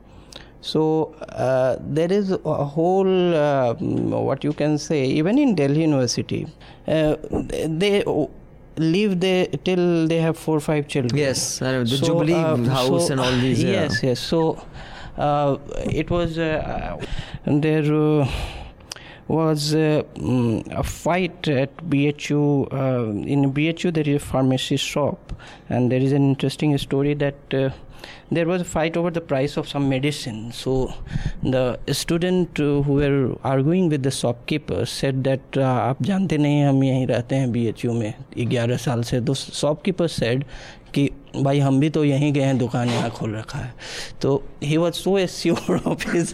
[0.61, 6.47] So uh, there is a whole, uh, what you can say, even in Delhi University,
[6.87, 8.03] uh, they
[8.79, 11.17] live there till they have four or five children.
[11.17, 13.71] yes I know, the Jubilee house so- and all these yeah.
[13.81, 14.19] Yes, yes.
[14.19, 14.61] So
[15.17, 15.57] uh,
[16.01, 16.97] it was uh,
[17.45, 18.27] there uh,
[19.27, 22.67] was uh, mm, a fight at BHU.
[22.71, 25.33] Uh, in BHU, there is a pharmacy shop,
[25.69, 27.73] and there is an interesting story that.
[28.33, 30.93] There was fight over the price of some medicine so
[31.45, 34.09] the student student uh, who were arguing with
[34.85, 38.77] said that ah, आप जानते नहीं हम यहीं रहते हैं B H U में ग्यारह
[38.77, 40.43] साल से। तो शॉपकीपर सेड
[40.93, 43.73] कि भाई हम भी तो यहीं गए हैं दुकान यहाँ खोल रखा है।
[44.21, 46.33] तो he was so assure of is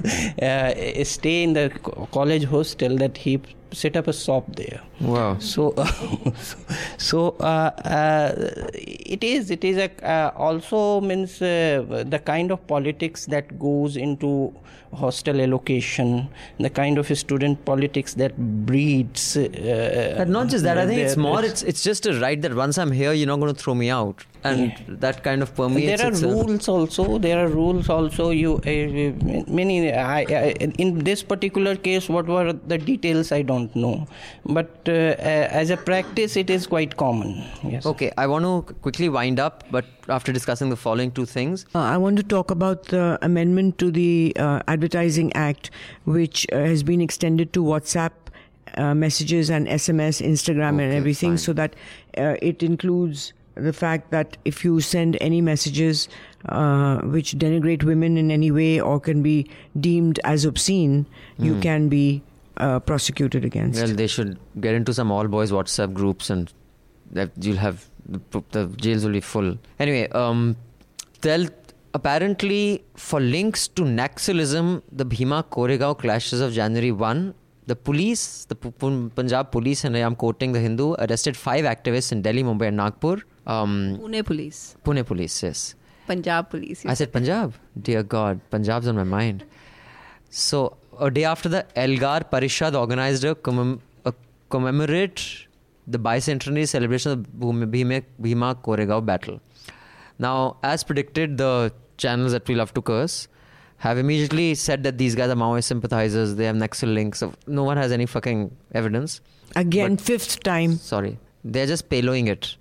[1.09, 1.69] stay in the
[2.13, 3.37] college hostel that he
[3.73, 5.73] set up a shop there wow so
[6.97, 8.31] so uh, uh,
[8.73, 13.97] it is it is a uh, also means uh, the kind of politics that goes
[13.97, 14.53] into
[14.93, 20.85] hostel allocation the kind of student politics that breeds uh, But not just that, I
[20.87, 21.43] think it's more.
[21.43, 23.89] It's it's just a right that once I'm here, you're not going to throw me
[23.89, 24.95] out, and Yeah.
[25.05, 25.89] that kind of permeates.
[25.91, 26.33] there are itself.
[26.33, 30.51] rules also there are rules also you uh, many I, I,
[30.85, 34.07] in this particular case what were the details i don't know
[34.45, 37.43] but uh, uh, as a practice it is quite common.
[37.63, 37.85] Yes.
[37.85, 41.79] Okay, I want to quickly wind up, but after discussing the following two things, Uh,
[41.79, 45.71] I want to talk about the amendment to the uh, Advertising Act,
[46.05, 48.11] which uh, has been extended to WhatsApp
[48.77, 51.37] uh, messages and SMS, Instagram, and everything, fine.
[51.37, 51.75] so that
[52.17, 56.09] uh, it includes the fact that if you send any messages
[56.49, 59.49] uh, which denigrate women in any way or can be
[59.79, 61.05] deemed as obscene,
[61.39, 62.21] you can be
[62.57, 63.81] uh, prosecuted against.
[63.81, 66.51] well, they should get into some all boys WhatsApp groups, and
[67.11, 69.57] that you'll have the, the jails will be full.
[69.79, 70.55] Anyway, um,
[71.21, 71.47] they'll
[71.93, 77.33] apparently for links to Naxalism, the Bhima Koregaon clashes of January 1
[77.67, 81.65] The police, the P- P- Punjab police, and I am quoting the Hindu, arrested five
[81.65, 83.15] activists in Delhi, Mumbai, and Nagpur.
[83.47, 85.63] Um, Pune police, Pune police, yes.
[86.05, 86.85] Punjab police.
[86.85, 87.55] I said Punjab.
[87.87, 89.45] Dear God, Punjab's on my mind.
[90.29, 94.13] So a day after the Elgar Parishad organized a, commem- a
[94.49, 95.47] commemorate
[95.87, 99.39] the bicentenary celebration of the Bhima, Bhima Koregaon battle.
[100.17, 103.27] Now, as predicted, the channels that we love to curse
[103.77, 106.35] have immediately said that these guys are Maoist sympathizers.
[106.35, 107.19] They have Naxal links.
[107.19, 109.21] So no one has any fucking evidence.
[109.55, 110.77] Again, fifth time.
[110.77, 112.55] Sorry, they're just payloading it.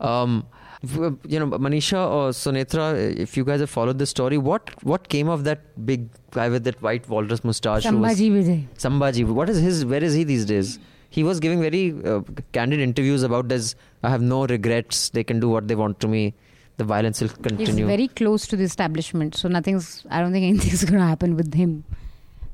[0.00, 0.46] Um,
[0.82, 5.28] you know, Manisha or Sunetra, if you guys have followed the story, what what came
[5.28, 7.84] of that big guy with that white walrus mustache?
[7.84, 8.68] Sambhaji Bhide.
[8.76, 9.24] Sambhaji.
[9.24, 9.84] What is his?
[9.84, 10.78] Where is he these days?
[11.10, 12.20] He was giving very uh,
[12.52, 13.74] candid interviews about this.
[14.02, 15.08] I have no regrets.
[15.10, 16.34] They can do what they want to me.
[16.76, 17.66] The violence will continue.
[17.66, 20.06] He's very close to the establishment, so nothing's.
[20.10, 21.84] I don't think anything's going to happen with him.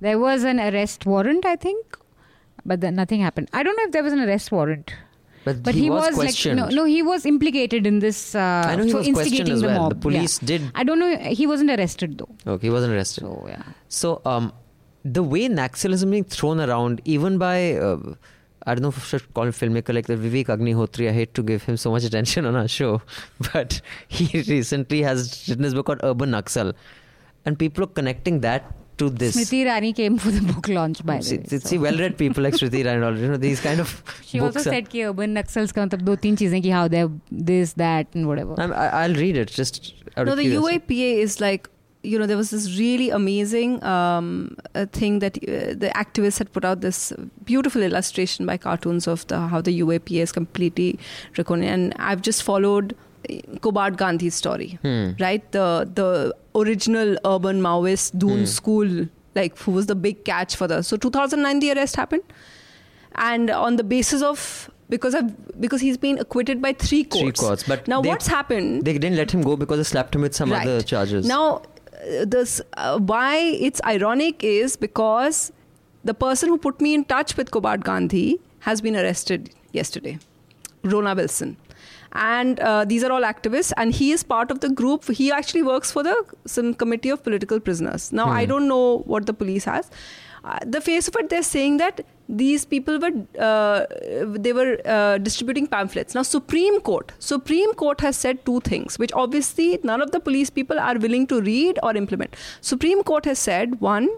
[0.01, 1.99] There was an arrest warrant, I think,
[2.65, 3.51] but then nothing happened.
[3.53, 4.95] I don't know if there was an arrest warrant,
[5.45, 6.57] but, but he, he, was, like questioned.
[6.57, 8.35] no, no, he was implicated in this.
[8.35, 9.83] Uh, I know he for was questioned instigating as the well.
[9.83, 9.91] mob.
[9.91, 10.47] The police yeah.
[10.47, 10.71] did.
[10.75, 11.17] I don't know.
[11.17, 12.29] He wasn't arrested though.
[12.47, 13.23] Okay, he wasn't arrested.
[13.23, 13.63] So yeah.
[13.89, 14.53] So, um,
[15.05, 18.15] the way Naxalism being thrown around, even by, uh,
[18.67, 21.35] I don't know if I should call him filmmaker like the Vivek Agnihotri, I hate
[21.35, 23.03] to give him so much attention on our show,
[23.53, 26.73] but he recently has written his book called Urban Naxal.
[27.45, 29.37] And people are connecting that to this.
[29.37, 31.59] Smriti Irani came for the book launch, by the way.
[31.59, 34.87] See, well-read people like Smriti Irani, all, you know, these kind of She also said
[34.87, 38.59] that urban Naxals ka matlab do teen cheezein ki how they're this, that, and whatever.
[38.59, 39.95] I'm, I, will read it just.
[40.17, 41.69] no, the UAPA is like
[42.05, 46.53] you know there was this really amazing um, uh, thing that uh, the activists had
[46.53, 47.13] put out this
[47.45, 50.99] beautiful illustration by cartoons of the, how the UAPA is completely
[51.33, 51.73] draconian.
[51.73, 52.95] And I've just followed
[53.67, 55.13] Kobad Gandhi's story, Hmm.
[55.21, 55.51] right?
[55.53, 55.67] The
[56.01, 56.09] the
[56.63, 58.45] original urban Maoist Doon Hmm.
[58.45, 58.93] school,
[59.35, 60.83] like who was the big catch for the.
[60.83, 62.23] So 2009, the arrest happened,
[63.15, 65.31] and on the basis of because of
[65.61, 67.21] because he's been acquitted by three courts.
[67.21, 68.85] Three courts, but now they- what's happened?
[68.85, 71.27] They didn't let him go because they slapped him with some other charges.
[71.27, 73.37] Now, uh, this uh, why
[73.69, 75.53] it's ironic is because
[76.05, 80.19] the person who put me in touch with Kobad Gandhi has been arrested yesterday,
[80.83, 81.57] Rona Wilson.
[82.15, 85.05] And uh, these are all activists, and he is part of the group.
[85.11, 86.17] He actually works for the
[86.47, 88.13] some committee of political prisoners.
[88.13, 88.51] Now, I Hmm.
[88.51, 89.91] don't know what the police has.
[90.45, 93.13] Uh, the face of it, they're saying that these people were
[93.47, 93.87] uh,
[94.47, 96.15] they were uh, distributing pamphlets.
[96.15, 100.51] Now, Supreme Court, Supreme Court has said two things, which obviously none of the police
[100.51, 102.37] people are willing to read or implement.
[102.61, 104.09] Supreme Court has said one,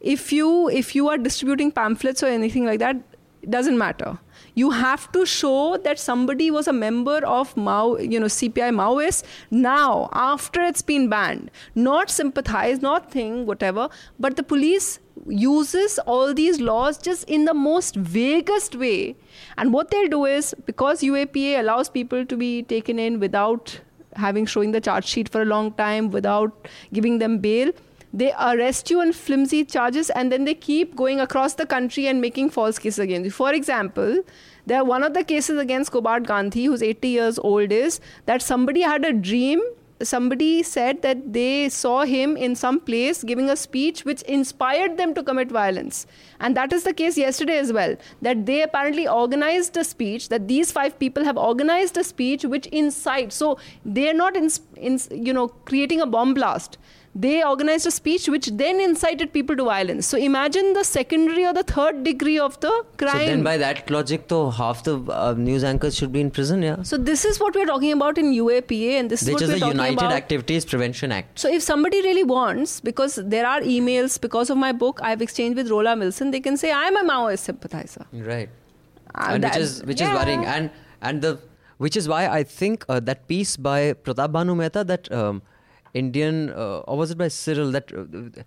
[0.00, 2.96] if you if you are distributing pamphlets or anything like that,
[3.42, 4.18] it doesn't matter.
[4.54, 9.22] You have to show that somebody was a member of Mao, you know, CPI Maoists
[9.50, 13.88] now after it's been banned, not sympathize, not think, whatever.
[14.18, 19.16] But the police uses all these laws just in the most vaguest way.
[19.56, 23.80] And what they'll do is because UAPA allows people to be taken in without
[24.16, 27.70] having showing the charge sheet for a long time, without giving them bail
[28.12, 32.20] they arrest you on flimsy charges and then they keep going across the country and
[32.20, 33.30] making false cases against you.
[33.30, 34.22] For example,
[34.66, 38.42] there are one of the cases against Kobad Gandhi, who's 80 years old, is that
[38.42, 39.62] somebody had a dream.
[40.02, 45.14] Somebody said that they saw him in some place giving a speech which inspired them
[45.14, 46.06] to commit violence.
[46.40, 47.96] And that is the case yesterday as well.
[48.20, 52.66] That they apparently organized a speech, that these five people have organized a speech which
[52.66, 53.36] incites.
[53.36, 56.78] So they're not, in, in, you know, creating a bomb blast
[57.14, 60.06] they organized a speech which then incited people to violence.
[60.06, 63.12] So imagine the secondary or the third degree of the crime.
[63.12, 66.62] So then, by that logic, though, half the uh, news anchors should be in prison,
[66.62, 66.82] yeah.
[66.82, 69.48] So this is what we're talking about in UAPA, and this is Which what is
[69.50, 70.12] we're the United about.
[70.12, 71.38] Activities Prevention Act.
[71.38, 75.58] So if somebody really wants, because there are emails, because of my book, I've exchanged
[75.58, 78.06] with Rona Wilson, they can say I'm a Maoist sympathizer.
[78.12, 78.48] Right.
[79.14, 80.14] Uh, and which is which yeah.
[80.14, 80.70] is worrying and
[81.02, 81.38] and the
[81.76, 85.42] which is why I think uh, that piece by Pratap Bhanu Mehta that um,
[85.94, 88.42] Indian uh, or was it by Cyril that uh,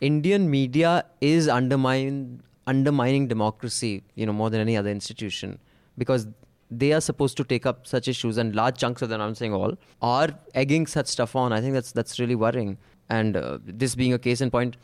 [0.00, 5.58] Indian media is undermine undermining democracy you know more than any other institution?
[5.98, 6.26] Because
[6.70, 9.52] they are supposed to take up such issues and large chunks of them I'm saying
[9.54, 11.52] all are egging such stuff on.
[11.52, 12.78] I think that's that's really worrying.
[13.08, 14.76] And uh, this being a case in point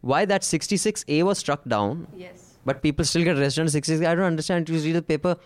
[0.00, 2.56] why that 66A was struck down Yes.
[2.64, 4.68] but people still get arrested on 66 I don't understand.
[4.68, 5.36] You read the paper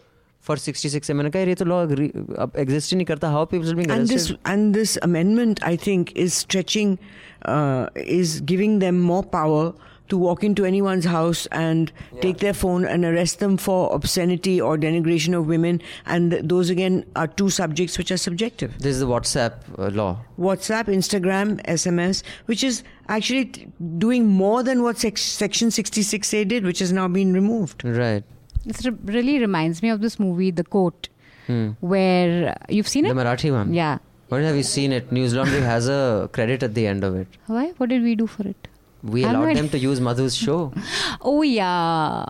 [0.47, 3.49] for 66 मैंने कहा ये तो law agree- अब exist ही नहीं करता how are
[3.53, 6.97] people still being and arrested this and this amendment, I think, is stretching,
[7.45, 7.87] uh,
[8.19, 9.73] is giving them more power
[10.11, 11.89] to walk into anyone's house and
[12.21, 15.81] take their phone and arrest them for obscenity or denigration of women.
[16.05, 18.77] And those again are two subjects which are subjective.
[18.85, 20.21] This is the WhatsApp uh, law.
[20.39, 23.67] WhatsApp, Instagram, SMS, which is actually t-
[23.97, 27.83] doing more than what sec- Section 66A did, which has now been removed.
[27.83, 28.23] Right.
[28.64, 31.08] This re- really reminds me of this movie, The Court,
[31.46, 31.70] Hmm.
[31.80, 33.14] where uh, you've seen The it.
[33.14, 33.72] The Marathi one.
[33.74, 33.98] Yeah.
[34.28, 35.10] When have you seen it?
[35.10, 37.26] Newslaundry has a credit at the end of it.
[37.46, 37.72] Why?
[37.78, 38.68] What did we do for it?
[39.02, 40.72] We I'm allowed not- them to use Madhu's show.
[41.20, 42.24] Oh yeah,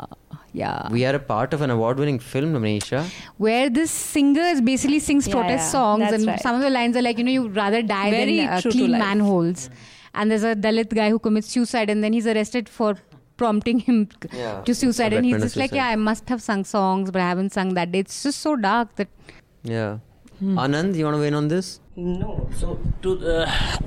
[0.52, 0.88] yeah.
[0.90, 3.04] We are a part of an award-winning film, Manisha.
[3.36, 6.40] Where this singer basically sings Yeah, protest yeah, songs, that's and right.
[6.40, 8.70] some of the lines are like, you know, you'd rather die Very than uh, true
[8.70, 9.00] to clean life.
[9.00, 9.70] manholes.
[10.14, 12.96] And there's a Dalit guy who commits suicide, and then he's arrested for
[13.42, 13.98] prompting him
[14.32, 14.62] Yeah.
[14.70, 15.12] to suicide.
[15.18, 15.76] And he's just like, suicide.
[15.82, 18.00] yeah, I must have sung songs, but I haven't sung that day.
[18.06, 19.08] It's just so dark that
[19.74, 19.92] Yeah.
[20.42, 20.58] Hmm.
[20.62, 21.66] Anand, you want to weigh in on this?
[21.96, 22.68] No, so
[23.02, 23.34] to the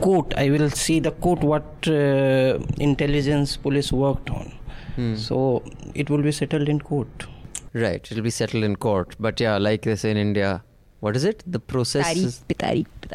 [0.05, 2.59] court, I will see the court what uh,
[2.89, 4.53] intelligence police worked on.
[4.97, 5.15] Hmm.
[5.23, 5.39] So
[6.03, 7.25] it will be settled in court.
[7.85, 8.09] Right.
[8.11, 9.15] It'll be settled in court.
[9.27, 10.51] But yeah, like they say in India,
[11.01, 11.43] what is it?
[11.57, 12.15] The process.
[12.15, 12.37] is-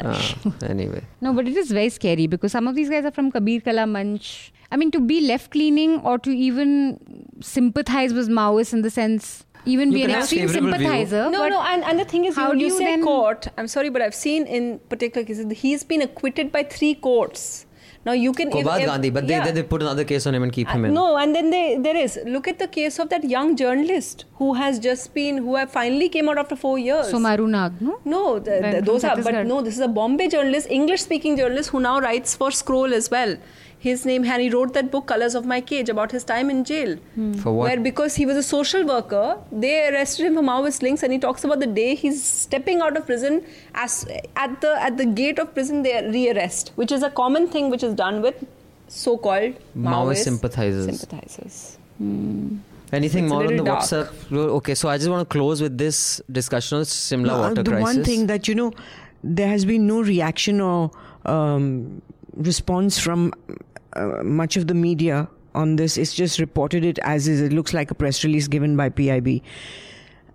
[0.09, 0.35] Ah,
[0.73, 1.01] anyway.
[1.27, 3.85] No, but it is very scary because some of these guys are from Kabir Kala
[3.95, 4.27] Manch.
[4.71, 9.45] I mean, to be left leaning or to even sympathize with Maoists in the sense,
[9.65, 10.87] even You be an can extreme favourable view.
[10.87, 11.29] sympathizer.
[11.29, 13.47] No, but no, and, and the thing is, how when do you, you say court,
[13.57, 17.65] I'm sorry, but I've seen in particular cases, he's been acquitted by three courts.
[18.03, 18.47] Now you can.
[18.47, 19.43] if- Kobad if- Gandhi, but yeah.
[19.45, 20.93] they, they put another case on him and keep uh, him in.
[20.95, 22.17] No, and then they, there is.
[22.25, 26.09] Look at the case of that young journalist who has just been, who have finally
[26.09, 27.11] came out after four years.
[27.13, 27.99] Somaru Nag, no?
[28.03, 31.69] No, the, the, those are, but no, this is a Bombay journalist, English speaking journalist
[31.69, 33.37] who now writes for Scroll as well.
[33.83, 36.63] His name, and he wrote that book, Colors of My Cage, about his time in
[36.71, 36.97] jail.
[37.15, 37.33] Hmm.
[37.43, 37.63] For what?
[37.67, 41.17] Where because he was a social worker, they arrested him for Maoist links, and he
[41.27, 43.43] talks about the day he's stepping out of prison.
[43.85, 43.95] As
[44.35, 47.81] at the at the gate of prison, they rearrest, which is a common thing which
[47.89, 48.43] is done with
[48.87, 50.85] so-called Maoist Maoist sympathizers.
[50.99, 51.77] Sympathizers.
[51.97, 52.57] Hmm.
[52.93, 53.79] Anything It's more on the dark.
[53.79, 54.37] WhatsApp?
[54.59, 57.63] Okay, so I just want to close with this discussion on Simla No, uh, water
[57.63, 57.95] the crisis.
[57.95, 58.73] one thing that you know,
[59.23, 60.91] there has been no reaction or
[61.25, 62.01] um,
[62.35, 63.33] response from
[63.95, 65.97] uh, much of the media on this.
[65.97, 67.41] is just reported it as is.
[67.41, 69.41] It looks like a press release given by PIB.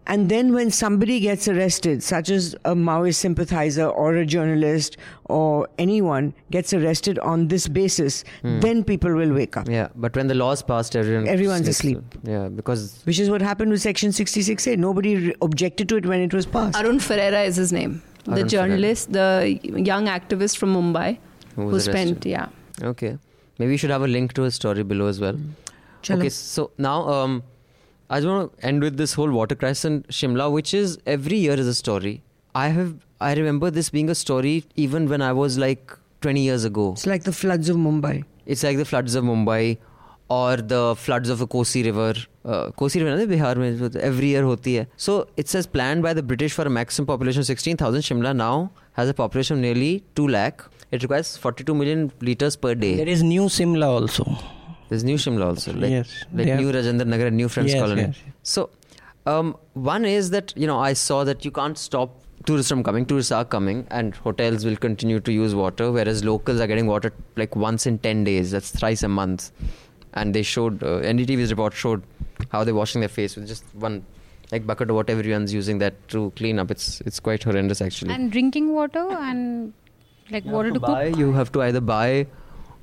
[0.08, 5.66] And then when somebody gets arrested, such as a Maoist sympathizer or a journalist or
[5.80, 9.68] anyone gets arrested on this basis, then people will wake up.
[9.68, 11.98] yeah, but when the law's passed, everyone Everyone's sleeps.
[12.00, 12.22] asleep.
[12.22, 14.76] Yeah, because Which is what happened with Section 66A.
[14.78, 16.78] Nobody re- objected to it when it was passed.
[16.78, 18.00] Arun Ferreira is his name.
[18.26, 21.18] The Arun journalist, the young activist from Mumbai
[21.56, 22.46] Who who, spent, yeah.
[22.80, 23.18] okay,
[23.58, 25.32] Maybe you should have a link to his story below as well.
[25.32, 26.12] Hmm.
[26.12, 27.42] Okay, so now um,
[28.08, 31.38] I just want to end with this whole water crisis in Shimla, which is every
[31.38, 32.22] year is a story.
[32.54, 36.64] I have I remember this being a story even when I was like 20 years
[36.64, 36.92] ago.
[36.92, 38.24] It's like the floods of Mumbai.
[38.44, 39.78] It's like the floods of Mumbai
[40.28, 42.14] or the floods of the Kosi River.
[42.44, 44.86] Uh, Kosi River, na, Bihar every year hoti hai.
[44.96, 48.00] So it says planned by the British for a maximum population of 16,000.
[48.02, 50.62] Shimla now has a population of nearly 2 lakh
[50.96, 52.94] it requires 42 million liters per day.
[53.02, 54.26] There is new Simla also.
[54.88, 57.72] There's new Shimla also, like, Yes, like they new have- Rajendra Nagar and new Friends
[57.72, 58.02] Yes, Colony.
[58.02, 58.18] yes.
[58.42, 58.70] So,
[59.32, 59.56] um,
[59.94, 62.12] one is that you know I saw that you can't stop
[62.50, 63.04] tourists from coming.
[63.12, 67.12] Tourists are coming, and hotels will continue to use water, whereas locals are getting water
[67.42, 68.52] like once in ten days.
[68.52, 69.50] That's thrice a month.
[70.14, 72.04] And they showed uh, NDTV's report showed
[72.52, 73.98] how they're washing their face with just one
[74.52, 75.12] like bucket of water.
[75.18, 76.70] Everyone's using that to clean up.
[76.70, 78.14] It's it's quite horrendous actually.
[78.14, 79.74] And drinking water and
[80.30, 81.18] like You water have to to buy, cook.
[81.18, 82.26] You have to either buy,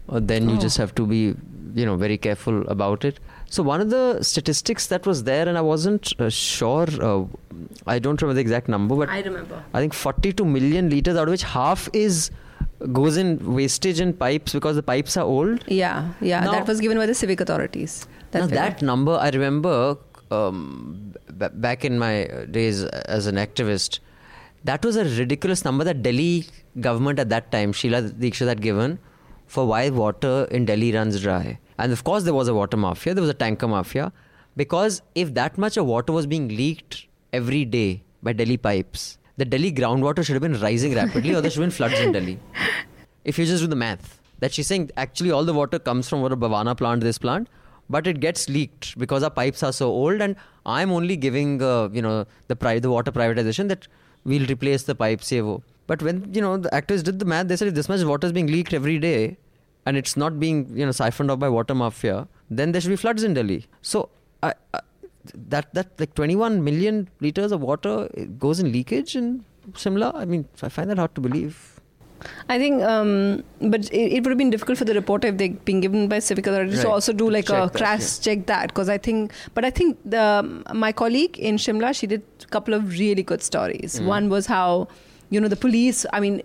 [0.08, 0.60] or then you Oh.
[0.60, 1.36] just have to be,
[1.76, 3.20] you know, very careful about it.
[3.50, 6.88] So one of the statistics that was there, and I wasn't uh, sure.
[7.02, 7.26] Uh,
[7.86, 9.62] I don't remember the exact number, but I remember.
[9.74, 12.32] I think 42 million liters, out of which half is
[12.92, 15.64] goes in wastage in pipes because the pipes are old.
[15.68, 16.42] Yeah, yeah.
[16.42, 18.08] Now- that was given by the civic authorities.
[18.34, 18.56] Now figure.
[18.58, 19.98] that number, I remember
[20.32, 24.00] um, b- back in my days as an activist,
[24.64, 26.46] that was a ridiculous number that Delhi
[26.80, 29.00] government at that time, Sheila Dikshit had given
[29.48, 31.60] for why water in Delhi runs dry.
[31.78, 34.12] And of course, there was a water mafia, there was a tanker mafia,
[34.56, 39.46] because if that much of water was being leaked every day by Delhi pipes, the
[39.46, 42.40] Delhi groundwater should have been rising rapidly, or there should have been floods in Delhi.
[43.26, 46.22] If you just do the math, that she's saying actually all the water comes from
[46.22, 47.48] what a Bawana plant, this plant,
[47.90, 50.36] but it gets leaked because our pipes are so old, and
[50.66, 53.88] I'm only giving uh, you know the pri- the water privatization that
[54.24, 55.32] we'll replace the pipes.
[55.32, 55.62] Ye wo.
[55.88, 58.28] But when you know the actors did the math, they said if this much water
[58.28, 59.38] is being leaked every day,
[59.86, 62.96] and it's not being you know siphoned off by water mafia, then there should be
[62.96, 63.66] floods in Delhi.
[63.82, 64.10] So
[64.42, 64.80] I, I,
[65.34, 70.14] that that like 21 million liters of water goes in leakage in Shimla.
[70.16, 71.73] I mean, I find that hard to believe.
[72.50, 75.64] I think, um, but it, it would have been difficult for the reporter if they'd
[75.66, 78.70] been given by civic authorities to also do like Check a that, crash check that
[78.70, 82.74] because I think, but I think the my colleague in Shimla she did a couple
[82.74, 84.00] of really good stories.
[84.00, 84.06] Mm.
[84.06, 84.88] One was how,
[85.30, 86.06] you know, the police.
[86.14, 86.42] I mean,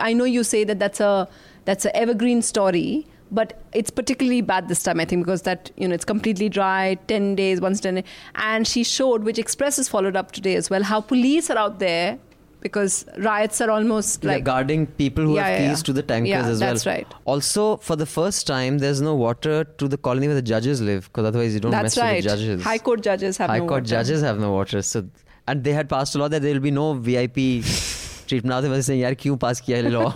[0.00, 1.28] I know you say that that's a
[1.64, 3.06] that's an evergreen story.
[3.28, 6.96] But it's particularly bad this time, I think, because that you know it's completely dry,
[7.08, 8.04] ten days, once ten,
[8.36, 11.80] and she showed, which Express has followed up today as well, how police are out
[11.80, 12.20] there
[12.63, 12.95] because
[13.27, 15.83] riots are almost Yeah, like guarding people who Yeah, have yeah, keys yeah.
[15.89, 16.69] to the tankers Yeah, as well.
[16.73, 17.15] that's right.
[17.25, 21.07] Also, for the first time, there's no water to the colony where the judges live,
[21.09, 22.15] because otherwise you don't That's mess right.
[22.17, 22.63] with the judges.
[22.63, 23.95] High court judges have High no court water.
[23.95, 24.83] judges have no water.
[24.83, 25.03] So,
[25.47, 27.47] and they had passed a law that there will be no VIP
[28.27, 28.45] treatment.
[28.55, 30.11] Now they were saying, "यार क्यों pass किया ये law?"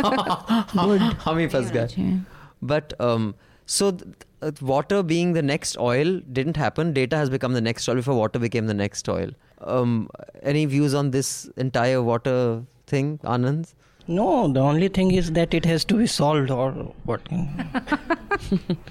[1.26, 2.22] हम ही फंस गए.
[2.62, 3.34] But um,
[3.66, 6.93] so th- uh, water being the next oil didn't happen.
[6.93, 9.31] Data has become the next oil before water became the next oil.
[9.61, 10.09] Um,
[10.43, 13.75] any views on this entire water thing, Anand?
[14.09, 16.71] No, the only thing is that it has to be solved or
[17.05, 17.21] what.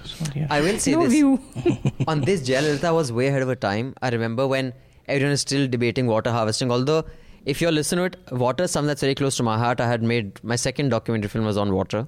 [0.04, 0.46] so, yeah.
[0.50, 1.12] I will say No this.
[1.12, 1.40] view.
[2.08, 3.94] on this, Jayalalitha was way ahead of her time.
[4.00, 4.72] I remember when
[5.08, 6.70] everyone is still debating water harvesting.
[6.70, 7.04] Although,
[7.44, 9.80] if you're listening to it, water is something that's very close to my heart.
[9.80, 12.06] I had made my second documentary film was on water.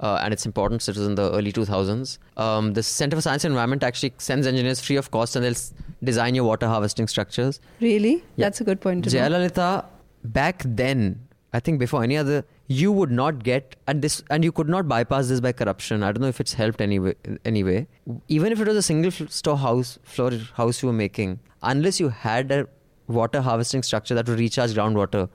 [0.00, 0.88] Uh, and its importance.
[0.88, 2.18] It was in the early 2000s.
[2.36, 5.52] Um, the Center for Science and Environment actually sends engineers free of cost, and they'll
[5.52, 5.72] s-
[6.02, 7.60] design your water harvesting structures.
[7.80, 8.14] Really?
[8.36, 8.46] Yeah.
[8.46, 9.04] That's a good point.
[9.06, 9.84] Jayalalitha,
[10.24, 11.20] back then,
[11.52, 14.88] I think before any other, you would not get and this and you could not
[14.88, 16.02] bypass this by corruption.
[16.02, 17.14] I don't know if it's helped anyway.
[17.44, 17.86] Anyway,
[18.28, 22.00] even if it was a single f- store house floor house you were making, unless
[22.00, 22.66] you had a
[23.06, 25.28] water harvesting structure that would recharge groundwater,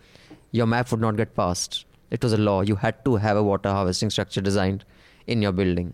[0.51, 1.85] your map would not get passed.
[2.11, 2.61] It was a law.
[2.61, 4.83] You had to have a water harvesting structure designed
[5.27, 5.93] in your building,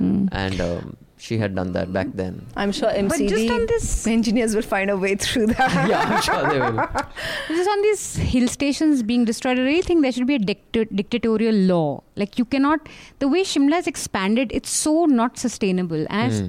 [0.00, 2.46] and um, she had done that back then.
[2.56, 5.88] I'm sure But MCD just on this- engineers will find a way through that.
[5.88, 6.88] yeah, I'm sure they will.
[7.56, 10.84] Just on these hill stations being destroyed, I really think there should be a dicta-
[10.86, 12.02] dictatorial law.
[12.16, 12.88] Like you cannot,
[13.18, 16.06] the way Shimla has expanded, it's so not sustainable.
[16.10, 16.48] And Hmm.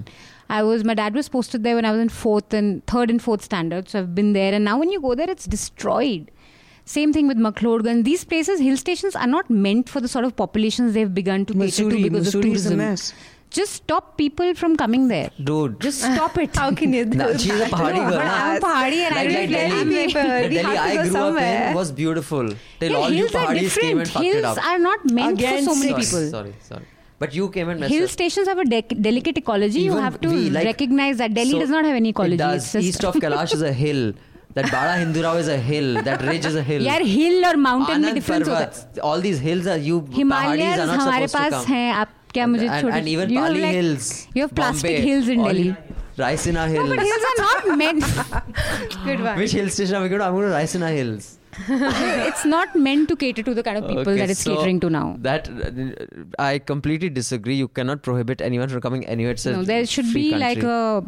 [0.52, 3.22] I was, my dad was posted there when I was in fourth and third and
[3.22, 4.53] fourth standard, so I've been there.
[4.53, 6.30] And now when you go there, it's destroyed.
[6.91, 8.03] Same thing with McLeodganj.
[8.03, 11.53] These places, hill stations, are not meant for the sort of populations they've begun to
[11.53, 12.78] cater to Mussoorie, because of Mussoorie is a tourism.
[12.78, 13.14] mess.
[13.57, 15.30] Just stop people from coming there.
[15.44, 16.56] Dude, Just stop it.
[16.64, 17.72] How can you do Nah, she's a that?
[17.72, 18.20] pahadi No, girl.
[18.34, 20.95] I'm a pahadi and Like, don't like let Delhi, people- the uh, we Delhi I
[20.95, 21.68] go grew up somewhere.
[21.70, 22.49] in was beautiful.
[22.80, 24.07] Till Yeah, all you hills are pahadis came and different.
[24.10, 26.30] fucked it Hills are not meant Again, for so many sorry, people.
[26.38, 26.86] Sorry, sorry.
[27.26, 27.95] But you came and messed up.
[27.98, 28.11] Hill up.
[28.18, 29.82] stations have a dec- delicate ecology.
[29.82, 32.36] you have to we, like- recognize that Delhi So, does not have any ecology.
[32.36, 32.64] It does.
[32.64, 34.14] It's just East of Kailash is a hill.
[34.57, 36.01] That Bada Hindurao is a hill.
[36.09, 36.82] That ridge is a hill.
[36.82, 38.69] यार hill और mountain में Anand difference होता है.
[38.70, 41.66] Parvat, all these hills are you Himalayas pahadis are not हमारे supposed to pass come.
[41.74, 41.93] हैं.
[41.95, 44.11] आप क्या मुझे and, छोटे and even you have Pali like- hills.
[44.35, 45.77] You have plastic Bombay, hills in all- Delhi.
[46.19, 46.89] Raisina hills.
[46.91, 48.05] No, but hills are not meant.
[49.05, 49.36] Good one.
[49.39, 50.27] Which hill station are we going to?
[50.27, 51.39] I'm going to Raisina Hills.
[51.70, 54.78] it's not meant to cater to the kind of people Okay, that it's so catering
[54.85, 55.16] to now.
[55.27, 57.57] That uh, I completely disagree.
[57.57, 59.32] You cannot prohibit anyone from coming anywhere.
[59.32, 60.70] It's a No, there should free be like country.
[60.70, 61.03] a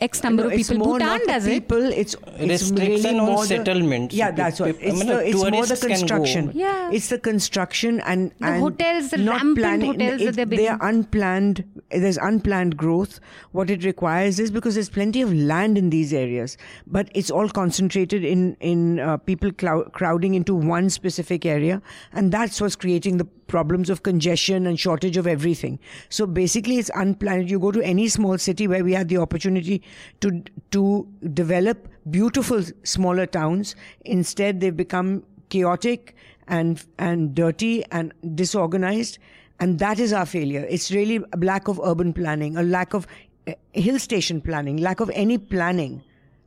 [0.00, 0.76] X number No, of people.
[0.78, 1.50] more Bhutan not the does it.
[1.50, 4.14] people, It's, it's Restriction really on more the- settlements.
[4.14, 4.68] Yeah, that's what.
[4.78, 5.96] Peop- I It's, mean, the, it's more the tourists can go.
[5.96, 6.50] construction.
[6.54, 6.90] Yeah.
[6.92, 9.86] It's the construction and, The and hotels, the not rampant planning.
[9.92, 11.64] hotels that it- they're they are unplanned.
[11.90, 13.18] There's unplanned growth.
[13.52, 16.56] What it requires is because there's plenty of land in these areas,
[16.86, 22.30] but it's all concentrated in in uh, people clou- crowding into one specific area, and
[22.30, 25.78] that's what's creating the problems of congestion and shortage of everything.
[26.08, 27.50] So basically, it's unplanned.
[27.50, 29.82] You go to any small city where we had the opportunity
[30.20, 33.74] to to develop beautiful smaller towns.
[34.04, 36.14] Instead, they've become chaotic
[36.46, 39.18] and and dirty and disorganized,
[39.60, 40.66] and that is our failure.
[40.68, 43.06] It's really a lack of urban planning, a lack of
[43.46, 46.02] uh, hill station planning, lack of any planning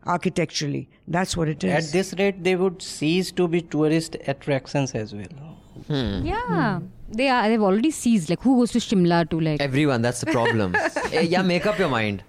[0.06, 0.90] architecturally.
[1.08, 1.88] That's what it is.
[1.88, 5.51] At this rate, they would cease to be tourist attractions as well.
[5.92, 6.26] Hmm.
[6.26, 6.80] Yeah.
[6.80, 6.86] Hmm.
[7.20, 7.48] They are.
[7.50, 8.30] They've already seized.
[8.30, 9.62] Like, who goes to Shimla to like?
[9.62, 10.02] Everyone.
[10.02, 10.76] That's the problem.
[11.12, 12.24] Eh, yeah, make up your mind.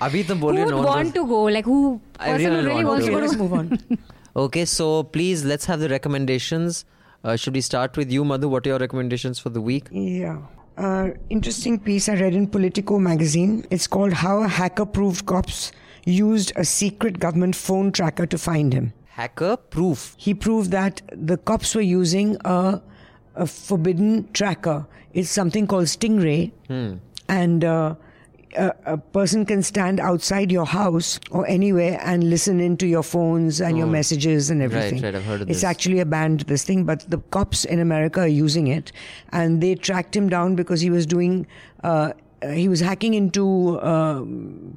[0.00, 1.38] Abhi tum bol who would no want to go?
[1.54, 3.18] Like, who person really wants to go?
[3.18, 3.78] Let's move on.
[4.42, 6.84] okay, so please let's have the recommendations.
[7.24, 8.48] Uh, should we start with you, Madhu?
[8.48, 9.88] What are your recommendations for the week?
[9.90, 10.38] Yeah.
[10.78, 13.66] Uh, interesting piece I read in Politico magazine.
[13.70, 15.72] It's called How Hacker Proved Cops
[16.06, 18.92] Used a Secret Government Phone Tracker to Find Him.
[19.08, 20.14] Hacker proof?
[20.16, 22.80] He proved that the cops were using a
[23.40, 24.86] a forbidden tracker.
[25.12, 26.52] is something called Stingray.
[27.28, 27.94] And uh,
[28.56, 33.60] a, a person can stand outside your house or anywhere and listen into your phones
[33.60, 35.02] and your messages and everything.
[35.02, 35.14] right, right.
[35.14, 35.64] I've heard of it's this.
[35.64, 38.92] actually a banned this thing, but the cops in America are using it,
[39.32, 41.46] and they tracked him down because he was doing,
[41.84, 42.12] uh,
[42.42, 44.76] uh, he was hacking into um,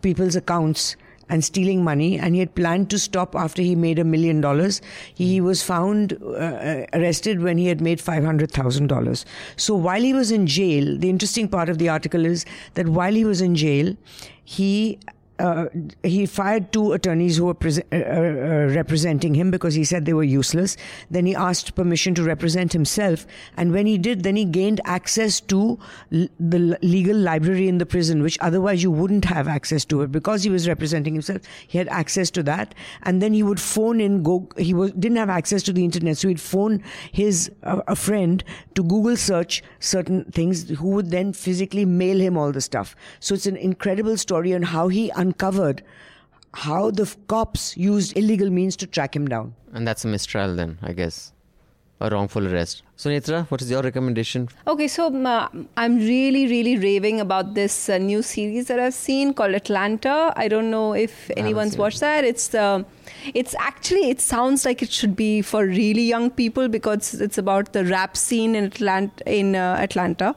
[0.00, 0.96] people's accounts
[1.32, 4.80] and stealing money, and he had planned to stop after he made a million dollars.
[5.20, 9.24] He was found uh, arrested when he had made five hundred thousand dollars.
[9.56, 12.44] So while he was in jail, the interesting part of the article is
[12.74, 13.96] that while he was in jail,
[14.58, 14.98] he
[15.42, 15.66] uh,
[16.02, 20.12] he fired two attorneys who were prese- uh, uh, representing him because he said they
[20.14, 20.76] were useless.
[21.10, 25.40] Then he asked permission to represent himself, and when he did, then he gained access
[25.52, 25.78] to
[26.12, 30.12] l- the legal library in the prison, which otherwise you wouldn't have access to it
[30.12, 31.42] because he was representing himself.
[31.66, 34.22] He had access to that, and then he would phone in.
[34.22, 34.48] Go.
[34.56, 38.44] He was didn't have access to the internet, so he'd phone his uh, a friend
[38.74, 42.94] to Google search certain things, who would then physically mail him all the stuff.
[43.18, 45.82] So it's an incredible story on how he uncovered
[46.54, 49.54] how the cops used illegal means to track him down.
[49.72, 51.32] And that's a mistrial then, I guess.
[52.00, 52.82] A wrongful arrest.
[52.98, 54.48] Sunetra, what is your recommendation?
[54.66, 58.94] Okay, so um, uh, I'm really, really raving about this uh, new series that I've
[58.94, 60.32] seen called Atlanta.
[60.36, 62.24] I don't know if anyone's seen watched that.
[62.24, 62.82] It's uh,
[63.34, 67.72] it's actually it sounds like it should be for really young people because it's about
[67.72, 69.22] the rap scene in Atlanta.
[69.24, 70.34] In uh, Atlanta,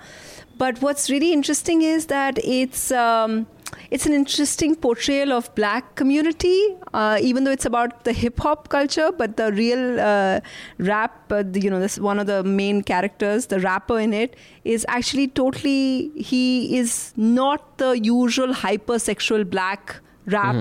[0.60, 2.92] but what's really interesting is that it's.
[2.92, 3.48] Um,
[3.92, 8.70] it's an interesting portrayal of black community uh, even though it's about the hip hop
[8.70, 10.40] culture but the real uh,
[10.78, 14.36] rap uh, the, you know this one of the main characters the rapper in it
[14.64, 20.56] is actually totally he is not the usual hypersexual black rap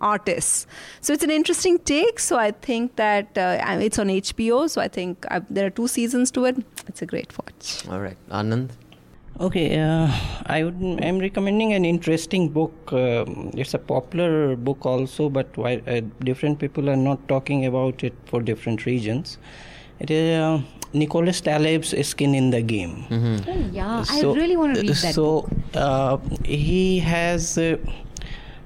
[0.00, 0.66] artists
[1.00, 2.20] so it's an interesting take.
[2.20, 5.88] So i think that uh, it's on hbo so i think i there are two
[5.88, 6.56] seasons to it.
[6.86, 7.86] It's a great watch.
[7.88, 8.16] All right.
[8.30, 8.70] Anand?
[9.40, 10.08] Okay, uh,
[10.46, 12.92] I would, I'm recommending an interesting book.
[12.92, 18.02] Um, it's a popular book also, but why, uh, different people are not talking about
[18.02, 19.38] it for different reasons.
[20.00, 20.60] It is uh,
[20.92, 23.04] Nicholas Taleb's Skin in the Game.
[23.12, 25.14] Oh, yeah, So- I really want to read that.
[25.14, 27.76] So uh, he has uh,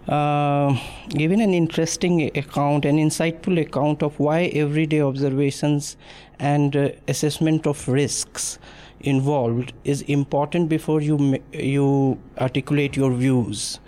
[0.09, 0.75] uh,
[1.11, 5.99] given an interesting account, an insightful account of why everyday observations
[6.39, 8.59] and uh, assessment of risks
[9.03, 13.81] involved is important before you you articulate your views.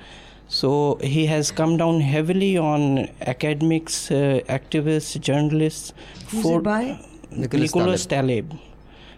[0.48, 5.92] So he has come down heavily on academics, uh, activists, journalists.
[6.28, 7.00] Who's it by?
[7.30, 8.52] Nicholas Nicholas Taleb.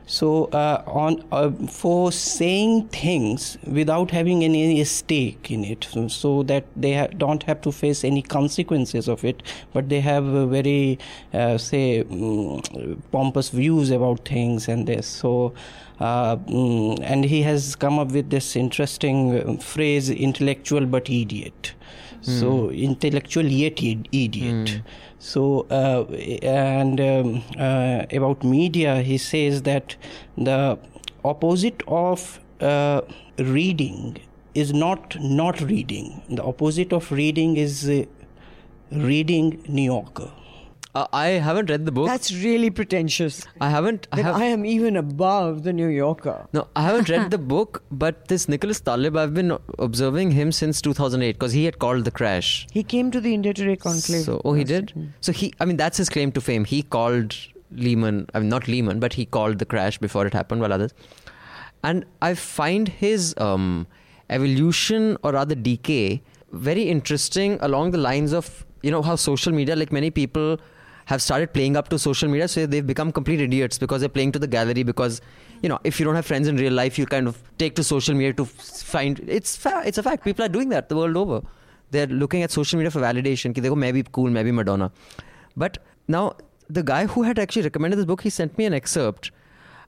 [0.06, 6.44] So uh, on uh, for saying things without having any stake in it, so, so
[6.44, 9.42] that they ha- don't have to face any consequences of it,
[9.72, 11.00] but they have a very
[11.34, 15.06] uh, say mm, pompous views about things and this.
[15.06, 15.52] So.
[15.98, 21.72] Uh, mm, and he has come up with this interesting uh, phrase intellectual but idiot.
[22.22, 24.82] So intellectual yet id- idiot.
[25.18, 26.04] So uh,
[26.42, 29.94] and um, uh, about media he says that
[30.36, 30.76] the
[31.24, 33.02] opposite of uh,
[33.38, 34.16] reading
[34.54, 36.20] is not not reading.
[36.28, 38.04] The opposite of reading is uh,
[38.90, 40.30] reading new yorker
[40.96, 42.06] Uh, I haven't read the book.
[42.06, 43.46] That's really pretentious.
[43.60, 44.06] I haven't.
[44.12, 46.48] I have, I am even above the New Yorker.
[46.54, 50.80] No, I haven't read the book, but this Nicholas Taleb, I've been observing him since
[50.80, 52.66] 2008 because he had called the crash.
[52.72, 54.22] He came to the India Today conclave.
[54.22, 54.94] So, oh, he did.
[55.20, 56.64] So he, I mean, that's his claim to fame.
[56.64, 57.36] He called
[57.72, 58.30] Lehman.
[58.32, 60.94] I mean, not Lehman, but he called the crash before it happened, while others.
[61.84, 63.86] And I find his um,
[64.30, 69.76] evolution or rather decay very interesting along the lines of you know how social media,
[69.76, 70.58] like many people,
[71.06, 74.32] have started playing up to social media, so they've become complete idiots because they're playing
[74.32, 74.82] to the gallery.
[74.82, 75.20] Because
[75.62, 77.84] you know, if you don't have friends in real life, you kind of take to
[77.84, 79.20] social media to find.
[79.26, 80.24] It's fa- it's a fact.
[80.24, 81.42] People are doing that the world over.
[81.92, 83.54] They're looking at social media for validation.
[83.54, 84.90] Ki dekho, maybe cool, maybe Madonna.
[85.56, 85.78] But
[86.08, 86.36] now
[86.68, 89.30] the guy who had actually recommended this book, he sent me an excerpt.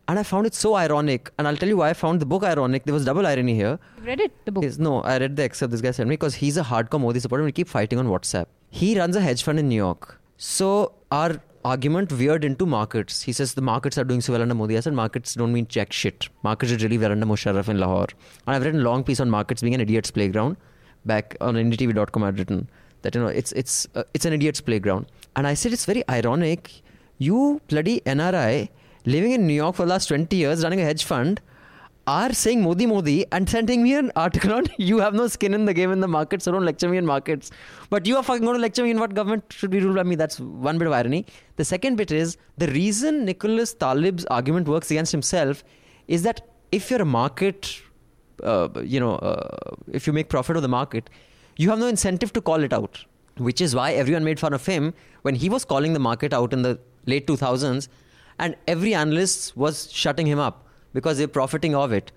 [0.06, 1.30] And I found it so ironic.
[1.36, 2.84] And I'll tell you why I found the book ironic.
[2.84, 3.78] There was double irony here.
[3.96, 4.64] You've read it, the book.
[4.64, 7.20] Is no, I read the excerpt this guy sent me because he's a hardcore Modi
[7.20, 8.46] supporter and we keep fighting on WhatsApp.
[8.70, 10.17] He runs a hedge fund in New York.
[10.38, 13.22] So our argument veered into markets.
[13.22, 14.76] He says the markets are doing so well under Modi.
[14.76, 16.28] I said markets don't mean jack shit.
[16.44, 18.06] Markets did really well under Musharraf in Lahore.
[18.46, 20.56] And I've written a long piece on markets being an idiot's playground.
[21.04, 22.22] Back on ndtv.com.
[22.22, 22.70] I'd written
[23.02, 25.06] that you know it's it's uh, it's an idiot's playground.
[25.34, 26.82] And I said it's very ironic.
[27.18, 28.68] You bloody NRI
[29.06, 31.40] living in New York for the last 20 years running a hedge fund
[32.08, 35.66] are saying Modi Modi and sending me an article on you have no skin in
[35.66, 37.50] the game in the markets, so don't lecture me in markets.
[37.90, 40.04] But you are fucking going to lecture me in what government should be ruled by
[40.04, 40.16] me.
[40.16, 41.26] That's one bit of irony.
[41.56, 45.62] The second bit is the reason Nicholas Taleb's argument works against himself
[46.06, 46.40] is that
[46.72, 47.82] if you're a market,
[48.42, 51.10] uh, you know, uh, if you make profit of the market,
[51.56, 53.04] you have no incentive to call it out.
[53.36, 56.52] Which is why everyone made fun of him when he was calling the market out
[56.52, 57.88] in the late 2000s,
[58.38, 62.10] and every analyst was shutting him up because they're profiting of it.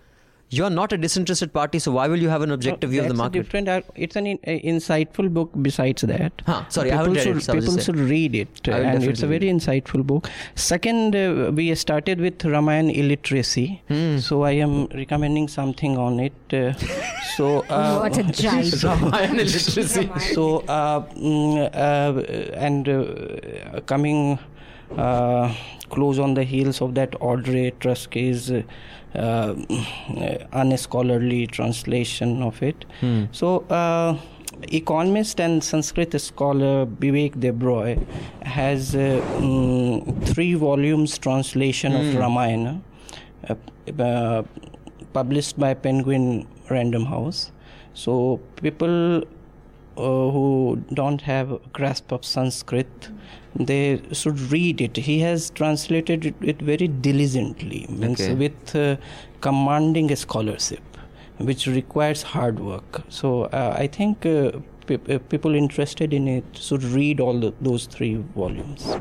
[0.55, 3.13] you're not a disinterested party, so why will you have an objective view of the
[3.13, 3.43] That's a market?
[3.43, 5.51] Different, uh, it's an in, uh, insightful book.
[5.67, 8.49] Besides that, Huh, sorry, I people haven't read should, it, so people should read it,
[8.67, 10.27] and it's a definitely very insightful book.
[10.65, 14.17] Second, uh, we started with Ramayana illiteracy, Hmm.
[14.27, 16.33] so I am recommending something on it.
[16.61, 16.73] Uh,
[17.37, 17.47] so,
[17.79, 18.83] uh, what a giant.
[18.83, 20.05] Ramayana literacy.
[20.35, 20.49] so
[20.79, 24.37] uh, mm, uh, and uh, coming
[24.97, 25.53] uh,
[25.95, 28.63] close on the heels of that Audrey Truschke's uh,
[29.15, 29.53] uh,
[30.53, 32.85] unscholarly translation of it.
[33.01, 33.25] Hmm.
[33.31, 34.17] So, uh,
[34.69, 37.97] economist and Sanskrit scholar Vivek Debroy
[38.43, 42.17] has uh, mm, three volumes translation of Hmm.
[42.17, 42.81] Ramayana,
[43.49, 43.55] uh,
[44.03, 44.43] uh,
[45.13, 47.51] published by Penguin Random House.
[47.93, 49.23] So people
[49.97, 53.09] uh, who don't have a grasp of Sanskrit,
[53.55, 54.97] they should read it.
[54.97, 58.33] He has translated it, it very diligently, means Okay.
[58.33, 58.97] with uh,
[59.41, 60.81] commanding scholarship,
[61.37, 63.03] which requires hard work.
[63.09, 64.51] So uh, I think uh,
[64.87, 68.95] pe- uh, people interested in it should read all the, those three volumes.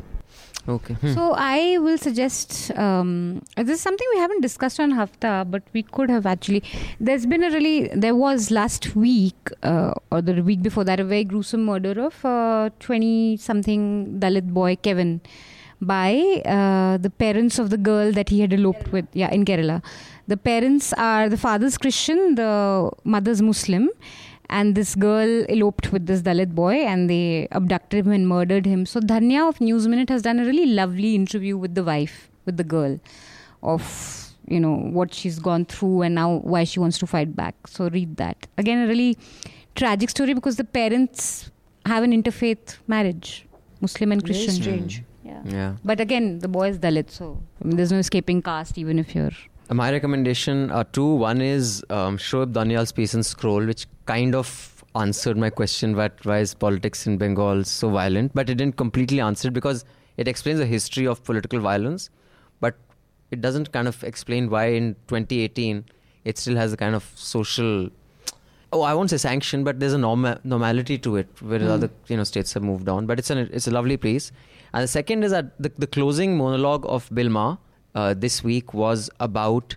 [0.67, 0.93] Okay.
[0.93, 1.13] Hmm.
[1.13, 5.83] So I will suggest um, this is something we haven't discussed on Hafta, but we
[5.83, 6.63] could have actually.
[6.99, 11.03] There's been a really there was last week uh, or the week before that a
[11.03, 12.21] very gruesome murder of
[12.79, 15.21] twenty something Dalit boy Kevin
[15.81, 19.07] by uh, the parents of the girl that he had eloped with.
[19.13, 19.83] Yeah, in Kerala,
[20.27, 23.89] the parents are the father's Christian, the mother's Muslim.
[24.51, 28.85] And this girl eloped with this Dalit boy and they abducted him and murdered him.
[28.85, 32.57] So Dhanya of News Minute has done a really lovely interview with the wife, with
[32.57, 32.99] the girl,
[33.63, 37.55] of you know what she's gone through and now why she wants to fight back.
[37.67, 38.47] So read that.
[38.57, 39.17] Again, a really
[39.75, 41.49] tragic story because the parents
[41.85, 43.47] have an interfaith marriage,
[43.79, 44.61] Muslim and Christian.
[44.61, 44.89] Very Christian.
[44.89, 45.03] strange.
[45.03, 45.05] Mm.
[45.23, 45.41] Yeah.
[45.55, 45.75] Yeah.
[45.85, 49.15] But again, the boy is Dalit, so I mean, there's no escaping caste even if
[49.15, 49.31] you're
[49.73, 51.15] My recommendation are two.
[51.15, 56.39] One is um, Shoaib piece in Scroll, which kind of answered my question what, why
[56.39, 58.33] is politics in Bengal so violent?
[58.35, 59.85] But it didn't completely answer it because
[60.17, 62.09] it explains the history of political violence,
[62.59, 62.75] but
[63.31, 65.85] it doesn't kind of explain why in 2018
[66.25, 67.89] it still has a kind of social.
[68.73, 72.17] Oh, I won't say sanction, but there's a norma- normality to it, whereas other you
[72.17, 73.05] know states have moved on.
[73.05, 74.33] But it's an it's a lovely piece.
[74.73, 77.57] And the second is that the, the closing monologue of Bill Maher
[77.95, 79.75] uh, this week was about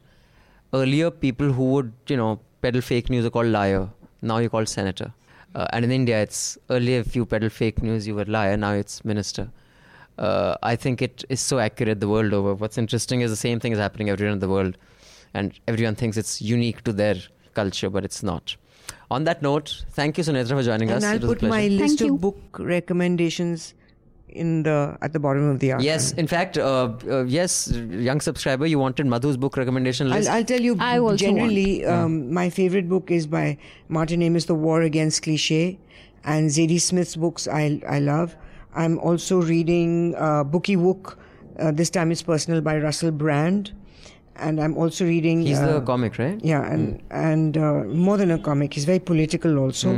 [0.73, 3.89] earlier people who would you know peddle fake news are called liar.
[4.23, 5.13] Now you're called senator.
[5.55, 8.57] Uh, and in India, it's earlier if you peddle fake news, you were liar.
[8.57, 9.51] Now it's minister.
[10.19, 12.55] Uh, I think it is so accurate the world over.
[12.55, 14.77] What's interesting is the same thing is happening everywhere in the world,
[15.33, 17.17] and everyone thinks it's unique to their
[17.55, 18.57] culture, but it's not.
[19.11, 21.03] On that note, thank you, Sunetra, for joining us.
[21.03, 21.83] And I'll it was a put my pleasure.
[21.83, 22.15] list Thank you.
[22.15, 23.75] of book recommendations
[24.35, 25.87] in the at the bottom of the article.
[25.87, 30.29] Yes, in fact, uh, uh, yes, young subscriber, you wanted Madhu's book recommendation list.
[30.29, 30.77] I'll, I'll tell you.
[30.81, 33.57] I also generally, um, my favorite book is by
[33.89, 35.79] Martin Amis, "The War Against Cliche,"
[36.25, 37.49] and Zadie Smith's books.
[37.49, 38.37] I I love.
[38.75, 41.17] I'm also reading uh, Booky Wook.
[41.59, 43.73] Uh, this time it's personal by Russell Brand,
[44.37, 45.43] and I'm also reading.
[45.43, 46.41] He's uh, the comic, right?
[46.45, 49.95] Yeah, and and uh, more than a comic, he's very political also.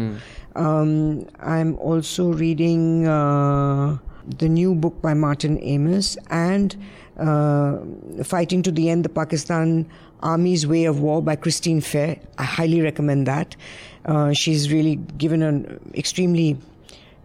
[0.57, 3.99] Um, I'm also reading uh,
[4.39, 6.77] the new book by Martin Amis and
[7.19, 7.79] uh,
[8.25, 9.89] Fighting to the End: The Pakistan
[10.23, 12.19] Army's Way of War by Christine Fair.
[12.39, 13.57] I highly recommend that.
[14.05, 16.57] Uh, she's really given an extremely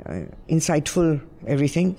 [0.06, 1.95] uh, insightful everything.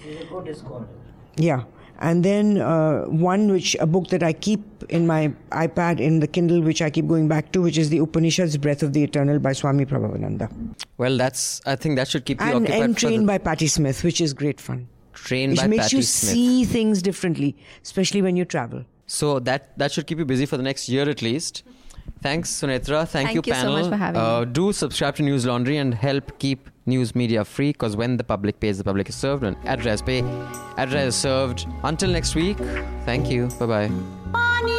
[1.37, 1.65] Yeah.
[2.01, 6.27] And then uh, one which a book that I keep in my iPad in the
[6.27, 9.39] Kindle, which I keep going back to, which is the Upanishads: Breath of the Eternal
[9.39, 10.51] by Swami Prabhavananda,
[10.99, 11.61] Well, that's.
[11.65, 12.83] I think that should keep you and occupied.
[12.83, 14.89] and for Trained the, by Patti Smith, which is great fun.
[15.25, 16.33] Trained It by makes Patti you Smith.
[16.35, 18.85] see things differently, especially when you travel.
[19.07, 21.63] So that that should keep you busy for the next year at least.
[22.21, 23.07] Thanks, Sunetra.
[23.07, 23.81] Thank, Thank you so panel.
[23.81, 24.47] much for having uh, me.
[24.47, 28.79] Do subscribe to Newslaundry and help keep news media free because when the public pays,
[28.79, 29.43] the public is served.
[29.43, 30.23] When address pay,
[30.77, 31.67] address is served.
[31.85, 32.59] Until next week,
[33.05, 33.49] thank you.
[33.61, 33.89] Bye
[34.33, 34.79] bye.